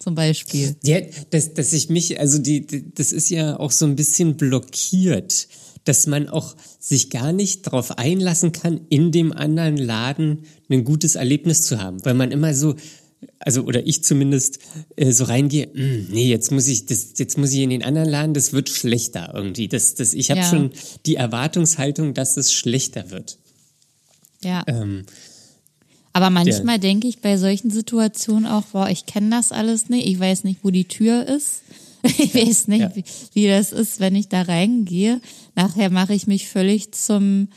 Zum 0.00 0.14
Beispiel. 0.14 0.76
Ja, 0.82 0.98
dass, 1.28 1.52
dass 1.52 1.74
ich 1.74 1.90
mich, 1.90 2.18
also 2.18 2.38
die, 2.38 2.66
das 2.94 3.12
ist 3.12 3.28
ja 3.28 3.60
auch 3.60 3.70
so 3.70 3.84
ein 3.84 3.96
bisschen 3.96 4.38
blockiert, 4.38 5.46
dass 5.84 6.06
man 6.06 6.28
auch 6.28 6.56
sich 6.78 7.10
gar 7.10 7.32
nicht 7.32 7.66
darauf 7.66 7.98
einlassen 7.98 8.52
kann, 8.52 8.80
in 8.88 9.12
dem 9.12 9.30
anderen 9.32 9.76
Laden 9.76 10.46
ein 10.70 10.84
gutes 10.84 11.16
Erlebnis 11.16 11.62
zu 11.62 11.82
haben, 11.82 12.02
weil 12.06 12.14
man 12.14 12.30
immer 12.30 12.54
so, 12.54 12.76
also 13.38 13.64
oder 13.64 13.86
ich 13.86 14.02
zumindest 14.02 14.60
äh, 14.96 15.12
so 15.12 15.24
reingehe, 15.24 15.68
hm, 15.70 16.08
nee, 16.10 16.30
jetzt 16.30 16.50
muss 16.50 16.66
ich 16.66 16.86
das 16.86 17.12
jetzt 17.18 17.36
muss 17.36 17.52
ich 17.52 17.60
in 17.60 17.68
den 17.68 17.84
anderen 17.84 18.08
Laden, 18.08 18.32
das 18.32 18.54
wird 18.54 18.70
schlechter 18.70 19.32
irgendwie. 19.34 19.68
Das 19.68 19.96
das 19.96 20.14
ich 20.14 20.30
habe 20.30 20.40
ja. 20.40 20.48
schon 20.48 20.70
die 21.04 21.16
Erwartungshaltung, 21.16 22.14
dass 22.14 22.38
es 22.38 22.54
schlechter 22.54 23.10
wird. 23.10 23.38
Ja. 24.42 24.64
Ähm, 24.66 25.04
aber 26.12 26.30
manchmal 26.30 26.78
denke 26.78 27.06
ich 27.06 27.20
bei 27.20 27.36
solchen 27.36 27.70
Situationen 27.70 28.46
auch, 28.46 28.64
boah, 28.64 28.88
ich 28.88 29.06
kenne 29.06 29.30
das 29.30 29.52
alles 29.52 29.88
nicht, 29.88 30.06
ich 30.06 30.18
weiß 30.18 30.44
nicht, 30.44 30.60
wo 30.62 30.70
die 30.70 30.86
Tür 30.86 31.26
ist. 31.26 31.62
Ich 32.02 32.34
weiß 32.34 32.68
nicht, 32.68 32.80
ja. 32.80 32.96
wie, 32.96 33.04
wie 33.34 33.46
das 33.46 33.72
ist, 33.72 34.00
wenn 34.00 34.14
ich 34.14 34.30
da 34.30 34.40
reingehe. 34.40 35.20
Nachher 35.54 35.90
mache 35.90 36.14
ich 36.14 36.26
mich 36.26 36.48
völlig 36.48 36.92
zum 36.92 37.48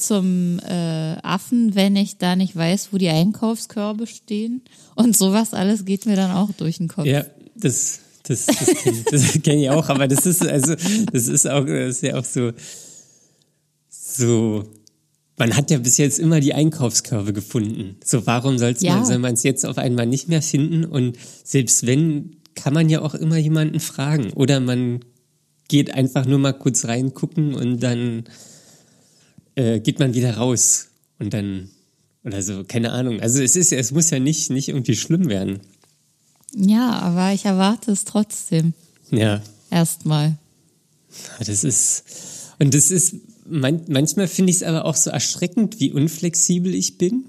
zum 0.00 0.58
äh, 0.60 1.16
Affen, 1.22 1.74
wenn 1.74 1.94
ich 1.96 2.16
da 2.16 2.34
nicht 2.34 2.56
weiß, 2.56 2.88
wo 2.92 2.98
die 2.98 3.08
Einkaufskörbe 3.08 4.06
stehen. 4.06 4.62
Und 4.94 5.16
sowas 5.16 5.54
alles 5.54 5.84
geht 5.84 6.06
mir 6.06 6.16
dann 6.16 6.32
auch 6.32 6.50
durch 6.56 6.78
den 6.78 6.88
Kopf. 6.88 7.06
Ja, 7.06 7.24
das, 7.54 8.00
das, 8.22 8.46
das 8.46 8.66
kenne 8.82 9.02
kenn 9.42 9.58
ich 9.58 9.70
auch, 9.70 9.88
aber 9.88 10.08
das 10.08 10.26
ist 10.26 10.46
also, 10.46 10.74
das 11.12 11.28
ist 11.28 11.46
auch, 11.46 11.64
das 11.64 11.96
ist 11.96 12.02
ja 12.02 12.18
auch 12.18 12.24
so, 12.24 12.52
so, 13.88 14.64
man 15.40 15.56
hat 15.56 15.70
ja 15.70 15.78
bis 15.78 15.96
jetzt 15.96 16.18
immer 16.18 16.38
die 16.38 16.52
Einkaufskörbe 16.52 17.32
gefunden. 17.32 17.96
So, 18.04 18.26
warum 18.26 18.58
soll's 18.58 18.82
ja. 18.82 18.96
man, 18.96 19.06
soll 19.06 19.18
man 19.18 19.34
es 19.34 19.42
jetzt 19.42 19.64
auf 19.64 19.78
einmal 19.78 20.06
nicht 20.06 20.28
mehr 20.28 20.42
finden? 20.42 20.84
Und 20.84 21.16
selbst 21.42 21.86
wenn, 21.86 22.36
kann 22.54 22.74
man 22.74 22.90
ja 22.90 23.00
auch 23.00 23.14
immer 23.14 23.38
jemanden 23.38 23.80
fragen. 23.80 24.34
Oder 24.34 24.60
man 24.60 25.00
geht 25.68 25.94
einfach 25.94 26.26
nur 26.26 26.38
mal 26.38 26.52
kurz 26.52 26.84
reingucken 26.84 27.54
und 27.54 27.80
dann 27.80 28.24
äh, 29.54 29.80
geht 29.80 29.98
man 29.98 30.12
wieder 30.14 30.36
raus 30.36 30.88
und 31.18 31.32
dann 31.32 31.70
oder 32.22 32.42
so, 32.42 32.64
keine 32.64 32.92
Ahnung. 32.92 33.20
Also 33.20 33.42
es 33.42 33.56
ist, 33.56 33.72
es 33.72 33.92
muss 33.92 34.10
ja 34.10 34.18
nicht, 34.18 34.50
nicht 34.50 34.68
irgendwie 34.68 34.94
schlimm 34.94 35.30
werden. 35.30 35.60
Ja, 36.54 36.98
aber 36.98 37.32
ich 37.32 37.46
erwarte 37.46 37.92
es 37.92 38.04
trotzdem. 38.04 38.74
Ja. 39.10 39.40
Erstmal. 39.70 40.36
Das 41.38 41.64
ist, 41.64 42.04
und 42.58 42.74
das 42.74 42.90
ist, 42.90 43.14
man, 43.50 43.82
manchmal 43.88 44.28
finde 44.28 44.50
ich 44.50 44.56
es 44.56 44.62
aber 44.62 44.84
auch 44.84 44.96
so 44.96 45.10
erschreckend, 45.10 45.80
wie 45.80 45.92
unflexibel 45.92 46.74
ich 46.74 46.98
bin. 46.98 47.24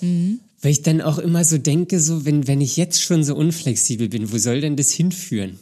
Mhm. 0.00 0.40
Weil 0.62 0.72
ich 0.72 0.82
dann 0.82 1.00
auch 1.00 1.18
immer 1.18 1.44
so 1.44 1.56
denke, 1.58 2.00
so, 2.00 2.24
wenn, 2.26 2.46
wenn 2.46 2.60
ich 2.60 2.76
jetzt 2.76 3.02
schon 3.02 3.24
so 3.24 3.34
unflexibel 3.34 4.08
bin, 4.08 4.30
wo 4.30 4.38
soll 4.38 4.60
denn 4.60 4.76
das 4.76 4.90
hinführen? 4.90 5.58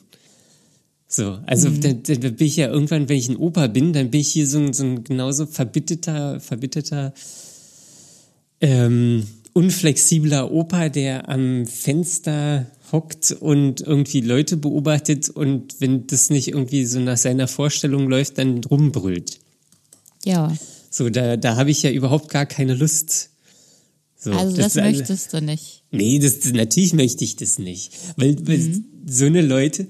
So, 1.07 1.39
also 1.47 1.70
mhm. 1.70 1.80
da, 1.80 1.93
da 1.93 2.28
bin 2.30 2.47
ich 2.47 2.57
ja 2.57 2.68
irgendwann, 2.68 3.09
wenn 3.09 3.16
ich 3.16 3.28
ein 3.28 3.36
Opa 3.36 3.68
bin, 3.68 3.93
dann 3.93 4.11
bin 4.11 4.20
ich 4.20 4.28
hier 4.28 4.47
so 4.47 4.59
ein, 4.59 4.72
so 4.72 4.84
ein 4.84 5.05
genauso 5.05 5.47
verbitterter, 5.47 6.41
verbitterter, 6.41 7.14
ähm, 8.61 9.26
unflexibler 9.55 10.53
Opa, 10.53 10.89
der 10.89 11.28
am 11.28 11.66
Fenster 11.66 12.66
hockt 12.93 13.32
und 13.32 13.80
irgendwie 13.80 14.20
Leute 14.20 14.57
beobachtet 14.57 15.28
und 15.30 15.80
wenn 15.80 16.07
das 16.07 16.30
nicht 16.30 16.49
irgendwie 16.49 16.84
so 16.84 17.01
nach 17.01 17.16
seiner 17.16 17.49
Vorstellung 17.49 18.09
läuft, 18.09 18.39
dann 18.39 18.62
rumbrüllt. 18.64 19.41
Ja. 20.24 20.54
So, 20.90 21.10
da, 21.10 21.36
da 21.36 21.56
habe 21.56 21.70
ich 21.70 21.82
ja 21.82 21.90
überhaupt 21.90 22.28
gar 22.30 22.46
keine 22.46 22.74
Lust. 22.74 23.30
So, 24.16 24.32
Also 24.32 24.56
das, 24.56 24.76
alle- 24.76 24.96
möchtest 24.96 25.32
du 25.32 25.40
nicht. 25.40 25.84
Nee, 25.90 26.18
das, 26.18 26.40
das, 26.40 26.52
natürlich 26.52 26.92
möchte 26.94 27.24
ich 27.24 27.36
das 27.36 27.58
nicht. 27.58 27.92
Weil, 28.16 28.36
weil 28.46 28.58
Mhm. 28.58 28.84
so 29.06 29.24
eine 29.26 29.42
Leute, 29.42 29.86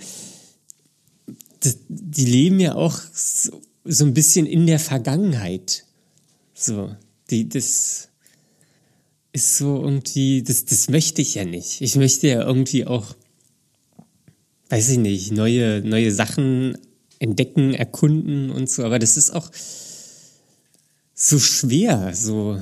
das, 1.60 1.78
die 1.88 2.24
leben 2.26 2.60
ja 2.60 2.74
auch 2.74 2.98
so, 3.14 3.60
so 3.84 4.04
ein 4.04 4.14
bisschen 4.14 4.46
in 4.46 4.66
der 4.66 4.78
Vergangenheit. 4.78 5.84
So, 6.54 6.94
die, 7.30 7.48
das 7.48 8.08
ist 9.32 9.56
so 9.56 9.82
irgendwie, 9.82 10.42
das, 10.42 10.64
das 10.66 10.88
möchte 10.88 11.22
ich 11.22 11.34
ja 11.36 11.44
nicht. 11.44 11.80
Ich 11.80 11.96
möchte 11.96 12.28
ja 12.28 12.42
irgendwie 12.44 12.86
auch, 12.86 13.14
weiß 14.68 14.90
ich 14.90 14.98
nicht, 14.98 15.32
neue, 15.32 15.80
neue 15.84 16.12
Sachen 16.12 16.76
entdecken, 17.18 17.72
erkunden 17.74 18.50
und 18.50 18.68
so. 18.70 18.84
Aber 18.84 18.98
das 18.98 19.16
ist 19.16 19.30
auch 19.30 19.50
so 21.20 21.38
schwer, 21.40 22.14
so. 22.14 22.60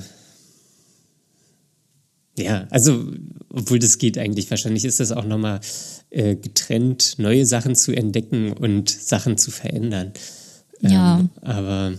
Ja, 2.38 2.66
also, 2.70 3.12
obwohl 3.50 3.78
das 3.78 3.98
geht 3.98 4.16
eigentlich. 4.18 4.50
Wahrscheinlich 4.50 4.84
ist 4.84 4.98
das 4.98 5.12
auch 5.12 5.24
nochmal 5.24 5.60
äh, 6.10 6.36
getrennt, 6.36 7.16
neue 7.18 7.44
Sachen 7.44 7.76
zu 7.76 7.92
entdecken 7.92 8.52
und 8.52 8.88
Sachen 8.90 9.36
zu 9.36 9.50
verändern. 9.50 10.12
Ja. 10.80 11.18
Ähm, 11.20 11.30
aber 11.42 11.94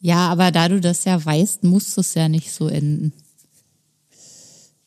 Ja, 0.00 0.28
aber 0.28 0.50
da 0.50 0.68
du 0.68 0.80
das 0.80 1.04
ja 1.04 1.24
weißt, 1.24 1.62
muss 1.62 1.96
es 1.96 2.14
ja 2.14 2.28
nicht 2.28 2.52
so 2.52 2.68
enden. 2.68 3.12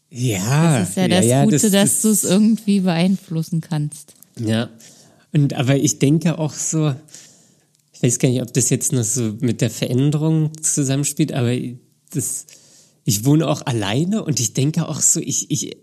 ja. 0.09 0.79
Das 0.79 0.89
ist 0.89 0.97
ja 0.97 1.07
das 1.07 1.25
ja, 1.25 1.43
Gute, 1.45 1.71
dass 1.71 2.01
du 2.01 2.09
es 2.09 2.25
irgendwie 2.25 2.81
beeinflussen 2.81 3.61
kannst. 3.61 4.13
Ja. 4.37 4.69
Und 5.31 5.53
aber 5.53 5.77
ich 5.77 5.99
denke 5.99 6.37
auch 6.37 6.53
so, 6.53 6.95
ich 8.03 8.11
weiß 8.13 8.19
gar 8.19 8.29
nicht, 8.29 8.41
ob 8.41 8.53
das 8.53 8.69
jetzt 8.69 8.91
noch 8.91 9.03
so 9.05 9.33
mit 9.39 9.61
der 9.61 9.69
Veränderung 9.69 10.51
zusammenspielt, 10.61 11.31
aber 11.31 11.55
das, 12.11 12.45
ich 13.05 13.23
wohne 13.23 13.47
auch 13.47 13.65
alleine 13.65 14.23
und 14.25 14.41
ich 14.41 14.53
denke 14.53 14.87
auch 14.89 14.99
so, 14.99 15.21
ich, 15.21 15.49
ich 15.49 15.77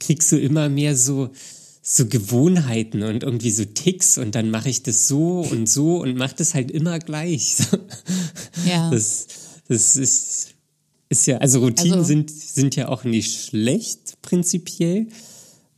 krieg 0.00 0.24
so 0.24 0.36
immer 0.36 0.68
mehr 0.68 0.96
so, 0.96 1.30
so 1.80 2.06
Gewohnheiten 2.06 3.04
und 3.04 3.22
irgendwie 3.22 3.52
so 3.52 3.64
Ticks 3.64 4.18
und 4.18 4.34
dann 4.34 4.50
mache 4.50 4.70
ich 4.70 4.82
das 4.82 5.06
so 5.06 5.40
und 5.40 5.68
so 5.68 6.00
und 6.02 6.16
mache 6.16 6.34
das 6.36 6.54
halt 6.54 6.70
immer 6.70 6.98
gleich. 6.98 7.56
Ja. 8.66 8.90
Das, 8.90 9.26
das 9.68 9.96
ist, 9.96 10.48
ist 11.08 11.26
ja, 11.26 11.38
also 11.38 11.60
Routinen 11.60 11.94
Also- 11.94 12.06
sind, 12.08 12.30
sind 12.30 12.76
ja 12.76 12.88
auch 12.88 13.04
nicht 13.04 13.40
schlecht 13.46 14.20
prinzipiell, 14.20 15.06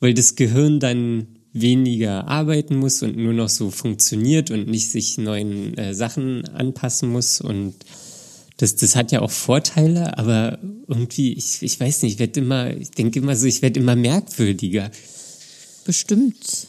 weil 0.00 0.12
das 0.14 0.34
Gehirn 0.34 0.80
dann 0.80 1.33
weniger 1.54 2.26
arbeiten 2.26 2.76
muss 2.76 3.02
und 3.02 3.16
nur 3.16 3.32
noch 3.32 3.48
so 3.48 3.70
funktioniert 3.70 4.50
und 4.50 4.68
nicht 4.68 4.90
sich 4.90 5.16
neuen 5.16 5.78
äh, 5.78 5.94
Sachen 5.94 6.46
anpassen 6.48 7.08
muss 7.10 7.40
und 7.40 7.74
das, 8.56 8.76
das 8.76 8.94
hat 8.94 9.10
ja 9.10 9.20
auch 9.20 9.30
Vorteile, 9.30 10.16
aber 10.18 10.58
irgendwie, 10.86 11.32
ich, 11.32 11.62
ich 11.62 11.78
weiß 11.80 12.02
nicht, 12.02 12.14
ich 12.14 12.18
werde 12.18 12.40
immer, 12.40 12.76
ich 12.76 12.90
denke 12.90 13.18
immer 13.18 13.34
so, 13.34 13.46
ich 13.46 13.62
werde 13.62 13.80
immer 13.80 13.96
merkwürdiger. 13.96 14.90
Bestimmt. 15.84 16.68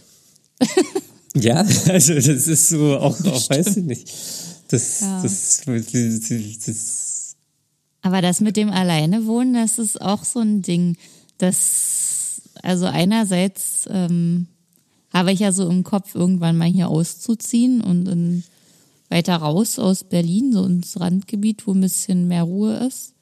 Ja, 1.35 1.57
also 1.87 2.13
das 2.13 2.27
ist 2.47 2.69
so 2.69 2.97
auch, 2.97 3.19
auch 3.25 3.49
weiß 3.49 3.77
ich 3.77 3.83
nicht. 3.83 4.11
Das, 4.69 5.01
Ja. 5.01 5.21
das, 5.21 5.61
das, 5.63 6.65
das, 6.65 7.35
Aber 8.01 8.21
das 8.21 8.41
mit 8.41 8.57
dem 8.57 8.69
Alleinewohnen, 8.69 9.53
das 9.53 9.77
ist 9.77 10.01
auch 10.01 10.23
so 10.23 10.39
ein 10.39 10.63
Ding. 10.63 10.97
Das, 11.37 12.41
also 12.63 12.85
einerseits 12.85 13.87
ähm, 13.91 14.47
habe 15.15 15.31
ich 15.31 15.39
ja 15.39 15.53
so 15.53 15.69
im 15.69 15.85
Kopf, 15.85 16.13
irgendwann 16.13 16.57
mal 16.57 16.67
hier 16.67 16.89
auszuziehen 16.89 17.79
und 17.79 18.05
in, 18.09 18.43
weiter 19.09 19.37
raus 19.37 19.79
aus 19.79 20.03
Berlin, 20.03 20.51
so 20.51 20.65
ins 20.65 20.99
Randgebiet, 20.99 21.65
wo 21.65 21.71
ein 21.71 21.79
bisschen 21.79 22.27
mehr 22.27 22.43
Ruhe 22.43 22.85
ist. 22.85 23.13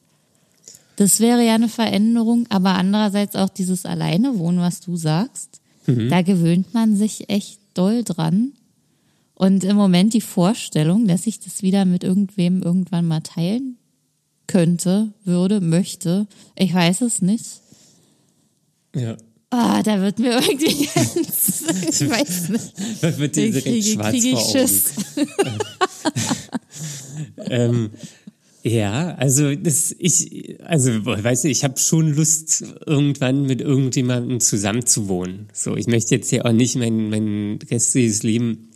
Das 0.95 1.19
wäre 1.19 1.45
ja 1.45 1.53
eine 1.53 1.69
Veränderung, 1.69 2.47
aber 2.49 2.73
andererseits 2.73 3.35
auch 3.35 3.49
dieses 3.49 3.85
Alleinewohnen, 3.85 4.59
was 4.59 4.79
du 4.79 4.97
sagst, 4.97 5.61
da 5.85 6.23
gewöhnt 6.23 6.73
man 6.73 6.95
sich 6.95 7.29
echt 7.29 7.59
doll 7.75 8.03
dran. 8.03 8.53
Und 9.35 9.63
im 9.63 9.75
Moment 9.75 10.13
die 10.15 10.21
Vorstellung, 10.21 11.07
dass 11.07 11.27
ich 11.27 11.41
das 11.41 11.61
wieder 11.61 11.85
mit 11.85 12.03
irgendwem 12.03 12.63
irgendwann 12.63 13.05
mal 13.05 13.21
teilen 13.21 13.77
könnte, 14.47 15.13
würde, 15.25 15.61
möchte, 15.61 16.25
ich 16.55 16.73
weiß 16.73 17.01
es 17.01 17.21
nicht. 17.21 17.61
ja. 18.95 19.15
Ah, 19.55 19.83
da 19.83 20.01
wird 20.01 20.17
mir 20.17 20.31
irgendwie 20.31 20.87
ganz, 20.95 21.63
ich 21.87 22.09
weiß 22.09 22.49
nicht. 22.49 22.73
Da 23.01 23.17
wird 23.19 23.35
dir 23.35 23.51
direkt 23.51 23.67
kriege, 23.67 23.83
schwarz 23.83 24.09
kriege 24.09 24.29
ich. 24.29 24.39
Schiss. 24.39 24.83
Ähm, 27.37 27.91
ja, 28.63 29.13
also 29.15 29.53
das 29.53 29.95
ich 29.99 30.57
also 30.65 31.05
weißt 31.05 31.43
du, 31.43 31.49
ich 31.49 31.63
habe 31.63 31.77
schon 31.77 32.15
Lust 32.15 32.63
irgendwann 32.85 33.43
mit 33.43 33.61
irgendjemandem 33.61 34.39
zusammenzuwohnen. 34.39 35.49
So, 35.53 35.75
ich 35.75 35.85
möchte 35.87 36.15
jetzt 36.15 36.31
ja 36.31 36.45
auch 36.45 36.51
nicht 36.51 36.75
mein 36.75 37.09
mein 37.09 37.59
restliches 37.69 38.23
Leben 38.23 38.69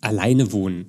alleine 0.00 0.52
wohnen. 0.52 0.86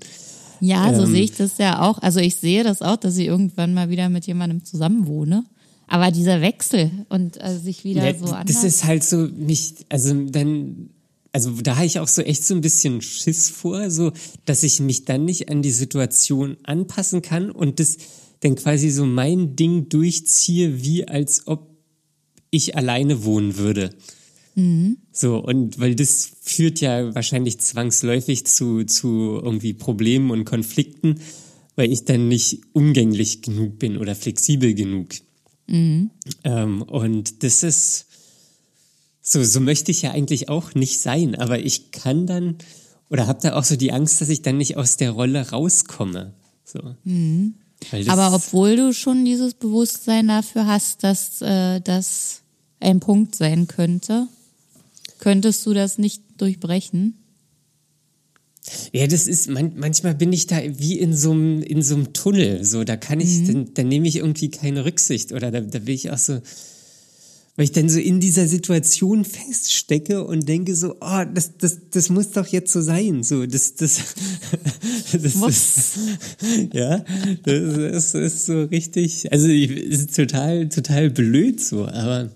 Ja, 0.60 0.94
so 0.94 1.04
Ähm. 1.04 1.12
sehe 1.12 1.24
ich 1.24 1.32
das 1.34 1.58
ja 1.58 1.82
auch. 1.82 2.00
Also 2.00 2.20
ich 2.20 2.36
sehe 2.36 2.64
das 2.64 2.82
auch, 2.82 2.98
dass 2.98 3.16
ich 3.18 3.28
irgendwann 3.28 3.74
mal 3.74 3.90
wieder 3.90 4.10
mit 4.10 4.28
jemandem 4.28 4.66
zusammenwohne. 4.66 5.46
Aber 5.92 6.10
dieser 6.10 6.40
Wechsel 6.40 6.90
und 7.10 7.36
äh, 7.44 7.60
sich 7.60 7.84
wieder 7.84 8.06
Ja, 8.06 8.18
so 8.18 8.26
das 8.28 8.34
anders. 8.34 8.64
ist 8.64 8.86
halt 8.86 9.04
so 9.04 9.18
mich 9.18 9.76
also 9.90 10.14
dann 10.14 10.90
also 11.34 11.52
da 11.62 11.76
habe 11.76 11.86
ich 11.86 12.00
auch 12.00 12.08
so 12.08 12.22
echt 12.22 12.46
so 12.46 12.56
ein 12.56 12.62
bisschen 12.62 13.02
Schiss 13.02 13.50
vor, 13.50 13.92
so 13.92 14.12
dass 14.46 14.64
ich 14.64 14.80
mich 14.80 15.04
dann 15.04 15.26
nicht 15.26 15.50
an 15.50 15.62
die 15.62 15.72
Situation 15.72 16.56
anpassen 16.64 17.22
kann 17.22 17.52
und 17.52 17.80
das 17.82 17.98
dann 18.40 18.56
quasi 18.56 18.90
so 18.90 19.06
mein 19.06 19.56
Ding 19.58 19.90
durchziehe, 19.90 20.82
wie 20.82 21.08
als 21.08 21.46
ob 21.48 21.70
ich 22.52 22.76
alleine 22.78 23.24
wohnen 23.26 23.58
würde. 23.58 23.92
So, 25.14 25.38
und 25.38 25.80
weil 25.80 25.96
das 25.96 26.32
führt 26.42 26.82
ja 26.82 27.16
wahrscheinlich 27.16 27.60
zwangsläufig 27.60 28.46
zu, 28.46 28.84
zu 28.84 29.40
irgendwie 29.42 29.74
Problemen 29.74 30.30
und 30.32 30.44
Konflikten, 30.44 31.22
weil 31.78 31.92
ich 31.92 32.04
dann 32.04 32.28
nicht 32.28 32.62
umgänglich 32.74 33.42
genug 33.42 33.80
bin 33.80 33.98
oder 33.98 34.16
flexibel 34.16 34.74
genug. 34.74 35.10
Ähm, 36.44 36.82
und 36.82 37.44
das 37.44 37.64
ist, 37.64 38.06
so, 39.22 39.44
so 39.44 39.60
möchte 39.62 39.92
ich 39.92 40.02
ja 40.02 40.12
eigentlich 40.12 40.50
auch 40.50 40.74
nicht 40.76 41.00
sein, 41.00 41.36
aber 41.36 41.60
ich 41.60 41.92
kann 41.92 42.28
dann 42.28 42.56
oder 43.10 43.28
habe 43.28 43.40
da 43.42 43.56
auch 43.56 43.64
so 43.64 43.76
die 43.76 43.92
Angst, 43.92 44.22
dass 44.22 44.30
ich 44.30 44.42
dann 44.42 44.58
nicht 44.58 44.78
aus 44.78 44.98
der 44.98 45.12
Rolle 45.12 45.50
rauskomme. 45.50 46.34
So. 46.64 46.96
Das- 47.92 48.08
Aber 48.10 48.34
obwohl 48.36 48.76
du 48.76 48.94
schon 48.94 49.26
dieses 49.26 49.54
Bewusstsein 49.54 50.28
dafür 50.28 50.66
hast, 50.68 51.04
dass 51.04 51.42
äh, 51.42 51.82
das 51.82 52.42
ein 52.80 53.00
Punkt 53.00 53.36
sein 53.36 53.68
könnte, 53.68 54.28
könntest 55.20 55.66
du 55.66 55.74
das 55.74 55.98
nicht 55.98 56.22
durchbrechen? 56.38 57.16
Ja, 58.94 59.08
das 59.08 59.28
ist, 59.28 59.50
man, 59.50 59.74
manchmal 59.78 60.16
bin 60.16 60.32
ich 60.34 60.48
da 60.48 60.58
wie 60.78 60.98
in 61.00 61.16
so 61.16 61.32
einem, 61.32 61.62
in 61.64 61.82
so 61.82 61.96
einem 61.96 62.14
Tunnel, 62.14 62.64
so, 62.64 62.84
da 62.84 62.98
kann 62.98 63.20
ich, 63.20 63.46
dann, 63.48 63.74
dann 63.74 63.88
nehme 63.88 64.08
ich 64.08 64.18
irgendwie 64.18 64.50
keine 64.52 64.86
Rücksicht 64.86 65.32
oder 65.34 65.52
da, 65.52 65.62
da 65.62 65.80
bin 65.80 65.94
ich 65.96 66.10
auch 66.12 66.18
so, 66.18 66.42
weil 67.58 67.66
ich 67.66 67.74
dann 67.74 67.90
so 67.90 68.00
in 68.00 68.22
dieser 68.22 68.48
Situation 68.48 69.26
feststecke 69.26 70.24
und 70.24 70.48
denke 70.48 70.74
so, 70.74 70.96
oh, 71.02 71.24
das, 71.34 71.58
das, 71.58 71.78
das 71.92 72.10
muss 72.10 72.32
doch 72.32 72.48
jetzt 72.48 72.72
so 72.72 72.82
sein, 72.82 73.24
so, 73.24 73.46
das, 73.46 73.76
das, 73.76 74.00
das, 75.12 75.36
Muss. 75.36 75.48
das 75.48 76.00
ja, 76.74 77.04
das, 77.44 78.14
ist- 78.14 78.16
ist 78.16 78.46
so 78.46 78.64
richtig, 78.64 79.32
also, 79.34 79.48
ich, 79.48 79.70
ist 79.70 80.16
total, 80.16 80.70
total 80.70 81.10
blöd 81.10 81.60
so, 81.62 81.88
aber 81.88 82.30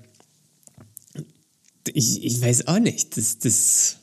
ich, 1.94 2.24
ich 2.24 2.42
weiß 2.42 2.68
auch 2.68 2.80
nicht, 2.80 3.16
das, 3.16 3.40
das, 3.40 3.98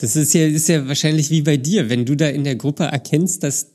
das 0.00 0.16
ist 0.16 0.34
ja, 0.34 0.46
ist 0.46 0.68
ja 0.68 0.86
wahrscheinlich 0.88 1.30
wie 1.30 1.42
bei 1.42 1.56
dir, 1.56 1.88
wenn 1.90 2.04
du 2.06 2.16
da 2.16 2.28
in 2.28 2.44
der 2.44 2.56
Gruppe 2.56 2.84
erkennst, 2.84 3.42
dass, 3.42 3.68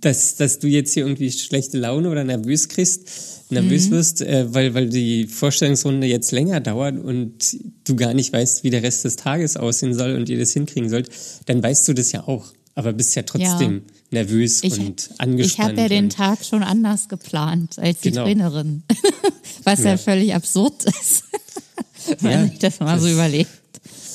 dass, 0.00 0.36
dass 0.36 0.58
du 0.58 0.66
jetzt 0.68 0.94
hier 0.94 1.04
irgendwie 1.04 1.30
schlechte 1.32 1.78
Laune 1.78 2.10
oder 2.10 2.24
nervös 2.24 2.68
kriegst, 2.68 3.50
nervös 3.50 3.90
wirst, 3.90 4.22
äh, 4.22 4.52
weil, 4.52 4.74
weil 4.74 4.88
die 4.88 5.26
Vorstellungsrunde 5.26 6.06
jetzt 6.06 6.32
länger 6.32 6.60
dauert 6.60 6.98
und 6.98 7.56
du 7.84 7.96
gar 7.96 8.14
nicht 8.14 8.32
weißt, 8.32 8.64
wie 8.64 8.70
der 8.70 8.82
Rest 8.82 9.04
des 9.04 9.16
Tages 9.16 9.56
aussehen 9.56 9.94
soll 9.94 10.14
und 10.16 10.28
ihr 10.28 10.38
das 10.38 10.52
hinkriegen 10.52 10.88
sollt, 10.88 11.10
dann 11.46 11.62
weißt 11.62 11.86
du 11.88 11.92
das 11.92 12.12
ja 12.12 12.26
auch, 12.26 12.46
aber 12.74 12.92
bist 12.92 13.14
ja 13.16 13.22
trotzdem 13.22 13.82
nervös 14.10 14.62
Ich, 14.64 14.78
und 14.78 15.10
ich 15.12 15.20
angespannt. 15.20 15.68
habe 15.70 15.80
ja 15.82 15.88
den 15.88 16.10
Tag 16.10 16.44
schon 16.44 16.62
anders 16.62 17.08
geplant 17.08 17.78
als 17.78 18.00
die 18.00 18.10
Genau. 18.10 18.24
Trainerin. 18.24 18.82
Was 19.64 19.80
ja. 19.80 19.90
Ja. 19.90 19.96
völlig 19.96 20.34
absurd 20.34 20.84
ist, 20.84 21.24
wenn 22.20 22.30
Ja, 22.30 22.44
ich 22.52 22.58
das 22.58 22.80
mal 22.80 22.98
so 22.98 23.06
das- 23.06 23.14
überlegt. 23.14 23.50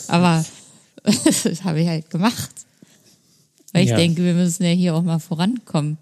Aber 0.08 0.44
das 1.44 1.64
habe 1.64 1.82
ich 1.82 1.88
halt 1.88 2.10
gemacht. 2.10 2.50
Weil 3.74 3.84
ich 3.86 3.90
Ja. 3.92 3.98
denke, 3.98 4.24
wir 4.24 4.34
müssen 4.34 4.64
ja 4.64 4.72
hier 4.72 4.96
auch 4.96 5.02
mal 5.04 5.20
vorankommen. 5.20 5.98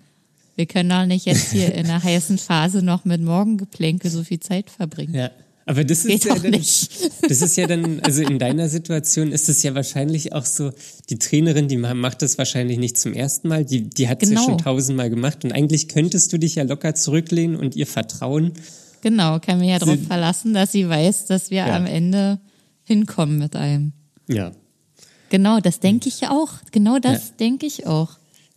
Wir 0.55 0.65
können 0.65 0.89
doch 0.89 1.05
nicht 1.05 1.25
jetzt 1.25 1.51
hier 1.51 1.73
in 1.73 1.85
einer 1.85 2.03
heißen 2.03 2.37
Phase 2.37 2.81
noch 2.81 3.05
mit 3.05 3.21
Morgengeplänkel 3.21 4.09
so 4.11 4.23
viel 4.23 4.39
Zeit 4.39 4.69
verbringen. 4.69 5.13
ja. 5.15 5.31
Aber 5.65 5.83
das 5.83 6.03
ist 6.03 6.25
ja 6.25 6.33
dann, 6.33 6.49
nicht. 6.49 6.89
das 7.29 7.43
ist 7.43 7.55
ja 7.55 7.67
dann, 7.67 7.99
also 7.99 8.23
in 8.23 8.39
deiner 8.39 8.69
Situation 8.69 9.31
ist 9.31 9.49
es 9.49 9.61
ja 9.61 9.75
wahrscheinlich 9.75 10.33
auch 10.33 10.43
so, 10.45 10.71
die 11.11 11.19
Trainerin, 11.19 11.67
die 11.67 11.77
ma- 11.77 11.93
macht 11.93 12.23
das 12.23 12.39
wahrscheinlich 12.39 12.79
nicht 12.79 12.97
zum 12.97 13.13
ersten 13.13 13.49
Mal, 13.49 13.65
die, 13.65 13.87
die 13.87 14.07
hat 14.09 14.23
es 14.23 14.29
ja 14.29 14.35
Genau. 14.37 14.45
schon 14.47 14.57
tausendmal 14.57 15.11
gemacht 15.11 15.43
und 15.45 15.51
eigentlich 15.51 15.87
könntest 15.87 16.33
du 16.33 16.39
dich 16.39 16.55
ja 16.55 16.63
locker 16.63 16.95
zurücklehnen 16.95 17.55
und 17.55 17.75
ihr 17.75 17.85
vertrauen. 17.85 18.53
Genau, 19.01 19.37
kann 19.39 19.59
mich 19.59 19.69
ja 19.69 19.77
darauf 19.77 19.99
verlassen, 20.07 20.55
dass 20.55 20.71
sie 20.71 20.89
weiß, 20.89 21.27
dass 21.27 21.51
wir 21.51 21.57
Ja. 21.67 21.75
am 21.77 21.85
Ende 21.85 22.39
hinkommen 22.83 23.37
mit 23.37 23.55
allem. 23.55 23.93
Ja. 24.27 24.53
Genau, 25.29 25.59
das 25.59 25.79
denke 25.79 26.09
ich 26.09 26.21
ja 26.21 26.31
auch. 26.31 26.49
Genau 26.71 26.99
das 26.99 27.29
Ja. 27.29 27.33
denke 27.39 27.65
ich 27.65 27.87
auch. 27.87 28.09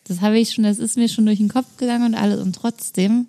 Das 0.04 0.20
habe 0.20 0.38
ich 0.38 0.52
schon, 0.52 0.64
das 0.64 0.78
ist 0.78 0.96
mir 0.96 1.08
schon 1.08 1.26
durch 1.26 1.38
den 1.38 1.48
Kopf 1.48 1.76
gegangen 1.76 2.06
und 2.06 2.14
alles. 2.14 2.40
Und 2.40 2.54
trotzdem 2.54 3.26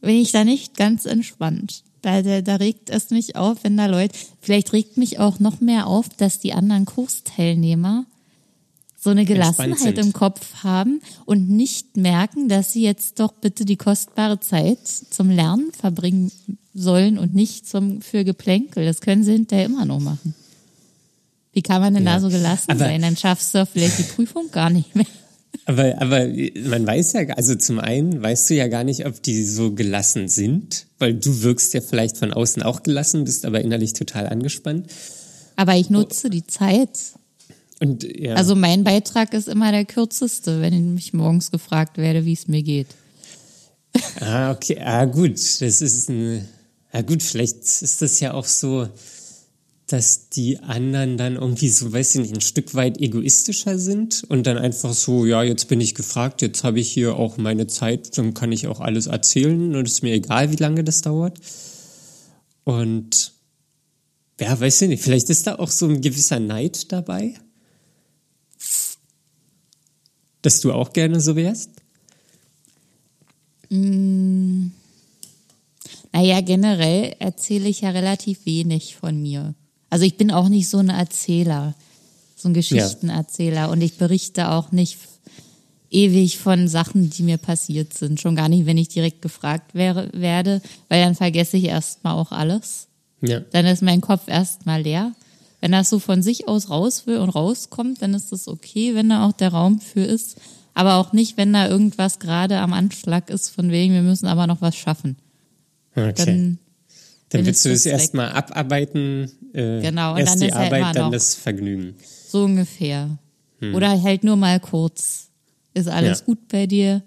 bin 0.00 0.16
ich 0.16 0.32
da 0.32 0.44
nicht 0.44 0.76
ganz 0.76 1.06
entspannt. 1.06 1.82
Da, 2.02 2.22
da, 2.22 2.40
da 2.40 2.56
regt 2.56 2.88
es 2.90 3.10
mich 3.10 3.36
auf, 3.36 3.58
wenn 3.62 3.76
da 3.76 3.86
Leute, 3.86 4.16
vielleicht 4.40 4.72
regt 4.72 4.96
mich 4.96 5.18
auch 5.18 5.38
noch 5.38 5.60
mehr 5.60 5.86
auf, 5.86 6.08
dass 6.08 6.38
die 6.40 6.52
anderen 6.54 6.86
Kursteilnehmer 6.86 8.06
so 8.98 9.10
eine 9.10 9.24
Gelassenheit 9.24 9.98
im 9.98 10.12
Kopf 10.12 10.62
haben 10.62 11.00
und 11.24 11.48
nicht 11.48 11.96
merken, 11.96 12.48
dass 12.48 12.72
sie 12.72 12.82
jetzt 12.82 13.18
doch 13.18 13.32
bitte 13.32 13.64
die 13.64 13.76
kostbare 13.76 14.40
Zeit 14.40 14.86
zum 14.86 15.30
Lernen 15.30 15.72
verbringen 15.72 16.30
sollen 16.74 17.18
und 17.18 17.34
nicht 17.34 17.66
zum 17.66 18.02
für 18.02 18.24
Geplänkel. 18.24 18.84
Das 18.84 19.00
können 19.00 19.24
sie 19.24 19.32
hinterher 19.32 19.66
immer 19.66 19.86
noch 19.86 20.00
machen. 20.00 20.34
Wie 21.52 21.62
kann 21.62 21.80
man 21.82 21.94
denn 21.94 22.04
Ja. 22.04 22.14
da 22.14 22.20
so 22.20 22.28
gelassen 22.28 22.70
Aber- 22.70 22.80
sein? 22.80 23.02
Dann 23.02 23.16
schaffst 23.16 23.54
du 23.54 23.66
vielleicht 23.66 23.98
die 23.98 24.02
Prüfung 24.04 24.50
gar 24.50 24.70
nicht 24.70 24.94
mehr. 24.94 25.06
Aber, 25.66 26.00
aber 26.00 26.26
man 26.68 26.86
weiß 26.86 27.12
ja, 27.14 27.20
also 27.36 27.54
zum 27.54 27.78
einen 27.80 28.22
weißt 28.22 28.50
du 28.50 28.54
ja 28.54 28.68
gar 28.68 28.84
nicht, 28.84 29.04
ob 29.06 29.22
die 29.22 29.44
so 29.44 29.72
gelassen 29.72 30.28
sind, 30.28 30.86
weil 30.98 31.14
du 31.14 31.42
wirkst 31.42 31.74
ja 31.74 31.80
vielleicht 31.80 32.16
von 32.16 32.32
außen 32.32 32.62
auch 32.62 32.82
gelassen, 32.82 33.24
bist 33.24 33.44
aber 33.44 33.60
innerlich 33.60 33.92
total 33.92 34.26
angespannt. 34.28 34.86
Aber 35.56 35.76
ich 35.76 35.90
nutze 35.90 36.30
die 36.30 36.46
Zeit. 36.46 36.90
Und 37.80 38.04
ja, 38.04 38.34
Also 38.34 38.54
mein 38.54 38.84
Beitrag 38.84 39.32
ist 39.34 39.48
immer 39.48 39.70
der 39.72 39.84
kürzeste, 39.84 40.60
wenn 40.60 40.96
ich 40.96 41.12
morgens 41.12 41.50
gefragt 41.50 41.98
werde, 41.98 42.24
wie 42.24 42.32
es 42.34 42.46
mir 42.48 42.62
geht. 42.62 42.88
ah, 44.20 44.52
okay, 44.52 44.78
ah, 44.80 45.04
gut, 45.04 45.32
das 45.60 45.60
ist 45.82 46.08
ein, 46.08 46.46
ah, 46.92 47.02
gut, 47.02 47.22
vielleicht 47.22 47.58
ist 47.58 48.00
das 48.02 48.20
ja 48.20 48.34
auch 48.34 48.46
so, 48.46 48.88
dass 49.92 50.28
die 50.28 50.60
anderen 50.60 51.16
dann 51.16 51.34
irgendwie 51.34 51.68
so, 51.68 51.92
weiß 51.92 52.14
ich 52.14 52.20
nicht, 52.20 52.34
ein 52.34 52.40
Stück 52.40 52.76
weit 52.76 52.98
egoistischer 52.98 53.76
sind 53.76 54.22
und 54.28 54.46
dann 54.46 54.56
einfach 54.56 54.94
so, 54.94 55.26
ja, 55.26 55.42
jetzt 55.42 55.66
bin 55.66 55.80
ich 55.80 55.96
gefragt, 55.96 56.42
jetzt 56.42 56.62
habe 56.62 56.78
ich 56.78 56.92
hier 56.92 57.16
auch 57.16 57.38
meine 57.38 57.66
Zeit, 57.66 58.16
dann 58.16 58.32
kann 58.32 58.52
ich 58.52 58.68
auch 58.68 58.78
alles 58.78 59.08
erzählen 59.08 59.74
und 59.74 59.86
es 59.88 59.94
ist 59.94 60.02
mir 60.02 60.14
egal, 60.14 60.52
wie 60.52 60.56
lange 60.56 60.84
das 60.84 61.02
dauert. 61.02 61.40
Und 62.62 63.32
ja, 64.38 64.60
weiß 64.60 64.82
ich 64.82 64.88
nicht, 64.90 65.02
vielleicht 65.02 65.28
ist 65.28 65.48
da 65.48 65.56
auch 65.56 65.70
so 65.70 65.88
ein 65.88 66.00
gewisser 66.00 66.38
Neid 66.38 66.92
dabei, 66.92 67.34
dass 70.42 70.60
du 70.60 70.72
auch 70.72 70.92
gerne 70.92 71.20
so 71.20 71.34
wärst. 71.34 71.70
Naja, 76.12 76.40
generell 76.42 77.16
erzähle 77.18 77.68
ich 77.68 77.80
ja 77.80 77.90
relativ 77.90 78.46
wenig 78.46 78.94
von 78.94 79.20
mir. 79.20 79.56
Also 79.90 80.04
ich 80.04 80.16
bin 80.16 80.30
auch 80.30 80.48
nicht 80.48 80.68
so 80.68 80.78
ein 80.78 80.88
Erzähler, 80.88 81.74
so 82.36 82.48
ein 82.48 82.54
Geschichtenerzähler 82.54 83.70
und 83.70 83.82
ich 83.82 83.98
berichte 83.98 84.50
auch 84.50 84.72
nicht 84.72 84.96
ewig 85.90 86.38
von 86.38 86.68
Sachen, 86.68 87.10
die 87.10 87.24
mir 87.24 87.36
passiert 87.36 87.92
sind. 87.94 88.20
Schon 88.20 88.36
gar 88.36 88.48
nicht, 88.48 88.66
wenn 88.66 88.78
ich 88.78 88.88
direkt 88.88 89.22
gefragt 89.22 89.74
wäre, 89.74 90.08
werde, 90.12 90.62
weil 90.88 91.04
dann 91.04 91.16
vergesse 91.16 91.56
ich 91.56 91.64
erstmal 91.64 92.14
auch 92.14 92.32
alles. 92.32 92.86
Ja. 93.20 93.40
Dann 93.40 93.66
ist 93.66 93.82
mein 93.82 94.00
Kopf 94.00 94.28
erstmal 94.28 94.82
leer. 94.82 95.12
Wenn 95.60 95.72
das 95.72 95.90
so 95.90 95.98
von 95.98 96.22
sich 96.22 96.48
aus 96.48 96.70
raus 96.70 97.06
will 97.06 97.18
und 97.18 97.28
rauskommt, 97.28 98.00
dann 98.00 98.14
ist 98.14 98.32
das 98.32 98.48
okay, 98.48 98.94
wenn 98.94 99.10
da 99.10 99.26
auch 99.26 99.32
der 99.32 99.50
Raum 99.50 99.80
für 99.80 100.00
ist. 100.00 100.36
Aber 100.72 100.94
auch 100.94 101.12
nicht, 101.12 101.36
wenn 101.36 101.52
da 101.52 101.68
irgendwas 101.68 102.18
gerade 102.18 102.58
am 102.58 102.72
Anschlag 102.72 103.28
ist, 103.28 103.50
von 103.50 103.70
wegen, 103.70 103.92
wir 103.92 104.02
müssen 104.02 104.26
aber 104.26 104.46
noch 104.46 104.62
was 104.62 104.76
schaffen. 104.76 105.16
Okay. 105.94 106.14
Dann, 106.16 106.58
Dann 107.30 107.46
willst 107.46 107.64
du 107.64 107.70
es 107.70 107.86
erstmal 107.86 108.32
abarbeiten. 108.32 109.30
Äh, 109.52 109.80
Genau, 109.82 110.12
und 110.12 110.18
erst 110.18 110.34
dann 110.34 110.40
die 110.40 110.46
ist 110.46 110.54
halt 110.54 110.66
Arbeit, 110.66 110.80
immer 110.80 110.92
dann 110.92 111.04
noch- 111.06 111.12
das 111.12 111.34
Vergnügen. 111.34 111.94
So 112.28 112.44
ungefähr. 112.44 113.18
Oder 113.74 114.00
halt 114.02 114.24
nur 114.24 114.36
mal 114.36 114.58
kurz. 114.60 115.28
Ist 115.74 115.88
alles 115.88 116.20
Ja. 116.20 116.24
gut 116.26 116.48
bei 116.48 116.66
dir? 116.66 117.02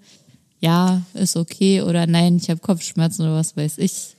Ja, 0.60 1.02
ist 1.14 1.36
okay. 1.36 1.82
Oder 1.82 2.06
nein, 2.06 2.36
ich 2.36 2.48
habe 2.48 2.60
Kopfschmerzen 2.60 3.22
oder 3.22 3.34
was 3.34 3.56
weiß 3.56 3.78
ich. 3.78 4.14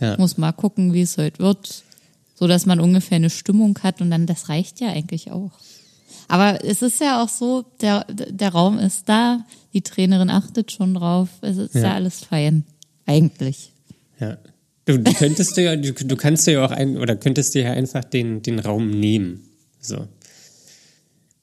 Ja. 0.00 0.16
Muss 0.18 0.36
mal 0.36 0.52
gucken, 0.52 0.92
wie 0.92 1.02
es 1.02 1.16
heute 1.16 1.38
wird. 1.38 1.84
So 2.34 2.46
dass 2.46 2.66
man 2.66 2.80
ungefähr 2.80 3.16
eine 3.16 3.30
Stimmung 3.30 3.78
hat 3.82 4.00
und 4.02 4.10
dann, 4.10 4.26
das 4.26 4.48
reicht 4.50 4.80
ja 4.80 4.88
eigentlich 4.88 5.30
auch. 5.30 5.52
Aber 6.28 6.62
es 6.64 6.82
ist 6.82 7.00
ja 7.00 7.22
auch 7.22 7.28
so, 7.30 7.64
der, 7.80 8.04
der 8.10 8.50
Raum 8.50 8.78
ist 8.78 9.08
da, 9.08 9.44
die 9.72 9.80
Trainerin 9.80 10.28
achtet 10.28 10.72
schon 10.72 10.92
drauf, 10.94 11.28
es 11.40 11.56
ist 11.56 11.74
ja, 11.76 11.82
Ja. 11.82 11.94
alles 11.94 12.24
fein. 12.24 12.64
Eigentlich. 13.06 13.72
Ja. 14.20 14.36
Du, 14.86 14.98
du 14.98 15.12
könntest 15.14 15.56
dir 15.56 15.62
ja, 15.64 15.76
du, 15.76 15.92
du 15.92 16.16
kannst 16.16 16.46
dir 16.46 16.52
ja 16.52 16.64
auch 16.64 16.70
ein, 16.70 16.96
oder 16.96 17.16
könntest 17.16 17.54
dir 17.54 17.62
ja 17.64 17.72
einfach 17.72 18.04
den, 18.04 18.42
den 18.42 18.60
Raum 18.60 18.90
nehmen. 18.90 19.42
So. 19.80 20.06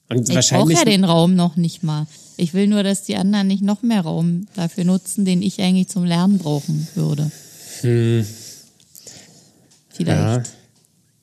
Und 0.10 0.30
Ich 0.30 0.50
brauche 0.50 0.74
ja 0.74 0.86
den 0.86 1.04
Raum 1.04 1.36
noch 1.36 1.58
nicht 1.58 1.84
mal. 1.84 2.08
Ich 2.38 2.54
will 2.54 2.68
nur, 2.68 2.84
dass 2.84 3.04
die 3.04 3.16
anderen 3.18 3.48
nicht 3.48 3.62
noch 3.62 3.84
mehr 3.84 4.02
Raum 4.02 4.48
dafür 4.56 4.86
nutzen, 4.86 5.26
den 5.26 5.42
ich 5.42 5.62
eigentlich 5.62 5.90
zum 5.90 6.06
Lernen 6.06 6.40
brauchen 6.40 6.88
würde. 6.96 7.32
Vielleicht. 9.90 10.08
ja, 10.08 10.44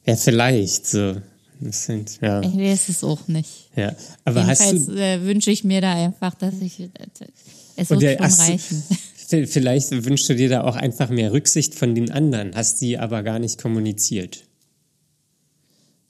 ja, 0.07 0.17
vielleicht. 0.17 0.87
So. 0.87 1.17
Das 1.61 1.85
sind, 1.85 2.21
ja. 2.23 2.41
Ich 2.43 2.57
weiß 2.57 2.89
es 2.89 3.05
auch 3.05 3.29
nicht. 3.29 3.71
ja. 3.77 3.95
Aber 4.25 4.47
hast 4.47 4.61
Jedenfalls 4.61 4.87
du. 4.87 5.03
äh, 5.03 5.25
wünsche 5.25 5.51
ich 5.51 5.65
mir 5.65 5.81
da 5.81 5.93
einfach, 5.95 6.35
dass 6.35 6.55
ich. 6.61 6.89
Es 7.77 7.91
Und 7.91 8.01
wird 8.01 8.19
schon 8.19 8.33
reichen. 8.41 8.83
Vielleicht 9.31 9.91
wünschst 10.05 10.29
du 10.29 10.35
dir 10.35 10.49
da 10.49 10.65
auch 10.65 10.77
einfach 10.77 11.09
mehr 11.09 11.33
Rücksicht 11.33 11.75
von 11.75 11.95
den 11.95 12.11
anderen, 12.11 12.55
hast 12.55 12.81
die 12.81 12.99
aber 12.99 13.23
gar 13.23 13.39
nicht 13.39 13.61
kommuniziert. 13.61 14.45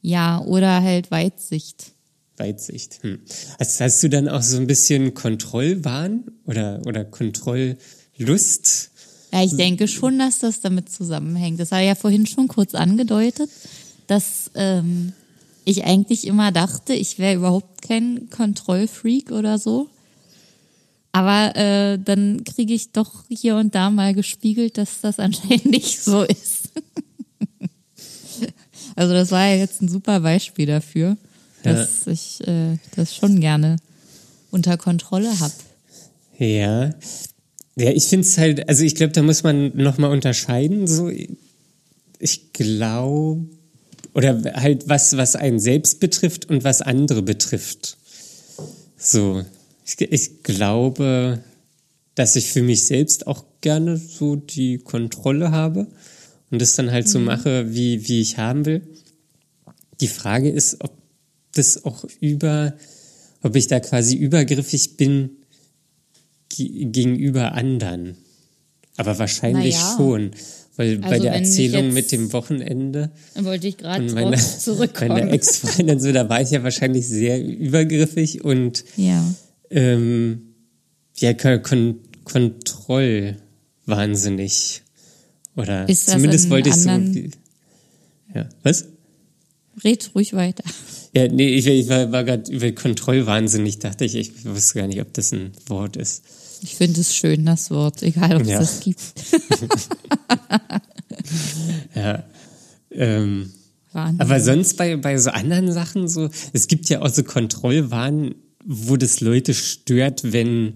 Ja, 0.03 0.41
oder 0.41 0.83
halt 0.83 1.11
Weitsicht. 1.11 1.93
Weitsicht. 2.39 3.03
Hm. 3.03 3.21
Hast, 3.59 3.81
hast 3.81 4.03
du 4.03 4.09
dann 4.09 4.29
auch 4.29 4.43
so 4.43 4.57
ein 4.57 4.67
bisschen 4.67 5.15
Kontrollwahn 5.15 6.25
oder, 6.47 6.81
oder 6.87 7.05
Kontrolllust? 7.05 8.91
Ja, 9.33 9.45
ich 9.45 9.55
denke 9.57 9.87
schon, 9.87 10.19
dass 10.19 10.41
das 10.41 10.61
damit 10.61 10.91
zusammenhängt. 10.91 11.61
Das 11.61 11.71
war 11.71 11.81
ja 11.81 11.95
vorhin 11.95 12.27
schon 12.27 12.49
kurz 12.49 12.75
angedeutet, 12.75 13.51
dass 14.07 14.51
ähm, 14.55 15.13
ich 15.65 15.85
eigentlich 15.85 16.27
immer 16.27 16.51
dachte, 16.51 16.95
ich 16.95 17.19
wäre 17.19 17.37
überhaupt 17.37 17.83
kein 17.83 18.29
Kontrollfreak 18.31 19.31
oder 19.31 19.59
so. 19.59 19.89
Aber 21.13 21.57
äh, 21.57 21.99
dann 21.99 22.45
kriege 22.45 22.73
ich 22.73 22.93
doch 22.93 23.25
hier 23.29 23.57
und 23.57 23.75
da 23.75 23.91
mal 23.91 24.15
gespiegelt, 24.15 24.79
dass 24.79 25.01
das 25.01 25.19
anscheinend 25.19 25.65
nicht 25.71 26.01
so 26.01 26.23
ist. 26.23 26.71
also 28.97 29.13
das 29.13 29.31
war 29.31 29.47
ja 29.47 29.57
jetzt 29.57 29.83
ein 29.83 29.89
super 29.89 30.21
Beispiel 30.21 30.67
dafür, 30.67 31.17
dass 31.63 32.07
ich 32.07 32.47
äh, 32.47 32.79
das 32.97 33.15
schon 33.15 33.41
gerne 33.41 33.77
unter 34.51 34.77
Kontrolle 34.77 35.39
habe. 35.41 35.53
Ja. 36.39 36.91
Ja, 37.77 37.91
ich 37.91 38.05
finde 38.05 38.27
es 38.27 38.37
halt, 38.39 38.69
also 38.69 38.85
ich 38.85 38.95
glaube, 38.95 39.13
da 39.13 39.23
muss 39.23 39.43
man 39.43 39.77
nochmal 39.77 40.11
unterscheiden. 40.11 40.87
So, 40.87 41.11
ich 42.19 42.53
glaube, 42.53 43.47
oder 44.15 44.43
halt 44.55 44.89
was, 44.89 45.17
was 45.17 45.37
einen 45.37 45.61
selbst 45.61 46.01
betrifft 46.01 46.49
und 46.49 46.65
was 46.65 46.83
andere 46.83 47.23
betrifft. 47.23 47.97
So, 48.97 49.45
ich, 49.99 50.43
glaube, 50.43 51.43
dass 52.15 52.37
ich 52.37 52.51
für 52.53 52.63
mich 52.63 52.85
selbst 52.87 53.27
auch 53.27 53.45
gerne 53.61 53.97
so 53.97 54.37
die 54.37 54.79
Kontrolle 54.79 55.51
habe 55.51 55.87
und 56.51 56.61
das 56.61 56.75
dann 56.75 56.91
halt 56.91 57.09
so 57.09 57.19
mache, 57.19 57.75
wie, 57.75 58.07
wie 58.09 58.21
ich 58.21 58.39
haben 58.39 58.65
will. 58.67 58.83
Die 60.01 60.09
Frage 60.09 60.51
ist, 60.51 60.83
ob 60.83 60.93
das 61.55 61.85
auch 61.85 62.05
über, 62.21 62.75
ob 63.43 63.57
ich 63.57 63.67
da 63.67 63.81
quasi 63.81 64.17
übergriffig 64.17 64.97
bin 64.97 65.31
ge- 66.57 66.87
gegenüber 66.87 67.53
anderen. 67.53 68.17
Aber 68.97 69.19
wahrscheinlich 69.19 69.77
Na 69.79 69.81
ja. 69.91 69.97
schon, 69.97 70.31
weil 70.77 70.99
bei 70.99 71.09
Also 71.09 71.23
der 71.25 71.33
wenn 71.35 71.43
ich 71.43 71.49
Erzählung 71.49 71.93
mit 71.93 72.13
dem 72.13 72.33
Wochenende 72.33 73.11
Dann 73.35 73.45
wollte 73.45 73.67
ich 73.69 73.77
gerade 73.79 74.07
zurückkommen. 74.61 75.09
meine 75.13 75.31
Ex-Freundin 75.31 76.01
so, 76.01 76.13
da 76.13 76.29
war 76.29 76.41
ich 76.41 76.51
ja 76.51 76.63
wahrscheinlich 76.63 77.07
sehr 77.09 77.43
übergriffig 77.45 78.45
und 78.45 78.85
ja. 78.97 79.23
Ähm, 79.71 80.55
ja, 81.17 81.33
kon 81.35 82.01
kontrollwahnsinnig. 82.25 84.83
Oder 85.57 85.89
Ist 85.89 86.07
das 86.09 86.15
zumindest 86.15 86.45
in 86.47 86.51
wollte 86.51 86.69
ich 86.69 86.75
so. 86.77 86.91
Ja, 88.35 88.49
was? 88.63 88.85
Red 89.83 90.11
ruhig 90.15 90.35
weiter. 90.35 90.63
Ja, 91.15 91.27
nee, 91.29 91.49
ich, 91.57 91.67
ich 91.67 91.89
war, 91.89 92.13
war 92.13 92.25
gerade 92.25 92.51
über 92.53 92.71
Kontrollwahnsinnig, 92.73 93.79
dachte 93.79 94.05
ich. 94.05 94.15
Ich 94.15 94.45
wusste 94.45 94.79
gar 94.79 94.87
nicht, 94.87 95.01
ob 95.01 95.13
das 95.15 95.33
ein 95.33 95.53
Wort 95.67 95.97
ist. 95.97 96.23
Ich 96.63 96.77
finde 96.77 97.01
es 97.01 97.15
schön, 97.15 97.47
das 97.47 97.71
Wort, 97.71 98.03
egal 98.03 98.37
ob 98.37 98.43
es 98.43 98.49
Ja. 98.49 98.59
das 98.61 98.81
gibt. 98.81 99.01
ja. 101.95 102.25
Ähm, 102.93 103.51
Wahnsinn. 103.93 104.21
aber 104.21 104.41
sonst 104.41 104.77
bei, 104.77 104.97
bei 104.97 105.17
so 105.19 105.31
anderen 105.31 105.73
Sachen 105.73 106.09
so, 106.09 106.29
es 106.53 106.69
gibt 106.69 106.89
ja 106.89 107.03
auch 107.03 107.09
so 107.09 107.25
Kontrollwahn, 107.25 108.35
wo 108.65 108.97
das 108.97 109.21
Leute 109.21 109.55
stört, 109.55 110.33
wenn, 110.33 110.75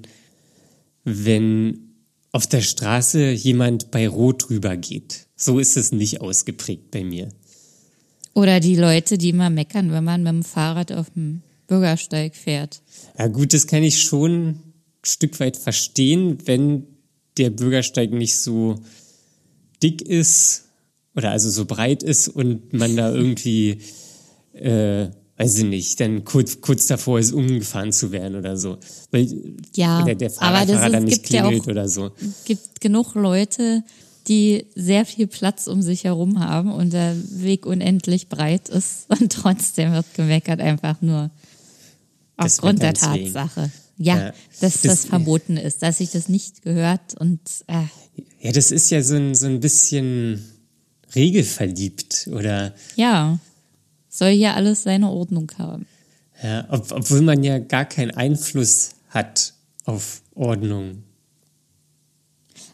wenn 1.04 1.94
auf 2.32 2.46
der 2.46 2.62
Straße 2.62 3.30
jemand 3.30 3.90
bei 3.90 4.08
Rot 4.08 4.50
rübergeht. 4.50 5.26
So 5.36 5.58
ist 5.58 5.76
es 5.76 5.92
nicht 5.92 6.20
ausgeprägt 6.20 6.90
bei 6.90 7.04
mir. 7.04 7.28
Oder 8.34 8.58
die 8.58 8.76
Leute, 8.76 9.18
die 9.18 9.28
immer 9.28 9.50
meckern, 9.50 9.92
wenn 9.92 10.04
man 10.04 10.22
mit 10.22 10.32
dem 10.32 10.42
Fahrrad 10.42 10.90
auf 10.90 11.10
dem 11.10 11.42
Bürgersteig 11.68 12.34
fährt. 12.34 12.82
Ja 13.18 13.28
gut, 13.28 13.54
das 13.54 13.66
kann 13.66 13.82
ich 13.82 14.02
schon 14.02 14.32
ein 14.32 14.62
Stück 15.04 15.38
weit 15.40 15.56
verstehen, 15.56 16.38
wenn 16.44 16.86
der 17.36 17.50
Bürgersteig 17.50 18.10
nicht 18.10 18.36
so 18.36 18.76
dick 19.82 20.02
ist 20.02 20.64
oder 21.14 21.30
also 21.30 21.50
so 21.50 21.64
breit 21.64 22.02
ist 22.02 22.28
und 22.28 22.72
man 22.72 22.96
da 22.96 23.12
irgendwie, 23.14 23.78
äh, 24.52 25.08
weiß 25.36 25.58
ich 25.58 25.64
nicht, 25.64 25.98
dann 26.00 26.24
kurz, 26.24 26.60
kurz 26.60 26.86
davor 26.86 27.18
ist, 27.18 27.32
umgefahren 27.32 27.92
zu 27.92 28.12
werden 28.12 28.36
oder 28.36 28.56
so. 28.56 28.78
Weil 29.10 29.28
Ja, 29.74 30.02
der 30.02 30.12
aber 30.14 30.14
das 30.14 30.34
Fahrradfahrer 30.36 30.90
dann 30.90 31.04
nicht 31.04 31.22
gibt 31.22 31.30
ja 31.30 31.44
auch- 31.44 31.48
klingelt 31.48 31.68
oder 31.68 31.88
so. 31.88 32.12
gibt 32.44 32.80
genug 32.80 33.14
Leute, 33.14 33.82
die 34.28 34.66
sehr 34.74 35.04
viel 35.04 35.26
Platz 35.26 35.66
um 35.66 35.82
sich 35.82 36.04
herum 36.04 36.38
haben 36.40 36.72
und 36.72 36.92
der 36.92 37.14
Weg 37.30 37.66
unendlich 37.66 38.28
breit 38.28 38.68
ist 38.68 39.06
und 39.08 39.32
trotzdem 39.32 39.92
wird 39.92 40.06
gemeckert 40.14 40.60
einfach 40.60 41.00
nur 41.02 41.30
Des 42.42 42.54
aufgrund 42.58 42.80
der. 42.82 42.94
Tatsache. 42.94 43.70
Ja, 43.98 44.16
Ja, 44.18 44.26
dass 44.60 44.80
das, 44.80 44.82
das- 44.82 45.04
verboten 45.06 45.56
ist, 45.56 45.82
dass 45.82 45.98
sich 45.98 46.10
das 46.10 46.28
nicht 46.28 46.62
gehört 46.62 47.14
und 47.20 47.40
äh, 47.66 47.82
Ja, 48.40 48.52
das 48.52 48.70
ist 48.70 48.90
ja 48.90 49.02
so 49.02 49.14
ein, 49.16 49.34
so 49.34 49.46
ein 49.46 49.60
bisschen 49.60 50.42
regelverliebt 51.14 52.28
oder 52.32 52.74
ja, 52.96 53.38
soll 54.16 54.30
hier 54.30 54.54
alles 54.54 54.82
seine 54.84 55.10
Ordnung 55.10 55.50
haben. 55.58 55.86
ja, 56.42 56.66
ob, 56.70 56.90
obwohl 56.92 57.22
man 57.22 57.42
ja 57.42 57.58
gar 57.58 57.84
keinen 57.84 58.10
Einfluss 58.12 58.90
hat 59.10 59.54
auf 59.84 60.22
Ordnung. 60.34 61.02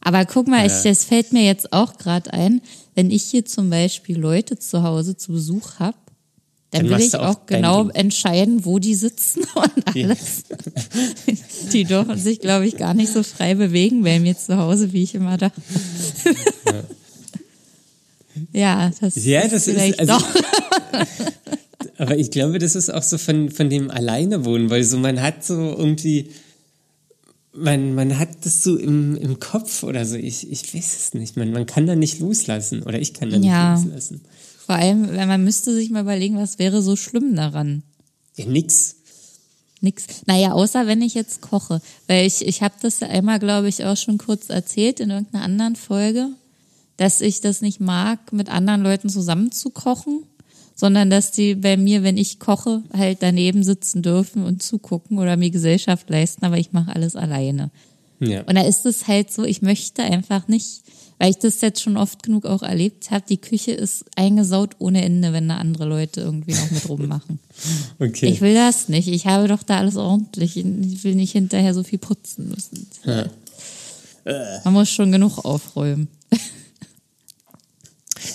Aber 0.02 0.24
guck 0.24 0.48
mal, 0.48 0.66
Ja. 0.66 0.66
ich, 0.66 0.82
das 0.82 1.04
fällt 1.04 1.32
mir 1.32 1.44
jetzt 1.44 1.72
auch 1.72 1.98
gerade 1.98 2.32
ein, 2.32 2.62
wenn 2.94 3.10
ich 3.10 3.22
hier 3.24 3.44
zum 3.44 3.68
Beispiel 3.70 4.18
Leute 4.18 4.58
zu 4.58 4.82
Hause 4.82 5.16
zu 5.16 5.32
Besuch 5.32 5.78
habe, 5.78 5.96
dann, 6.72 6.86
Dann 6.88 6.98
will 6.98 7.04
ich 7.06 7.16
auch 7.16 7.36
auch 7.36 7.46
genau 7.46 7.82
Ding. 7.84 7.94
entscheiden, 7.96 8.64
wo 8.64 8.78
die 8.78 8.94
sitzen 8.94 9.42
und 9.54 9.94
Ja. 9.96 10.04
alles. 10.06 10.44
Die 11.72 11.84
dürfen 11.84 12.16
sich, 12.16 12.38
glaube 12.40 12.66
ich, 12.66 12.76
gar 12.76 12.94
nicht 12.94 13.12
so 13.12 13.22
frei 13.24 13.54
bewegen 13.56 14.02
bei 14.04 14.20
mir 14.20 14.38
zu 14.38 14.56
Hause, 14.56 14.92
wie 14.92 15.02
ich 15.02 15.14
immer 15.16 15.36
dachte. 15.36 15.60
Ja, 18.52 18.90
das, 19.00 19.16
Ja, 19.24 19.42
das 19.48 19.66
ist- 19.66 19.74
vielleicht 19.74 19.98
also- 20.00 20.12
doch. 20.14 20.26
Aber 22.00 22.16
ich 22.16 22.30
glaube, 22.30 22.58
das 22.58 22.76
ist 22.76 22.88
auch 22.88 23.02
so 23.02 23.18
von, 23.18 23.50
von 23.50 23.68
dem 23.68 23.90
Alleinewohnen, 23.90 24.70
weil 24.70 24.82
so 24.84 24.96
man 24.96 25.20
hat 25.20 25.44
so 25.44 25.52
irgendwie, 25.54 26.30
man, 27.52 27.94
man 27.94 28.18
hat 28.18 28.30
das 28.46 28.64
so 28.64 28.78
im, 28.78 29.16
im 29.16 29.38
Kopf 29.38 29.82
oder 29.82 30.06
so, 30.06 30.16
ich, 30.16 30.50
ich 30.50 30.74
weiß 30.74 30.96
es 30.96 31.12
nicht, 31.12 31.36
man, 31.36 31.52
man 31.52 31.66
kann 31.66 31.86
da 31.86 31.94
nicht 31.94 32.18
loslassen 32.20 32.82
oder 32.84 32.98
ich 32.98 33.12
kann 33.12 33.28
da 33.28 33.36
Ja. 33.36 33.74
nicht 33.74 33.84
loslassen. 33.84 34.22
Vor 34.64 34.76
allem, 34.76 35.10
wenn 35.10 35.28
man 35.28 35.44
müsste 35.44 35.74
sich 35.74 35.90
mal 35.90 36.00
überlegen, 36.00 36.38
was 36.38 36.58
wäre 36.58 36.80
so 36.80 36.96
schlimm 36.96 37.36
daran. 37.36 37.82
Ja, 38.34 38.46
nix. 38.46 38.96
Nix. 39.82 40.06
Naja, 40.24 40.52
außer 40.52 40.86
wenn 40.86 41.02
ich 41.02 41.12
jetzt 41.12 41.42
koche. 41.42 41.82
Weil 42.06 42.26
ich, 42.26 42.46
ich 42.46 42.62
habe 42.62 42.76
das 42.80 43.00
ja 43.00 43.08
einmal, 43.08 43.40
glaube 43.40 43.68
ich, 43.68 43.84
auch 43.84 43.96
schon 43.98 44.16
kurz 44.16 44.48
erzählt 44.48 45.00
in 45.00 45.10
irgendeiner 45.10 45.44
anderen 45.44 45.76
Folge, 45.76 46.28
dass 46.96 47.20
ich 47.20 47.42
das 47.42 47.60
nicht 47.60 47.78
mag, 47.78 48.32
mit 48.32 48.48
anderen 48.48 48.80
Leuten 48.80 49.10
zusammen 49.10 49.52
zu 49.52 49.68
kochen, 49.68 50.22
sondern 50.80 51.10
dass 51.10 51.30
die 51.30 51.56
bei 51.56 51.76
mir, 51.76 52.02
wenn 52.02 52.16
ich 52.16 52.38
koche, 52.38 52.82
halt 52.96 53.18
daneben 53.20 53.62
sitzen 53.62 54.00
dürfen 54.00 54.44
und 54.44 54.62
zugucken 54.62 55.18
oder 55.18 55.36
mir 55.36 55.50
Gesellschaft 55.50 56.08
leisten, 56.08 56.42
aber 56.46 56.56
ich 56.56 56.72
mache 56.72 56.96
alles 56.96 57.16
alleine. 57.16 57.70
Ja. 58.18 58.40
Und 58.44 58.54
da 58.54 58.62
ist 58.62 58.86
es 58.86 59.06
halt 59.06 59.30
so, 59.30 59.44
ich 59.44 59.60
möchte 59.60 60.02
einfach 60.02 60.48
nicht, 60.48 60.80
weil 61.18 61.32
ich 61.32 61.36
das 61.36 61.60
jetzt 61.60 61.82
schon 61.82 61.98
oft 61.98 62.22
genug 62.22 62.46
auch 62.46 62.62
erlebt 62.62 63.10
habe, 63.10 63.26
die 63.28 63.36
Küche 63.36 63.72
ist 63.72 64.06
eingesaut 64.16 64.76
ohne 64.78 65.04
Ende, 65.04 65.34
wenn 65.34 65.50
da 65.50 65.58
andere 65.58 65.84
Leute 65.84 66.22
irgendwie 66.22 66.54
noch 66.54 66.70
mit 66.70 66.88
rummachen. 66.88 67.38
Okay. 67.98 68.30
Ich 68.30 68.40
will 68.40 68.54
das 68.54 68.88
nicht. 68.88 69.06
Ich 69.08 69.26
habe 69.26 69.46
doch 69.46 69.62
da 69.62 69.76
alles 69.76 69.98
ordentlich. 69.98 70.56
Ich 70.56 71.04
will 71.04 71.14
nicht 71.14 71.32
hinterher 71.32 71.74
so 71.74 71.82
viel 71.82 71.98
putzen 71.98 72.48
müssen. 72.48 72.88
Man 74.64 74.72
muss 74.72 74.88
schon 74.88 75.12
genug 75.12 75.44
aufräumen. 75.44 76.08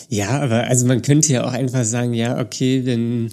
Ja, 0.09 0.41
aber 0.41 0.65
also 0.65 0.85
man 0.85 1.01
könnte 1.01 1.33
ja 1.33 1.45
auch 1.45 1.53
einfach 1.53 1.83
sagen, 1.83 2.13
ja, 2.13 2.39
okay, 2.39 2.85
wenn 2.85 3.31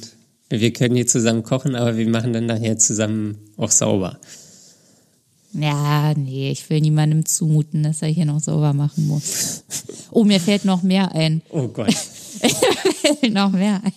wir 0.48 0.72
können 0.72 0.94
hier 0.94 1.06
zusammen 1.06 1.42
kochen, 1.42 1.74
aber 1.74 1.96
wir 1.96 2.08
machen 2.08 2.32
dann 2.32 2.46
nachher 2.46 2.78
zusammen 2.78 3.38
auch 3.56 3.70
sauber. 3.70 4.18
Ja, 5.54 6.14
nee, 6.14 6.50
ich 6.50 6.68
will 6.70 6.80
niemandem 6.80 7.26
zumuten, 7.26 7.82
dass 7.82 8.02
er 8.02 8.08
hier 8.08 8.24
noch 8.24 8.40
sauber 8.40 8.72
machen 8.72 9.06
muss. 9.06 9.64
Oh, 10.10 10.24
mir 10.24 10.40
fällt 10.40 10.64
noch 10.64 10.82
mehr 10.82 11.12
ein. 11.14 11.42
Oh 11.50 11.68
Gott. 11.68 11.94
fällt 13.00 13.34
noch 13.34 13.50
mehr 13.52 13.80
ein. 13.84 13.92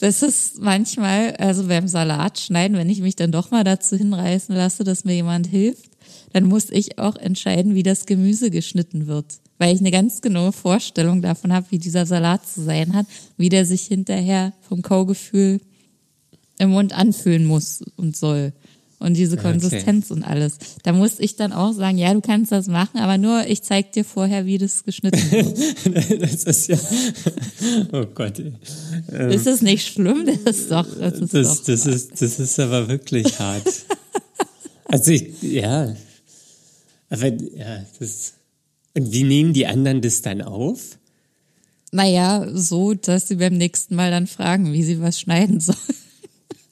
Das 0.00 0.22
ist 0.22 0.58
manchmal, 0.60 1.36
also 1.36 1.66
beim 1.66 1.86
Salat 1.86 2.40
schneiden, 2.40 2.78
wenn 2.78 2.88
ich 2.88 3.00
mich 3.00 3.16
dann 3.16 3.32
doch 3.32 3.50
mal 3.50 3.64
dazu 3.64 3.96
hinreißen 3.96 4.54
lasse, 4.54 4.82
dass 4.82 5.04
mir 5.04 5.14
jemand 5.14 5.46
hilft, 5.46 5.89
dann 6.32 6.44
muss 6.44 6.70
ich 6.70 6.98
auch 6.98 7.16
entscheiden, 7.16 7.74
wie 7.74 7.82
das 7.82 8.06
Gemüse 8.06 8.50
geschnitten 8.50 9.06
wird. 9.06 9.26
Weil 9.58 9.74
ich 9.74 9.80
eine 9.80 9.90
ganz 9.90 10.20
genaue 10.22 10.52
Vorstellung 10.52 11.22
davon 11.22 11.52
habe, 11.52 11.66
wie 11.70 11.78
dieser 11.78 12.06
Salat 12.06 12.48
zu 12.48 12.62
sein 12.62 12.94
hat, 12.94 13.06
wie 13.36 13.48
der 13.48 13.64
sich 13.64 13.82
hinterher 13.82 14.52
vom 14.68 14.82
Kaugefühl 14.82 15.60
im 16.58 16.70
Mund 16.70 16.92
anfühlen 16.92 17.44
muss 17.44 17.82
und 17.96 18.16
soll. 18.16 18.52
Und 18.98 19.14
diese 19.16 19.38
Okay. 19.38 19.52
Konsistenz 19.52 20.10
und 20.10 20.24
alles. 20.24 20.58
Da 20.82 20.92
muss 20.92 21.18
ich 21.20 21.34
dann 21.34 21.54
auch 21.54 21.72
sagen, 21.72 21.96
ja, 21.96 22.12
du 22.12 22.20
kannst 22.20 22.52
das 22.52 22.66
machen, 22.68 22.98
aber 22.98 23.16
nur 23.16 23.46
ich 23.46 23.62
zeig 23.62 23.92
dir 23.92 24.04
vorher, 24.04 24.44
wie 24.44 24.58
das 24.58 24.84
geschnitten 24.84 25.18
wird. 25.30 26.22
das 26.22 26.44
ist 26.44 26.68
ja. 26.68 26.76
Oh 27.92 28.04
Gott. 28.14 28.38
Ähm, 28.38 29.30
Ist 29.30 29.46
es 29.46 29.62
nicht 29.62 29.86
schlimm? 29.86 30.26
Das 30.44 30.58
ist 30.58 30.70
doch, 30.70 30.86
das 30.98 31.14
ist 31.18 31.32
Das, 31.34 31.58
doch. 31.58 31.64
das, 31.64 31.86
ist, 31.86 32.20
das 32.20 32.38
ist 32.38 32.60
aber 32.60 32.88
wirklich 32.88 33.38
hart. 33.38 33.64
Also 34.84 35.12
ich, 35.12 35.32
ja. 35.42 35.94
Aber 37.10 37.26
ja, 37.26 37.84
das. 37.98 38.34
Und 38.96 39.12
wie 39.12 39.24
nehmen 39.24 39.52
die 39.52 39.66
anderen 39.66 40.00
das 40.00 40.22
dann 40.22 40.42
auf? 40.42 40.98
Naja, 41.92 42.46
so, 42.52 42.94
dass 42.94 43.28
sie 43.28 43.36
beim 43.36 43.56
nächsten 43.56 43.96
Mal 43.96 44.10
dann 44.10 44.26
fragen, 44.26 44.72
wie 44.72 44.82
sie 44.82 45.00
was 45.00 45.20
schneiden 45.20 45.60
sollen. 45.60 45.78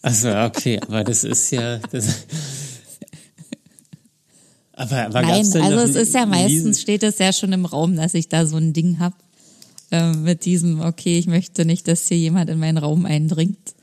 Achso, 0.02 0.44
okay, 0.44 0.80
aber 0.80 1.04
das 1.04 1.24
ist 1.24 1.50
ja. 1.50 1.78
Das, 1.90 2.24
aber, 4.72 5.06
aber 5.06 5.22
Nein, 5.22 5.38
gab's 5.38 5.50
denn 5.50 5.62
also 5.62 5.78
es 5.78 5.96
ist 5.96 6.14
ja 6.14 6.24
meistens 6.24 6.80
steht 6.80 7.02
es 7.02 7.18
ja 7.18 7.32
schon 7.32 7.52
im 7.52 7.64
Raum, 7.64 7.96
dass 7.96 8.14
ich 8.14 8.28
da 8.28 8.46
so 8.46 8.56
ein 8.56 8.72
Ding 8.72 9.00
hab 9.00 9.14
äh, 9.90 10.12
mit 10.12 10.44
diesem, 10.44 10.80
okay, 10.80 11.18
ich 11.18 11.26
möchte 11.26 11.64
nicht, 11.64 11.88
dass 11.88 12.06
hier 12.06 12.16
jemand 12.16 12.48
in 12.48 12.60
meinen 12.60 12.78
Raum 12.78 13.04
eindringt. 13.04 13.74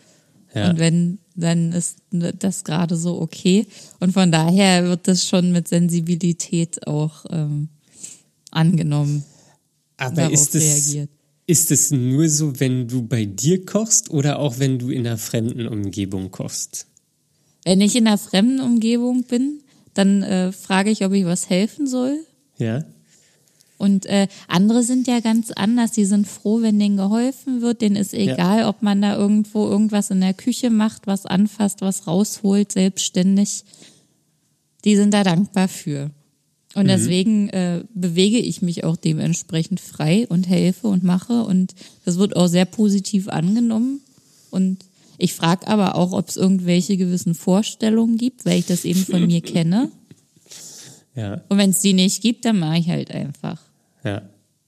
Ja. 0.55 0.69
Und 0.69 0.79
wenn, 0.79 1.19
dann 1.35 1.73
ist 1.73 1.97
das 2.11 2.63
gerade 2.63 2.95
so 2.95 3.21
okay. 3.21 3.67
Und 3.99 4.13
von 4.13 4.31
daher 4.31 4.85
wird 4.85 5.07
das 5.07 5.27
schon 5.27 5.51
mit 5.51 5.67
Sensibilität 5.67 6.87
auch 6.87 7.25
ähm, 7.29 7.67
angenommen. 8.51 9.25
Aber 9.97 10.31
ist 10.31 10.55
es, 10.55 10.97
ist 11.45 11.71
es 11.71 11.91
nur 11.91 12.29
so, 12.29 12.59
wenn 12.59 12.87
du 12.87 13.05
bei 13.05 13.25
dir 13.25 13.65
kochst 13.65 14.09
oder 14.09 14.39
auch 14.39 14.59
wenn 14.59 14.79
du 14.79 14.89
in 14.89 15.05
einer 15.05 15.17
fremden 15.17 15.67
Umgebung 15.67 16.31
kochst? 16.31 16.87
Wenn 17.65 17.81
ich 17.81 17.95
in 17.95 18.07
einer 18.07 18.17
fremden 18.17 18.61
Umgebung 18.61 19.23
bin, 19.23 19.61
dann 19.93 20.23
äh, 20.23 20.51
frage 20.51 20.89
ich, 20.89 21.03
ob 21.05 21.13
ich 21.13 21.25
was 21.25 21.49
helfen 21.49 21.85
soll. 21.87 22.19
Ja? 22.57 22.85
Und 23.77 24.05
äh, 24.05 24.27
andere 24.47 24.83
sind 24.83 25.07
ja 25.07 25.19
ganz 25.19 25.51
anders. 25.51 25.91
Die 25.91 26.05
sind 26.05 26.27
froh, 26.27 26.61
wenn 26.61 26.79
denen 26.79 26.97
geholfen 26.97 27.61
wird. 27.61 27.81
Denen 27.81 27.97
ist 27.97 28.13
egal, 28.13 28.65
ob 28.65 28.81
man 28.81 29.01
da 29.01 29.15
irgendwo 29.17 29.67
irgendwas 29.67 30.11
in 30.11 30.21
der 30.21 30.33
Küche 30.33 30.69
macht, 30.69 31.07
was 31.07 31.25
anfasst, 31.25 31.81
was 31.81 32.07
rausholt, 32.07 32.71
selbstständig. 32.71 33.63
Die 34.85 34.95
sind 34.95 35.13
da 35.13 35.23
dankbar 35.23 35.67
für. 35.67 36.11
Und 36.75 36.89
deswegen 36.89 37.49
äh, 37.49 37.85
bewege 37.93 38.37
ich 38.37 38.61
mich 38.61 38.83
auch 38.83 38.97
dementsprechend 38.97 39.79
frei 39.79 40.27
und 40.27 40.47
helfe 40.47 40.87
und 40.87 41.03
mache. 41.03 41.43
Und 41.43 41.73
das 42.03 42.17
wird 42.17 42.35
auch 42.35 42.47
sehr 42.47 42.65
positiv 42.65 43.29
angenommen. 43.29 44.01
Und 44.51 44.79
ich 45.17 45.33
frage 45.33 45.67
aber 45.67 45.95
auch, 45.95 46.11
ob 46.11 46.27
es 46.27 46.35
irgendwelche 46.35 46.97
gewissen 46.97 47.33
Vorstellungen 47.33 48.17
gibt, 48.17 48.45
weil 48.45 48.59
ich 48.59 48.65
das 48.65 48.83
eben 48.83 49.05
von 49.05 49.25
mir 49.25 49.41
kenne. 49.41 49.89
Ja, 51.17 51.41
Und 51.47 51.57
wenn 51.57 51.69
es 51.69 51.79
die 51.79 51.93
nicht 51.93 52.21
gibt, 52.21 52.43
dann 52.43 52.59
mache 52.59 52.77
ich 52.77 52.89
halt 52.89 53.09
einfach. 53.09 53.61
Ja. 54.05 54.21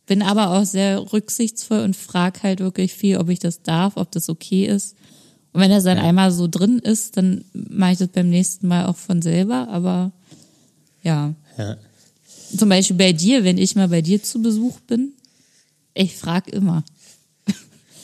Bin 0.05 0.21
aber 0.21 0.51
auch 0.51 0.65
sehr 0.65 1.11
rücksichtsvoll 1.11 1.81
und 1.81 1.95
frage 1.95 2.43
halt 2.43 2.59
wirklich 2.59 2.93
viel, 2.93 3.17
ob 3.17 3.29
ich 3.29 3.39
das 3.39 3.61
darf, 3.61 3.97
ob 3.97 4.09
das 4.11 4.29
okay 4.29 4.65
ist. 4.65 4.95
Und 5.51 5.61
wenn 5.61 5.69
das 5.69 5.83
dann 5.83 5.97
einmal 5.97 6.31
so 6.31 6.47
drin 6.47 6.79
ist, 6.79 7.17
dann 7.17 7.43
mache 7.53 7.93
ich 7.93 7.97
das 7.97 8.09
beim 8.09 8.29
nächsten 8.29 8.67
Mal 8.67 8.85
auch 8.85 8.95
von 8.95 9.21
selber. 9.21 9.67
Aber 9.69 10.11
ja, 11.03 11.33
Ja. 11.57 11.77
Zum 12.55 12.69
Beispiel 12.69 12.95
bei 12.95 13.13
dir, 13.13 13.43
wenn 13.43 13.57
ich 13.57 13.75
mal 13.75 13.89
bei 13.89 14.01
dir 14.01 14.23
zu 14.23 14.41
Besuch 14.41 14.79
bin, 14.81 15.13
ich 15.93 16.15
frage 16.15 16.51
immer, 16.51 16.83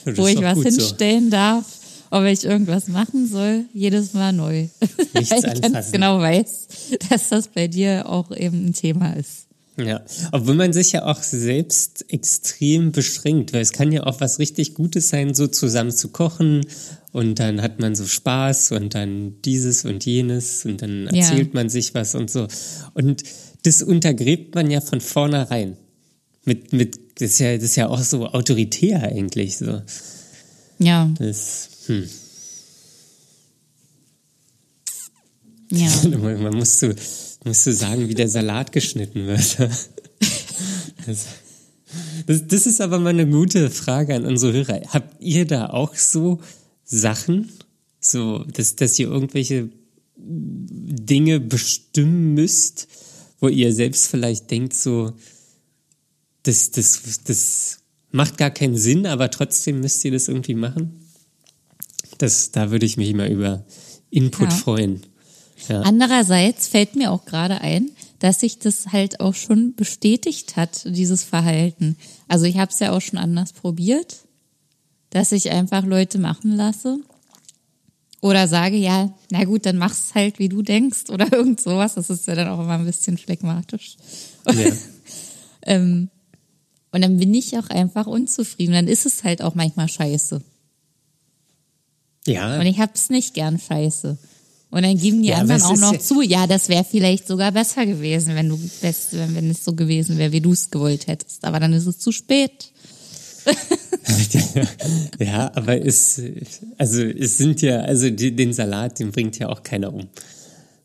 wo 0.04 0.26
ich 0.26 0.40
was 0.42 0.56
gut 0.56 0.64
so. 0.64 0.80
hinstellen 0.80 1.30
darf, 1.30 1.64
ob 2.10 2.24
ich 2.24 2.44
irgendwas 2.44 2.88
machen 2.88 3.26
soll, 3.26 3.64
jedes 3.72 4.12
Mal 4.12 4.32
neu. 4.32 4.68
Nichts 5.14 5.30
Weil 5.30 5.54
ich 5.54 5.62
ganz 5.62 5.92
genau 5.92 6.18
weiß, 6.20 6.66
dass 7.08 7.30
das 7.30 7.48
bei 7.48 7.68
dir 7.68 8.08
auch 8.08 8.30
eben 8.36 8.66
ein 8.66 8.72
Thema 8.74 9.12
ist. 9.12 9.43
Ja, 9.76 10.04
obwohl 10.30 10.54
man 10.54 10.72
sich 10.72 10.92
ja 10.92 11.04
auch 11.04 11.20
selbst 11.22 12.04
extrem 12.08 12.92
beschränkt, 12.92 13.52
weil 13.52 13.60
es 13.60 13.72
kann 13.72 13.90
ja 13.90 14.04
auch 14.04 14.20
was 14.20 14.38
richtig 14.38 14.74
Gutes 14.74 15.08
sein, 15.08 15.34
so 15.34 15.48
zusammen 15.48 15.90
zu 15.90 16.10
kochen 16.10 16.64
und 17.10 17.40
dann 17.40 17.60
hat 17.60 17.80
man 17.80 17.96
so 17.96 18.06
Spaß 18.06 18.70
und 18.72 18.94
dann 18.94 19.40
dieses 19.42 19.84
und 19.84 20.06
jenes 20.06 20.64
und 20.64 20.80
dann 20.80 21.08
Ja. 21.12 21.22
erzählt 21.22 21.54
man 21.54 21.68
sich 21.68 21.92
was 21.92 22.14
und 22.14 22.30
so. 22.30 22.46
Und 22.94 23.24
das 23.64 23.82
untergräbt 23.82 24.54
man 24.54 24.70
ja 24.70 24.80
von 24.80 25.00
vornherein. 25.00 25.76
Mit, 26.44 26.72
mit, 26.72 26.96
das 27.20 27.30
ist 27.32 27.38
ja, 27.40 27.54
das 27.54 27.64
ist 27.64 27.76
ja 27.76 27.88
auch 27.88 28.02
so 28.02 28.26
autoritär 28.26 29.02
eigentlich, 29.02 29.56
so. 29.56 29.82
Ja, 30.78 31.10
Das, 31.18 31.68
hm. 31.86 32.08
ja. 35.70 35.88
Man 36.18 36.54
muss 36.54 36.78
so, 36.80 36.92
musst 37.44 37.66
du 37.66 37.72
sagen, 37.72 38.08
wie 38.08 38.14
der 38.14 38.28
Salat 38.28 38.72
geschnitten 38.72 39.26
wird. 39.26 39.58
Das, 41.06 41.26
das, 42.26 42.46
das 42.48 42.66
ist 42.66 42.80
aber 42.80 42.98
mal 42.98 43.10
eine 43.10 43.28
gute 43.28 43.70
Frage 43.70 44.14
an 44.14 44.24
unsere 44.24 44.52
Hörer. 44.52 44.80
Habt 44.88 45.20
ihr 45.20 45.46
da 45.46 45.68
auch 45.70 45.94
so 45.94 46.40
Sachen, 46.84 47.50
so, 48.00 48.44
dass, 48.44 48.76
dass 48.76 48.98
ihr 48.98 49.08
irgendwelche 49.08 49.68
Dinge 50.16 51.40
bestimmen 51.40 52.34
müsst, 52.34 52.88
wo 53.40 53.48
ihr 53.48 53.72
selbst 53.72 54.06
vielleicht 54.06 54.50
denkt, 54.50 54.74
so, 54.74 55.12
das, 56.44 56.70
das, 56.70 57.20
das 57.24 57.78
macht 58.10 58.38
gar 58.38 58.50
keinen 58.50 58.76
Sinn, 58.76 59.06
aber 59.06 59.30
trotzdem 59.30 59.80
müsst 59.80 60.04
ihr 60.04 60.12
das 60.12 60.28
irgendwie 60.28 60.54
machen? 60.54 61.00
Das, 62.18 62.52
da 62.52 62.70
würde 62.70 62.86
ich 62.86 62.96
mich 62.96 63.10
immer 63.10 63.28
über 63.28 63.64
Input 64.10 64.50
Ja. 64.50 64.56
freuen. 64.56 65.06
Ja. 65.68 65.82
Andererseits 65.82 66.68
fällt 66.68 66.96
mir 66.96 67.10
auch 67.10 67.24
gerade 67.24 67.60
ein, 67.60 67.90
dass 68.18 68.40
sich 68.40 68.58
das 68.58 68.88
halt 68.92 69.20
auch 69.20 69.34
schon 69.34 69.74
bestätigt 69.74 70.56
hat, 70.56 70.84
dieses 70.86 71.24
Verhalten. 71.24 71.96
Also 72.28 72.46
ich 72.46 72.58
habe 72.58 72.70
es 72.70 72.78
ja 72.78 72.92
auch 72.92 73.00
schon 73.00 73.18
anders 73.18 73.52
probiert, 73.52 74.24
dass 75.10 75.32
ich 75.32 75.50
einfach 75.50 75.84
Leute 75.84 76.18
machen 76.18 76.56
lasse. 76.56 76.98
Oder 78.20 78.48
sage, 78.48 78.76
ja, 78.76 79.12
na 79.30 79.44
gut, 79.44 79.66
dann 79.66 79.76
mach's 79.76 80.14
halt, 80.14 80.38
wie 80.38 80.48
du 80.48 80.62
denkst 80.62 81.10
oder 81.10 81.30
irgend 81.32 81.60
sowas. 81.60 81.94
Das 81.94 82.08
ist 82.08 82.26
ja 82.26 82.34
dann 82.34 82.48
auch 82.48 82.60
immer 82.60 82.78
ein 82.78 82.86
bisschen 82.86 83.18
phlegmatisch. 83.18 83.96
Ja. 84.50 84.72
Ähm, 85.66 86.10
und 86.92 87.00
dann 87.02 87.16
bin 87.16 87.32
ich 87.32 87.56
auch 87.58 87.70
einfach 87.70 88.06
unzufrieden. 88.06 88.72
Dann 88.72 88.86
ist 88.86 89.06
es 89.06 89.24
halt 89.24 89.40
auch 89.40 89.54
manchmal 89.54 89.88
scheiße. 89.88 90.42
Ja, 92.26 92.60
Und 92.60 92.66
ich 92.66 92.78
hab's 92.78 93.10
nicht 93.10 93.32
gern 93.34 93.58
scheiße. 93.58 94.18
Und 94.74 94.82
dann 94.82 94.98
geben 94.98 95.22
die 95.22 95.28
Ja, 95.28 95.36
anderen 95.36 95.62
aber 95.62 95.70
auch 95.72 95.76
noch 95.78 95.92
ja- 95.92 96.00
zu, 96.00 96.20
ja, 96.20 96.48
das 96.48 96.68
wäre 96.68 96.84
vielleicht 96.84 97.28
sogar 97.28 97.52
besser 97.52 97.86
gewesen, 97.86 98.34
wenn 98.34 98.48
du 98.48 98.58
best, 98.80 99.12
wenn, 99.12 99.32
wenn 99.36 99.48
es 99.48 99.64
so 99.64 99.72
gewesen 99.72 100.18
wäre, 100.18 100.32
wie 100.32 100.40
du 100.40 100.52
es 100.52 100.68
gewollt 100.68 101.06
hättest. 101.06 101.44
Aber 101.44 101.60
dann 101.60 101.72
ist 101.72 101.86
es 101.86 102.00
zu 102.00 102.10
spät. 102.10 102.72
ja, 105.20 105.52
aber 105.54 105.80
es, 105.84 106.20
also 106.76 107.02
es 107.02 107.38
sind 107.38 107.62
ja, 107.62 107.82
also 107.82 108.10
die, 108.10 108.34
den 108.34 108.52
Salat, 108.52 108.98
den 108.98 109.12
bringt 109.12 109.38
ja 109.38 109.48
auch 109.48 109.62
keiner 109.62 109.92
um. 109.94 110.08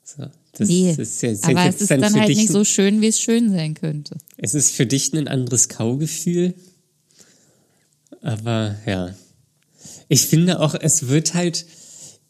So, 0.03 0.23
das 0.53 0.67
Nee, 0.69 0.91
ist 0.95 1.21
ja, 1.23 1.31
aber 1.43 1.65
jetzt 1.65 1.75
es 1.75 1.81
ist 1.81 1.91
dann 1.91 2.13
halt 2.13 2.29
dich, 2.29 2.37
nicht 2.37 2.51
so 2.51 2.63
schön, 2.63 3.01
wie 3.01 3.07
es 3.07 3.19
schön 3.19 3.49
sein 3.51 3.73
könnte. 3.73 4.17
Es 4.37 4.53
ist 4.53 4.71
für 4.71 4.85
dich 4.85 5.11
ein 5.13 5.27
anderes 5.27 5.67
Kaugefühl. 5.67 6.53
Aber 8.21 8.75
ja. 8.85 9.15
Ich 10.09 10.27
finde 10.27 10.59
auch, 10.59 10.75
es 10.79 11.07
wird 11.07 11.33
halt 11.33 11.65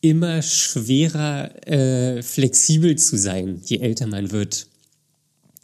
immer 0.02 0.42
schwerer, 0.42 1.68
äh, 1.68 2.22
flexibel 2.22 2.96
zu 2.98 3.18
sein, 3.18 3.62
je 3.66 3.78
älter 3.80 4.08
man 4.08 4.32
wird. 4.32 4.68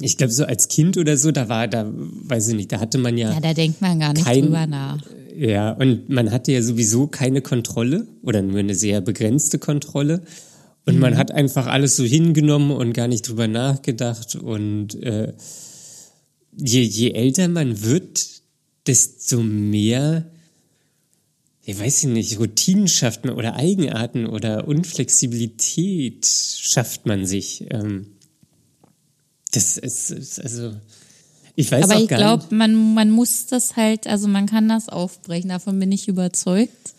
Ich 0.02 0.18
glaube, 0.18 0.34
so 0.34 0.44
als 0.46 0.68
Kind 0.68 0.98
oder 0.98 1.18
so, 1.18 1.32
da 1.32 1.48
war, 1.48 1.68
da, 1.70 1.90
weiß 1.94 2.50
ich 2.50 2.56
nicht, 2.56 2.72
da 2.72 2.80
hatte 2.82 2.98
man 2.98 3.18
ja. 3.18 3.32
Ja, 3.34 3.40
da 3.40 3.54
denkt 3.54 3.82
man 3.82 4.00
gar 4.00 4.14
nicht 4.14 4.26
Kein- 4.26 4.44
drüber 4.44 4.68
nach. 4.68 5.02
Ja, 5.38 5.72
und 5.72 6.10
man 6.10 6.32
hatte 6.32 6.52
ja 6.54 6.62
sowieso 6.62 7.08
keine 7.08 7.42
Kontrolle 7.42 8.08
oder 8.22 8.42
nur 8.42 8.60
eine 8.60 8.76
sehr 8.76 9.02
begrenzte 9.02 9.60
Kontrolle. 9.60 10.22
Und 10.86 11.00
man 11.00 11.18
hat 11.18 11.32
einfach 11.32 11.66
alles 11.68 11.96
so 11.96 12.04
hingenommen 12.04 12.72
und 12.72 12.94
gar 12.94 13.08
nicht 13.08 13.28
drüber 13.28 13.48
nachgedacht. 13.48 14.36
Und 14.36 14.96
äh, 15.04 15.34
je, 16.56 16.82
je 16.84 17.12
älter 17.12 17.48
man 17.48 17.84
wird, 17.84 18.26
desto 18.88 19.42
mehr, 19.42 20.26
ich 21.68 21.80
weiß 21.80 22.04
ich 22.04 22.10
nicht, 22.10 22.40
Routinen 22.40 22.88
schafft 22.88 23.26
man 23.26 23.36
oder 23.36 23.56
Eigenarten 23.56 24.28
oder 24.28 24.68
Unflexibilität 24.68 26.26
schafft 26.26 27.06
man 27.08 27.26
sich. 27.26 27.66
Ähm, 27.72 28.08
das 29.52 29.78
ist, 29.78 30.12
ist 30.12 30.40
also, 30.40 30.76
ich 31.56 31.72
weiß 31.72 31.86
Aber 31.86 31.96
auch 31.96 32.00
ich 32.02 32.08
glaube, 32.08 32.54
man, 32.54 32.94
man 32.94 33.10
muss 33.10 33.48
das 33.48 33.76
halt, 33.76 34.06
also 34.06 34.28
man 34.28 34.46
kann 34.46 34.70
das 34.70 34.90
aufbrechen, 34.90 35.50
davon 35.50 35.80
bin 35.80 35.92
ich 35.92 36.08
überzeugt. 36.08 36.94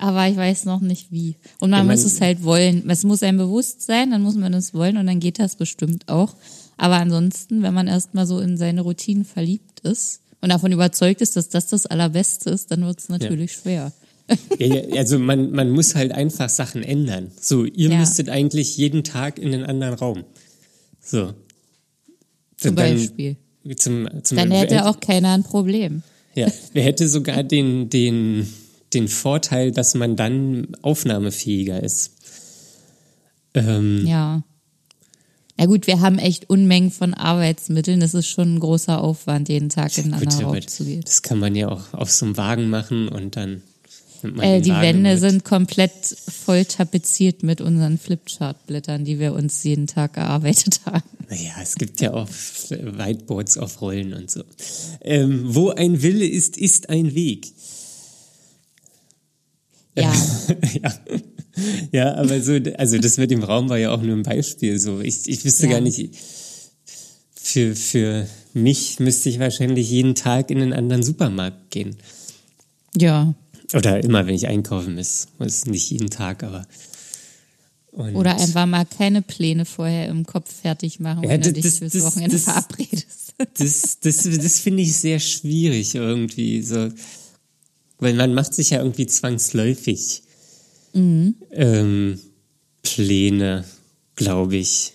Aber 0.00 0.28
ich 0.28 0.36
weiß 0.36 0.64
noch 0.64 0.80
nicht 0.80 1.10
wie. 1.10 1.34
Und 1.58 1.70
man 1.70 1.80
Ja, 1.80 1.84
man- 1.84 1.96
muss 1.96 2.04
es 2.04 2.20
halt 2.20 2.44
wollen. 2.44 2.88
Es 2.88 3.02
muss 3.02 3.24
einem 3.24 3.38
bewusst 3.38 3.82
sein, 3.82 4.12
dann 4.12 4.22
muss 4.22 4.36
man 4.36 4.54
es 4.54 4.72
wollen 4.72 4.96
und 4.96 5.06
dann 5.06 5.18
geht 5.18 5.40
das 5.40 5.56
bestimmt 5.56 6.08
auch. 6.08 6.34
Aber 6.76 6.94
ansonsten, 6.96 7.62
wenn 7.62 7.74
man 7.74 7.88
erstmal 7.88 8.24
so 8.26 8.38
in 8.38 8.56
seine 8.56 8.82
Routinen 8.82 9.24
verliebt 9.24 9.80
ist 9.80 10.20
und 10.40 10.50
davon 10.50 10.72
überzeugt 10.72 11.20
ist, 11.20 11.36
dass 11.36 11.48
das 11.48 11.66
das 11.68 11.86
Allerbeste 11.86 12.50
ist, 12.50 12.70
dann 12.70 12.84
wird 12.84 12.98
es 13.00 13.08
natürlich 13.08 13.52
schwer. 13.52 13.92
Ja, 14.58 14.66
ja, 14.66 14.98
also 14.98 15.18
man, 15.18 15.50
man 15.52 15.70
muss 15.70 15.94
halt 15.94 16.12
einfach 16.12 16.48
Sachen 16.50 16.82
ändern. 16.82 17.30
So, 17.40 17.64
ihr 17.64 17.88
Ja. 17.90 17.98
müsstet 17.98 18.28
eigentlich 18.28 18.76
jeden 18.76 19.02
Tag 19.02 19.38
in 19.38 19.54
einen 19.54 19.64
anderen 19.64 19.94
Raum. 19.94 20.24
So. 21.00 21.32
Zum 22.58 22.76
Dann- 22.76 22.96
Beispiel. 22.96 23.36
Zum, 23.76 24.08
zum 24.22 24.36
Dann 24.38 24.50
hätte 24.50 24.86
auch 24.86 25.00
keiner 25.00 25.32
ein 25.34 25.42
Problem. 25.42 26.02
Ja, 26.34 26.48
wer 26.72 26.82
hätte 26.84 27.08
sogar 27.08 27.42
den, 27.42 27.90
den, 27.90 28.46
den 28.94 29.08
Vorteil, 29.08 29.72
dass 29.72 29.94
man 29.94 30.14
dann 30.16 30.68
aufnahmefähiger 30.82 31.82
ist. 31.82 32.12
Ähm, 33.54 34.06
Ja. 34.06 34.42
Ja 35.58 35.66
gut, 35.66 35.86
wir 35.86 36.00
haben 36.00 36.18
echt 36.18 36.48
Unmengen 36.48 36.90
von 36.90 37.14
Arbeitsmitteln. 37.14 37.98
Das 38.00 38.14
ist 38.14 38.28
schon 38.28 38.54
ein 38.54 38.60
großer 38.60 39.02
Aufwand, 39.02 39.48
jeden 39.48 39.68
Tag 39.70 39.96
in 39.98 40.12
einen 40.12 40.14
anderen 40.28 40.44
Raum 40.44 40.66
zu 40.68 40.84
gehen. 40.84 41.00
das 41.04 41.22
kann 41.22 41.38
man 41.38 41.54
ja 41.56 41.68
auch 41.68 41.92
auf 41.94 42.10
so 42.10 42.26
einem 42.26 42.36
Wagen 42.36 42.70
machen 42.70 43.08
und 43.08 43.34
dann 43.34 43.62
nimmt 44.22 44.36
man 44.36 44.44
Äh, 44.46 44.60
die 44.60 44.70
Wagen 44.70 44.82
Wände 44.82 45.10
mit. 45.10 45.20
sind 45.20 45.44
komplett 45.44 45.90
voll 46.28 46.64
tapeziert 46.64 47.42
mit 47.42 47.60
unseren 47.60 47.98
Flipchart-Blättern, 47.98 49.04
die 49.04 49.18
wir 49.18 49.32
uns 49.34 49.64
jeden 49.64 49.88
Tag 49.88 50.16
erarbeitet 50.16 50.80
haben. 50.86 51.02
Naja, 51.28 51.52
es 51.60 51.74
gibt 51.74 52.00
ja 52.00 52.14
auch 52.14 52.28
Whiteboards 52.70 53.58
auf 53.58 53.80
Rollen 53.80 54.14
und 54.14 54.30
so. 54.30 54.44
Ähm, 55.00 55.42
wo 55.54 55.70
ein 55.70 56.02
Wille 56.02 56.24
ist, 56.26 56.56
ist 56.56 56.88
ein 56.88 57.14
Weg. 57.14 57.48
Ja, 59.96 60.12
ja. 60.82 60.94
Ja, 61.92 62.14
aber 62.14 62.40
so, 62.42 62.58
also 62.76 62.98
das 62.98 63.16
mit 63.18 63.30
dem 63.30 63.42
Raum 63.42 63.68
war 63.68 63.78
ja 63.78 63.90
auch 63.90 64.02
nur 64.02 64.16
ein 64.16 64.22
Beispiel. 64.22 64.78
So, 64.78 65.00
ich, 65.00 65.28
ich 65.28 65.44
wüsste 65.44 65.66
Ja. 65.66 65.72
gar 65.72 65.80
nicht, 65.80 66.10
für, 67.34 67.74
für 67.74 68.26
mich 68.54 69.00
müsste 69.00 69.28
ich 69.28 69.38
wahrscheinlich 69.38 69.88
jeden 69.90 70.14
Tag 70.14 70.50
in 70.50 70.60
einen 70.62 70.72
anderen 70.72 71.02
Supermarkt 71.02 71.70
gehen. 71.70 71.96
ja. 72.96 73.34
Oder 73.74 74.02
immer, 74.02 74.26
wenn 74.26 74.34
ich 74.34 74.46
einkaufen 74.48 74.94
muss. 74.94 75.28
Muss 75.38 75.66
nicht 75.66 75.90
jeden 75.90 76.08
Tag, 76.08 76.42
aber. 76.42 76.66
Und 77.92 78.16
Oder 78.16 78.40
einfach 78.40 78.64
mal 78.64 78.86
keine 78.86 79.20
Pläne 79.20 79.66
vorher 79.66 80.08
im 80.08 80.24
Kopf 80.24 80.50
fertig 80.62 81.00
machen, 81.00 81.24
Ja, 81.24 81.28
wenn 81.28 81.42
du 81.42 81.52
dich 81.52 81.64
das- 81.64 81.78
fürs 81.78 81.92
das- 81.92 82.02
Wochenende 82.02 82.38
verabredest. 82.38 83.34
Das, 83.58 83.98
das, 84.00 84.22
das 84.22 84.58
finde 84.58 84.82
ich 84.82 84.96
sehr 84.96 85.20
schwierig 85.20 85.94
irgendwie. 85.94 86.62
So. 86.62 86.88
Weil 87.98 88.14
man 88.14 88.32
macht 88.32 88.54
sich 88.54 88.70
ja 88.70 88.78
irgendwie 88.78 89.06
zwangsläufig 89.06 90.22
Mhm. 90.98 91.34
ähm, 91.52 92.18
Pläne, 92.82 93.64
glaube 94.16 94.56
ich. 94.56 94.92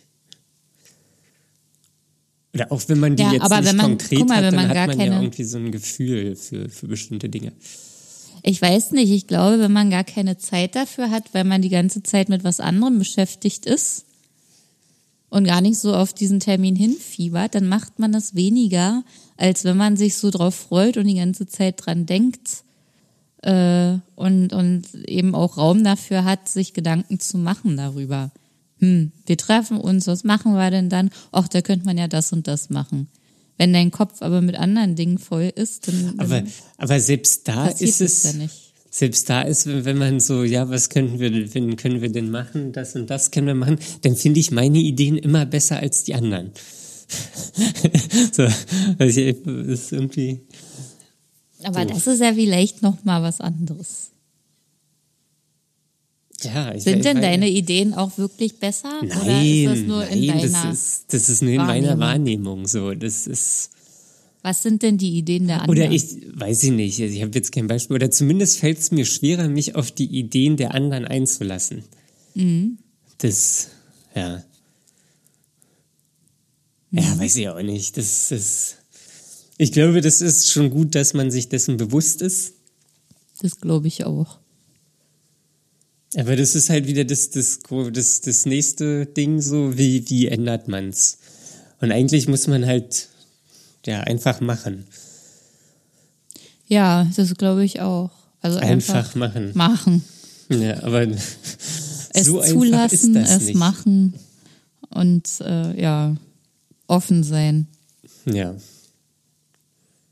Oder 2.54 2.72
auch 2.72 2.82
wenn 2.88 3.00
man 3.00 3.16
die 3.16 3.24
Ja, 3.24 3.34
jetzt 3.34 3.42
aber 3.44 3.62
nicht 3.62 3.70
wenn 3.70 3.78
man- 3.78 3.86
konkret 3.98 4.28
mal, 4.28 4.36
hat, 4.46 4.54
dann 4.54 4.60
hat 4.60 4.68
man 4.68 4.76
ja 4.76 4.88
keine- 4.96 5.16
irgendwie 5.22 5.44
so 5.44 5.58
ein 5.58 5.72
Gefühl 5.72 6.36
für, 6.36 6.70
für 6.70 6.88
bestimmte 6.88 7.30
Dinge. 7.30 7.52
Ich 8.44 8.62
weiß 8.62 8.92
nicht, 8.92 9.10
ich 9.12 9.28
glaube, 9.28 9.60
wenn 9.60 9.72
man 9.72 9.90
gar 9.90 10.04
keine 10.04 10.38
Zeit 10.38 10.76
dafür 10.76 11.10
hat, 11.10 11.34
weil 11.34 11.46
man 11.46 11.62
die 11.62 11.70
ganze 11.70 12.04
Zeit 12.04 12.30
mit 12.30 12.44
was 12.44 12.60
anderem 12.60 13.00
beschäftigt 13.00 13.66
ist 13.66 14.06
und 15.30 15.46
gar 15.46 15.62
nicht 15.62 15.80
so 15.80 15.96
auf 15.96 16.14
diesen 16.14 16.40
Termin 16.42 16.76
hinfiebert, 16.76 17.56
dann 17.56 17.68
macht 17.68 17.98
man 18.00 18.12
das 18.12 18.36
weniger, 18.36 19.04
als 19.38 19.64
wenn 19.64 19.78
man 19.78 19.98
sich 19.98 20.16
so 20.18 20.30
drauf 20.30 20.54
freut 20.56 20.98
und 20.98 21.08
die 21.08 21.16
ganze 21.16 21.48
Zeit 21.48 21.84
dran 21.86 22.06
denkt 22.06 22.64
äh, 23.44 23.98
und, 24.16 24.54
und 24.54 24.94
eben 25.06 25.36
auch 25.36 25.58
Raum 25.58 25.84
dafür 25.84 26.24
hat, 26.24 26.50
sich 26.50 26.74
Gedanken 26.74 27.20
zu 27.20 27.38
machen 27.38 27.78
darüber. 27.78 28.32
hm, 28.80 29.12
wir 29.26 29.38
treffen 29.38 29.78
uns, 29.78 30.08
was 30.08 30.24
machen 30.24 30.54
wir 30.54 30.72
denn 30.72 30.90
dann? 30.90 31.10
Ach, 31.32 31.48
da 31.48 31.62
könnte 31.62 31.86
man 31.86 31.98
ja 31.98 32.08
das 32.08 32.34
und 32.34 32.48
das 32.48 32.70
machen. 32.70 33.08
Wenn 33.58 33.74
dein 33.74 33.92
Kopf 33.92 34.22
aber 34.22 34.42
mit 34.42 34.56
anderen 34.56 34.96
Dingen 34.96 35.20
voll 35.20 35.52
ist, 35.54 35.88
dann. 35.88 36.16
Aber, 36.18 36.42
dann 36.42 36.52
aber 36.78 37.00
selbst 37.00 37.48
da 37.48 37.68
ist 37.68 38.02
es. 38.02 38.24
ja. 38.24 38.48
Selbst 38.90 39.28
da 39.28 39.42
ist, 39.42 39.66
wenn 39.66 39.98
man 39.98 40.20
so, 40.20 40.44
ja, 40.44 40.70
was 40.70 40.90
könnten 40.90 41.20
wir, 41.20 41.54
wenn 41.56 41.76
können 41.78 42.02
wir 42.02 42.12
denn 42.12 42.30
machen, 42.30 42.74
das 42.74 42.96
und 42.96 43.10
das 43.10 43.32
können 43.32 43.48
wir 43.48 43.56
machen, 43.56 43.80
dann 44.04 44.16
finde 44.16 44.40
ich 44.40 44.52
meine 44.52 44.78
Ideen 44.78 45.18
immer 45.18 45.48
besser 45.48 45.80
als 45.80 46.04
die 46.04 46.14
anderen. 46.14 46.52
so, 48.32 48.48
also 49.00 49.20
ich, 49.20 49.46
ist 49.46 49.92
irgendwie. 49.92 50.42
Aber 51.66 51.86
das 51.86 52.08
ist 52.08 52.22
ja 52.22 52.34
vielleicht 52.34 52.82
noch 52.82 53.04
mal 53.04 53.22
was 53.22 53.42
anderes. 53.42 54.12
Ja, 56.44 56.74
ich, 56.74 56.84
Sind 56.84 56.98
ich 56.98 57.04
denn 57.04 57.22
deine 57.22 57.50
Ideen 57.50 57.94
auch 57.94 58.18
wirklich 58.18 58.60
besser? 58.60 59.02
Nein, 59.02 59.22
oder 59.22 59.44
ist 59.44 59.66
das 59.66 59.88
nur 59.88 60.08
in 60.08 60.26
nein, 60.26 60.38
deiner? 60.40 60.64
das 60.64 60.74
ist, 60.74 61.14
das 61.14 61.30
ist 61.30 61.42
nur 61.42 61.54
in 61.54 61.58
meiner 61.58 61.98
Wahrnehmung? 62.00 62.68
So. 62.68 62.94
Das 62.94 63.28
ist. 63.28 63.72
was 64.42 64.62
sind 64.62 64.82
denn 64.82 64.98
die 64.98 65.18
Ideen 65.18 65.48
der 65.48 65.62
anderen? 65.62 65.88
Oder 65.88 65.92
ich 65.92 66.04
weiß 66.34 66.64
ich 66.64 66.72
nicht, 66.72 67.02
also 67.02 67.14
ich 67.14 67.22
habe 67.22 67.32
jetzt 67.34 67.52
kein 67.52 67.68
Beispiel, 67.68 67.96
oder 67.96 68.12
zumindest 68.12 68.60
fällt 68.60 68.80
es 68.80 68.92
mir 68.92 69.06
schwerer, 69.06 69.48
mich 69.48 69.76
auf 69.76 69.92
die 69.92 70.08
Ideen 70.08 70.58
der 70.58 70.74
anderen 70.74 71.06
einzulassen. 71.06 71.84
Mhm. 72.36 72.78
Das, 73.20 73.70
ja. 74.16 74.44
Mhm. 76.92 77.00
Ja, 77.00 77.20
weiß 77.20 77.36
ich 77.38 77.50
auch 77.50 77.62
nicht. 77.62 77.98
Das 77.98 78.32
ist. 78.32 78.78
Ich 79.58 79.72
glaube, 79.72 80.02
das 80.02 80.22
ist 80.22 80.50
schon 80.52 80.70
gut, 80.70 80.96
dass 80.96 81.14
man 81.14 81.32
sich 81.32 81.50
dessen 81.50 81.78
bewusst 81.78 82.22
ist. 82.22 82.54
Das 83.42 83.60
glaube 83.60 83.88
ich 83.88 84.06
auch. 84.06 84.40
Aber 86.16 86.36
das 86.36 86.56
ist 86.56 86.70
halt 86.70 86.88
wieder 86.88 87.06
das, 87.06 87.30
das, 87.32 87.60
das, 87.92 88.22
das 88.22 88.46
nächste 88.46 89.06
Ding, 89.06 89.42
so 89.42 89.78
wie, 89.78 90.08
wie 90.10 90.28
ändert 90.28 90.68
man's? 90.68 91.18
Und 91.82 91.92
eigentlich 91.92 92.28
muss 92.28 92.48
man 92.48 92.66
halt 92.66 93.10
ja 93.86 94.02
einfach 94.02 94.40
machen. 94.42 94.86
Ja, 96.68 97.10
das 97.16 97.34
glaube 97.36 97.66
ich 97.66 97.82
auch. 97.82 98.12
Also 98.42 98.60
einfach, 98.60 98.96
Einfach 98.96 99.16
machen. 99.16 99.52
machen. 99.54 100.04
Ja, 100.50 100.84
aber 100.84 101.08
Es 102.16 102.28
so 102.28 102.40
einfach 102.40 102.46
ist 102.46 102.52
zulassen, 102.54 103.16
es 103.16 103.42
nicht. 103.42 103.56
machen 103.56 104.14
und 104.90 105.28
äh, 105.42 105.82
ja, 105.82 106.16
offen 106.88 107.24
sein. 107.24 107.68
Ja. 108.26 108.56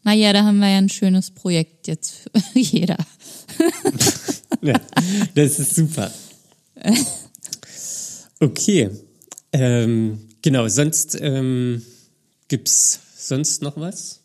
Naja, 0.03 0.33
da 0.33 0.43
haben 0.43 0.59
wir 0.59 0.69
ja 0.69 0.77
ein 0.77 0.89
schönes 0.89 1.31
Projekt 1.31 1.87
jetzt 1.87 2.11
für 2.11 2.31
jeder. 2.59 2.97
ja, 4.61 4.79
das 5.35 5.59
ist 5.59 5.75
super. 5.75 6.11
Okay. 8.39 8.89
Ähm, 9.53 10.19
genau, 10.41 10.67
sonst 10.67 11.17
ähm, 11.19 11.83
gibt's 12.47 12.99
sonst 13.17 13.61
noch 13.61 13.77
was? 13.77 14.21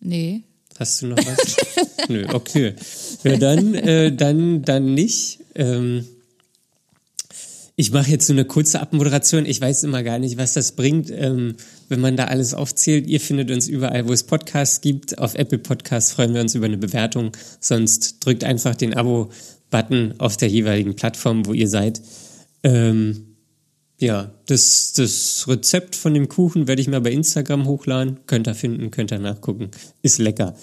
Nee. 0.00 0.42
Hast 0.78 1.02
du 1.02 1.08
noch 1.08 1.18
was? 1.18 1.56
Nö, 2.08 2.26
okay. 2.32 2.74
Ja, 3.22 3.36
dann, 3.36 3.74
äh, 3.74 4.12
dann, 4.12 4.62
dann 4.62 4.94
nicht. 4.94 5.40
Ähm, 5.54 6.06
ich 7.80 7.92
mache 7.92 8.10
jetzt 8.10 8.26
so 8.26 8.34
eine 8.34 8.44
kurze 8.44 8.78
Abmoderation. 8.78 9.46
Ich 9.46 9.58
weiß 9.58 9.84
immer 9.84 10.02
gar 10.02 10.18
nicht, 10.18 10.36
was 10.36 10.52
das 10.52 10.72
bringt, 10.72 11.10
ähm, 11.10 11.54
wenn 11.88 11.98
man 11.98 12.14
da 12.14 12.24
alles 12.24 12.52
aufzählt. 12.52 13.06
Ihr 13.06 13.20
findet 13.20 13.50
uns 13.50 13.68
überall, 13.68 14.06
wo 14.06 14.12
es 14.12 14.24
Podcasts 14.24 14.82
gibt. 14.82 15.18
Auf 15.18 15.34
Apple 15.34 15.56
Podcasts 15.56 16.12
freuen 16.12 16.34
wir 16.34 16.42
uns 16.42 16.54
über 16.54 16.66
eine 16.66 16.76
Bewertung. 16.76 17.32
Sonst 17.58 18.18
drückt 18.20 18.44
einfach 18.44 18.74
den 18.74 18.94
Abo-Button 18.94 20.16
auf 20.18 20.36
der 20.36 20.50
jeweiligen 20.50 20.94
Plattform, 20.94 21.46
wo 21.46 21.54
ihr 21.54 21.68
seid. 21.68 22.02
Ähm, 22.64 23.38
ja, 23.98 24.34
das, 24.44 24.92
das 24.92 25.46
Rezept 25.48 25.96
von 25.96 26.12
dem 26.12 26.28
Kuchen 26.28 26.68
werde 26.68 26.82
ich 26.82 26.88
mal 26.88 27.00
bei 27.00 27.12
Instagram 27.12 27.66
hochladen. 27.66 28.18
Könnt 28.26 28.46
ihr 28.46 28.54
finden, 28.54 28.90
könnt 28.90 29.10
ihr 29.10 29.20
nachgucken. 29.20 29.70
Ist 30.02 30.18
lecker. 30.18 30.54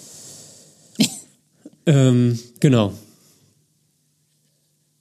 ähm, 1.86 2.38
genau. 2.60 2.92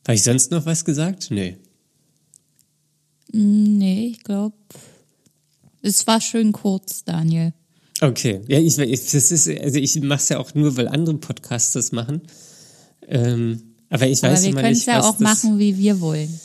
Habe 0.08 0.16
ich 0.16 0.24
sonst 0.24 0.50
noch 0.50 0.66
was 0.66 0.84
gesagt? 0.84 1.28
Nee. 1.30 1.58
Nee, 3.32 4.14
ich 4.14 4.24
glaube, 4.24 4.56
es 5.82 6.08
war 6.08 6.22
schön 6.22 6.52
kurz, 6.52 7.04
Daniel. 7.04 7.54
Okay. 8.02 8.42
Ja, 8.48 8.60
ich, 8.60 8.78
ich 8.78 9.12
das 9.12 9.32
ist, 9.32 9.48
also 9.48 9.80
ich 9.80 10.00
mache 10.02 10.20
es 10.20 10.30
ja 10.30 10.40
auch 10.40 10.54
nur, 10.54 10.78
weil 10.78 10.88
andere 10.88 11.18
Podcasts 11.18 11.74
das 11.74 11.92
machen. 11.92 12.22
Ähm, 13.08 13.74
aber 13.90 14.08
ich 14.08 14.24
Aber 14.24 14.34
weiß 14.34 14.44
wir 14.44 14.50
immer 14.50 14.62
können 14.62 14.74
es 14.74 14.86
ja 14.86 15.04
auch 15.04 15.20
machen, 15.20 15.60
wie 15.60 15.78
wir 15.78 16.02
wollen. 16.02 16.40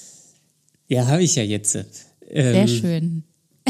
Ja, 0.89 1.07
habe 1.07 1.23
ich 1.23 1.35
ja 1.35 1.43
jetzt. 1.43 1.73
Sehr 1.73 1.87
Ähm, 2.31 2.69
schön. 2.69 3.25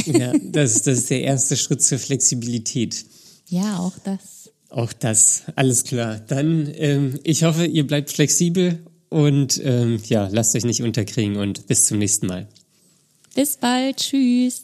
Ja, 0.06 0.32
das, 0.42 0.82
das 0.82 0.98
ist 0.98 1.10
der 1.10 1.22
erste 1.22 1.56
Schritt 1.56 1.82
zur 1.82 1.98
Flexibilität. 1.98 3.04
Ja, 3.48 3.78
auch 3.78 3.98
das. 4.04 4.50
Auch 4.70 4.92
das, 4.92 5.42
alles 5.54 5.84
klar. 5.84 6.18
Dann, 6.18 6.72
ähm, 6.74 7.18
ich 7.24 7.44
hoffe, 7.44 7.66
ihr 7.66 7.86
bleibt 7.86 8.10
flexibel 8.10 8.86
und 9.10 9.60
ähm, 9.62 10.00
ja, 10.06 10.28
lasst 10.32 10.56
euch 10.56 10.64
nicht 10.64 10.82
unterkriegen 10.82 11.36
und 11.36 11.66
bis 11.66 11.84
zum 11.84 11.98
nächsten 11.98 12.26
Mal. 12.26 12.48
Bis 13.35 13.57
bald. 13.57 13.97
Tschüss. 13.97 14.62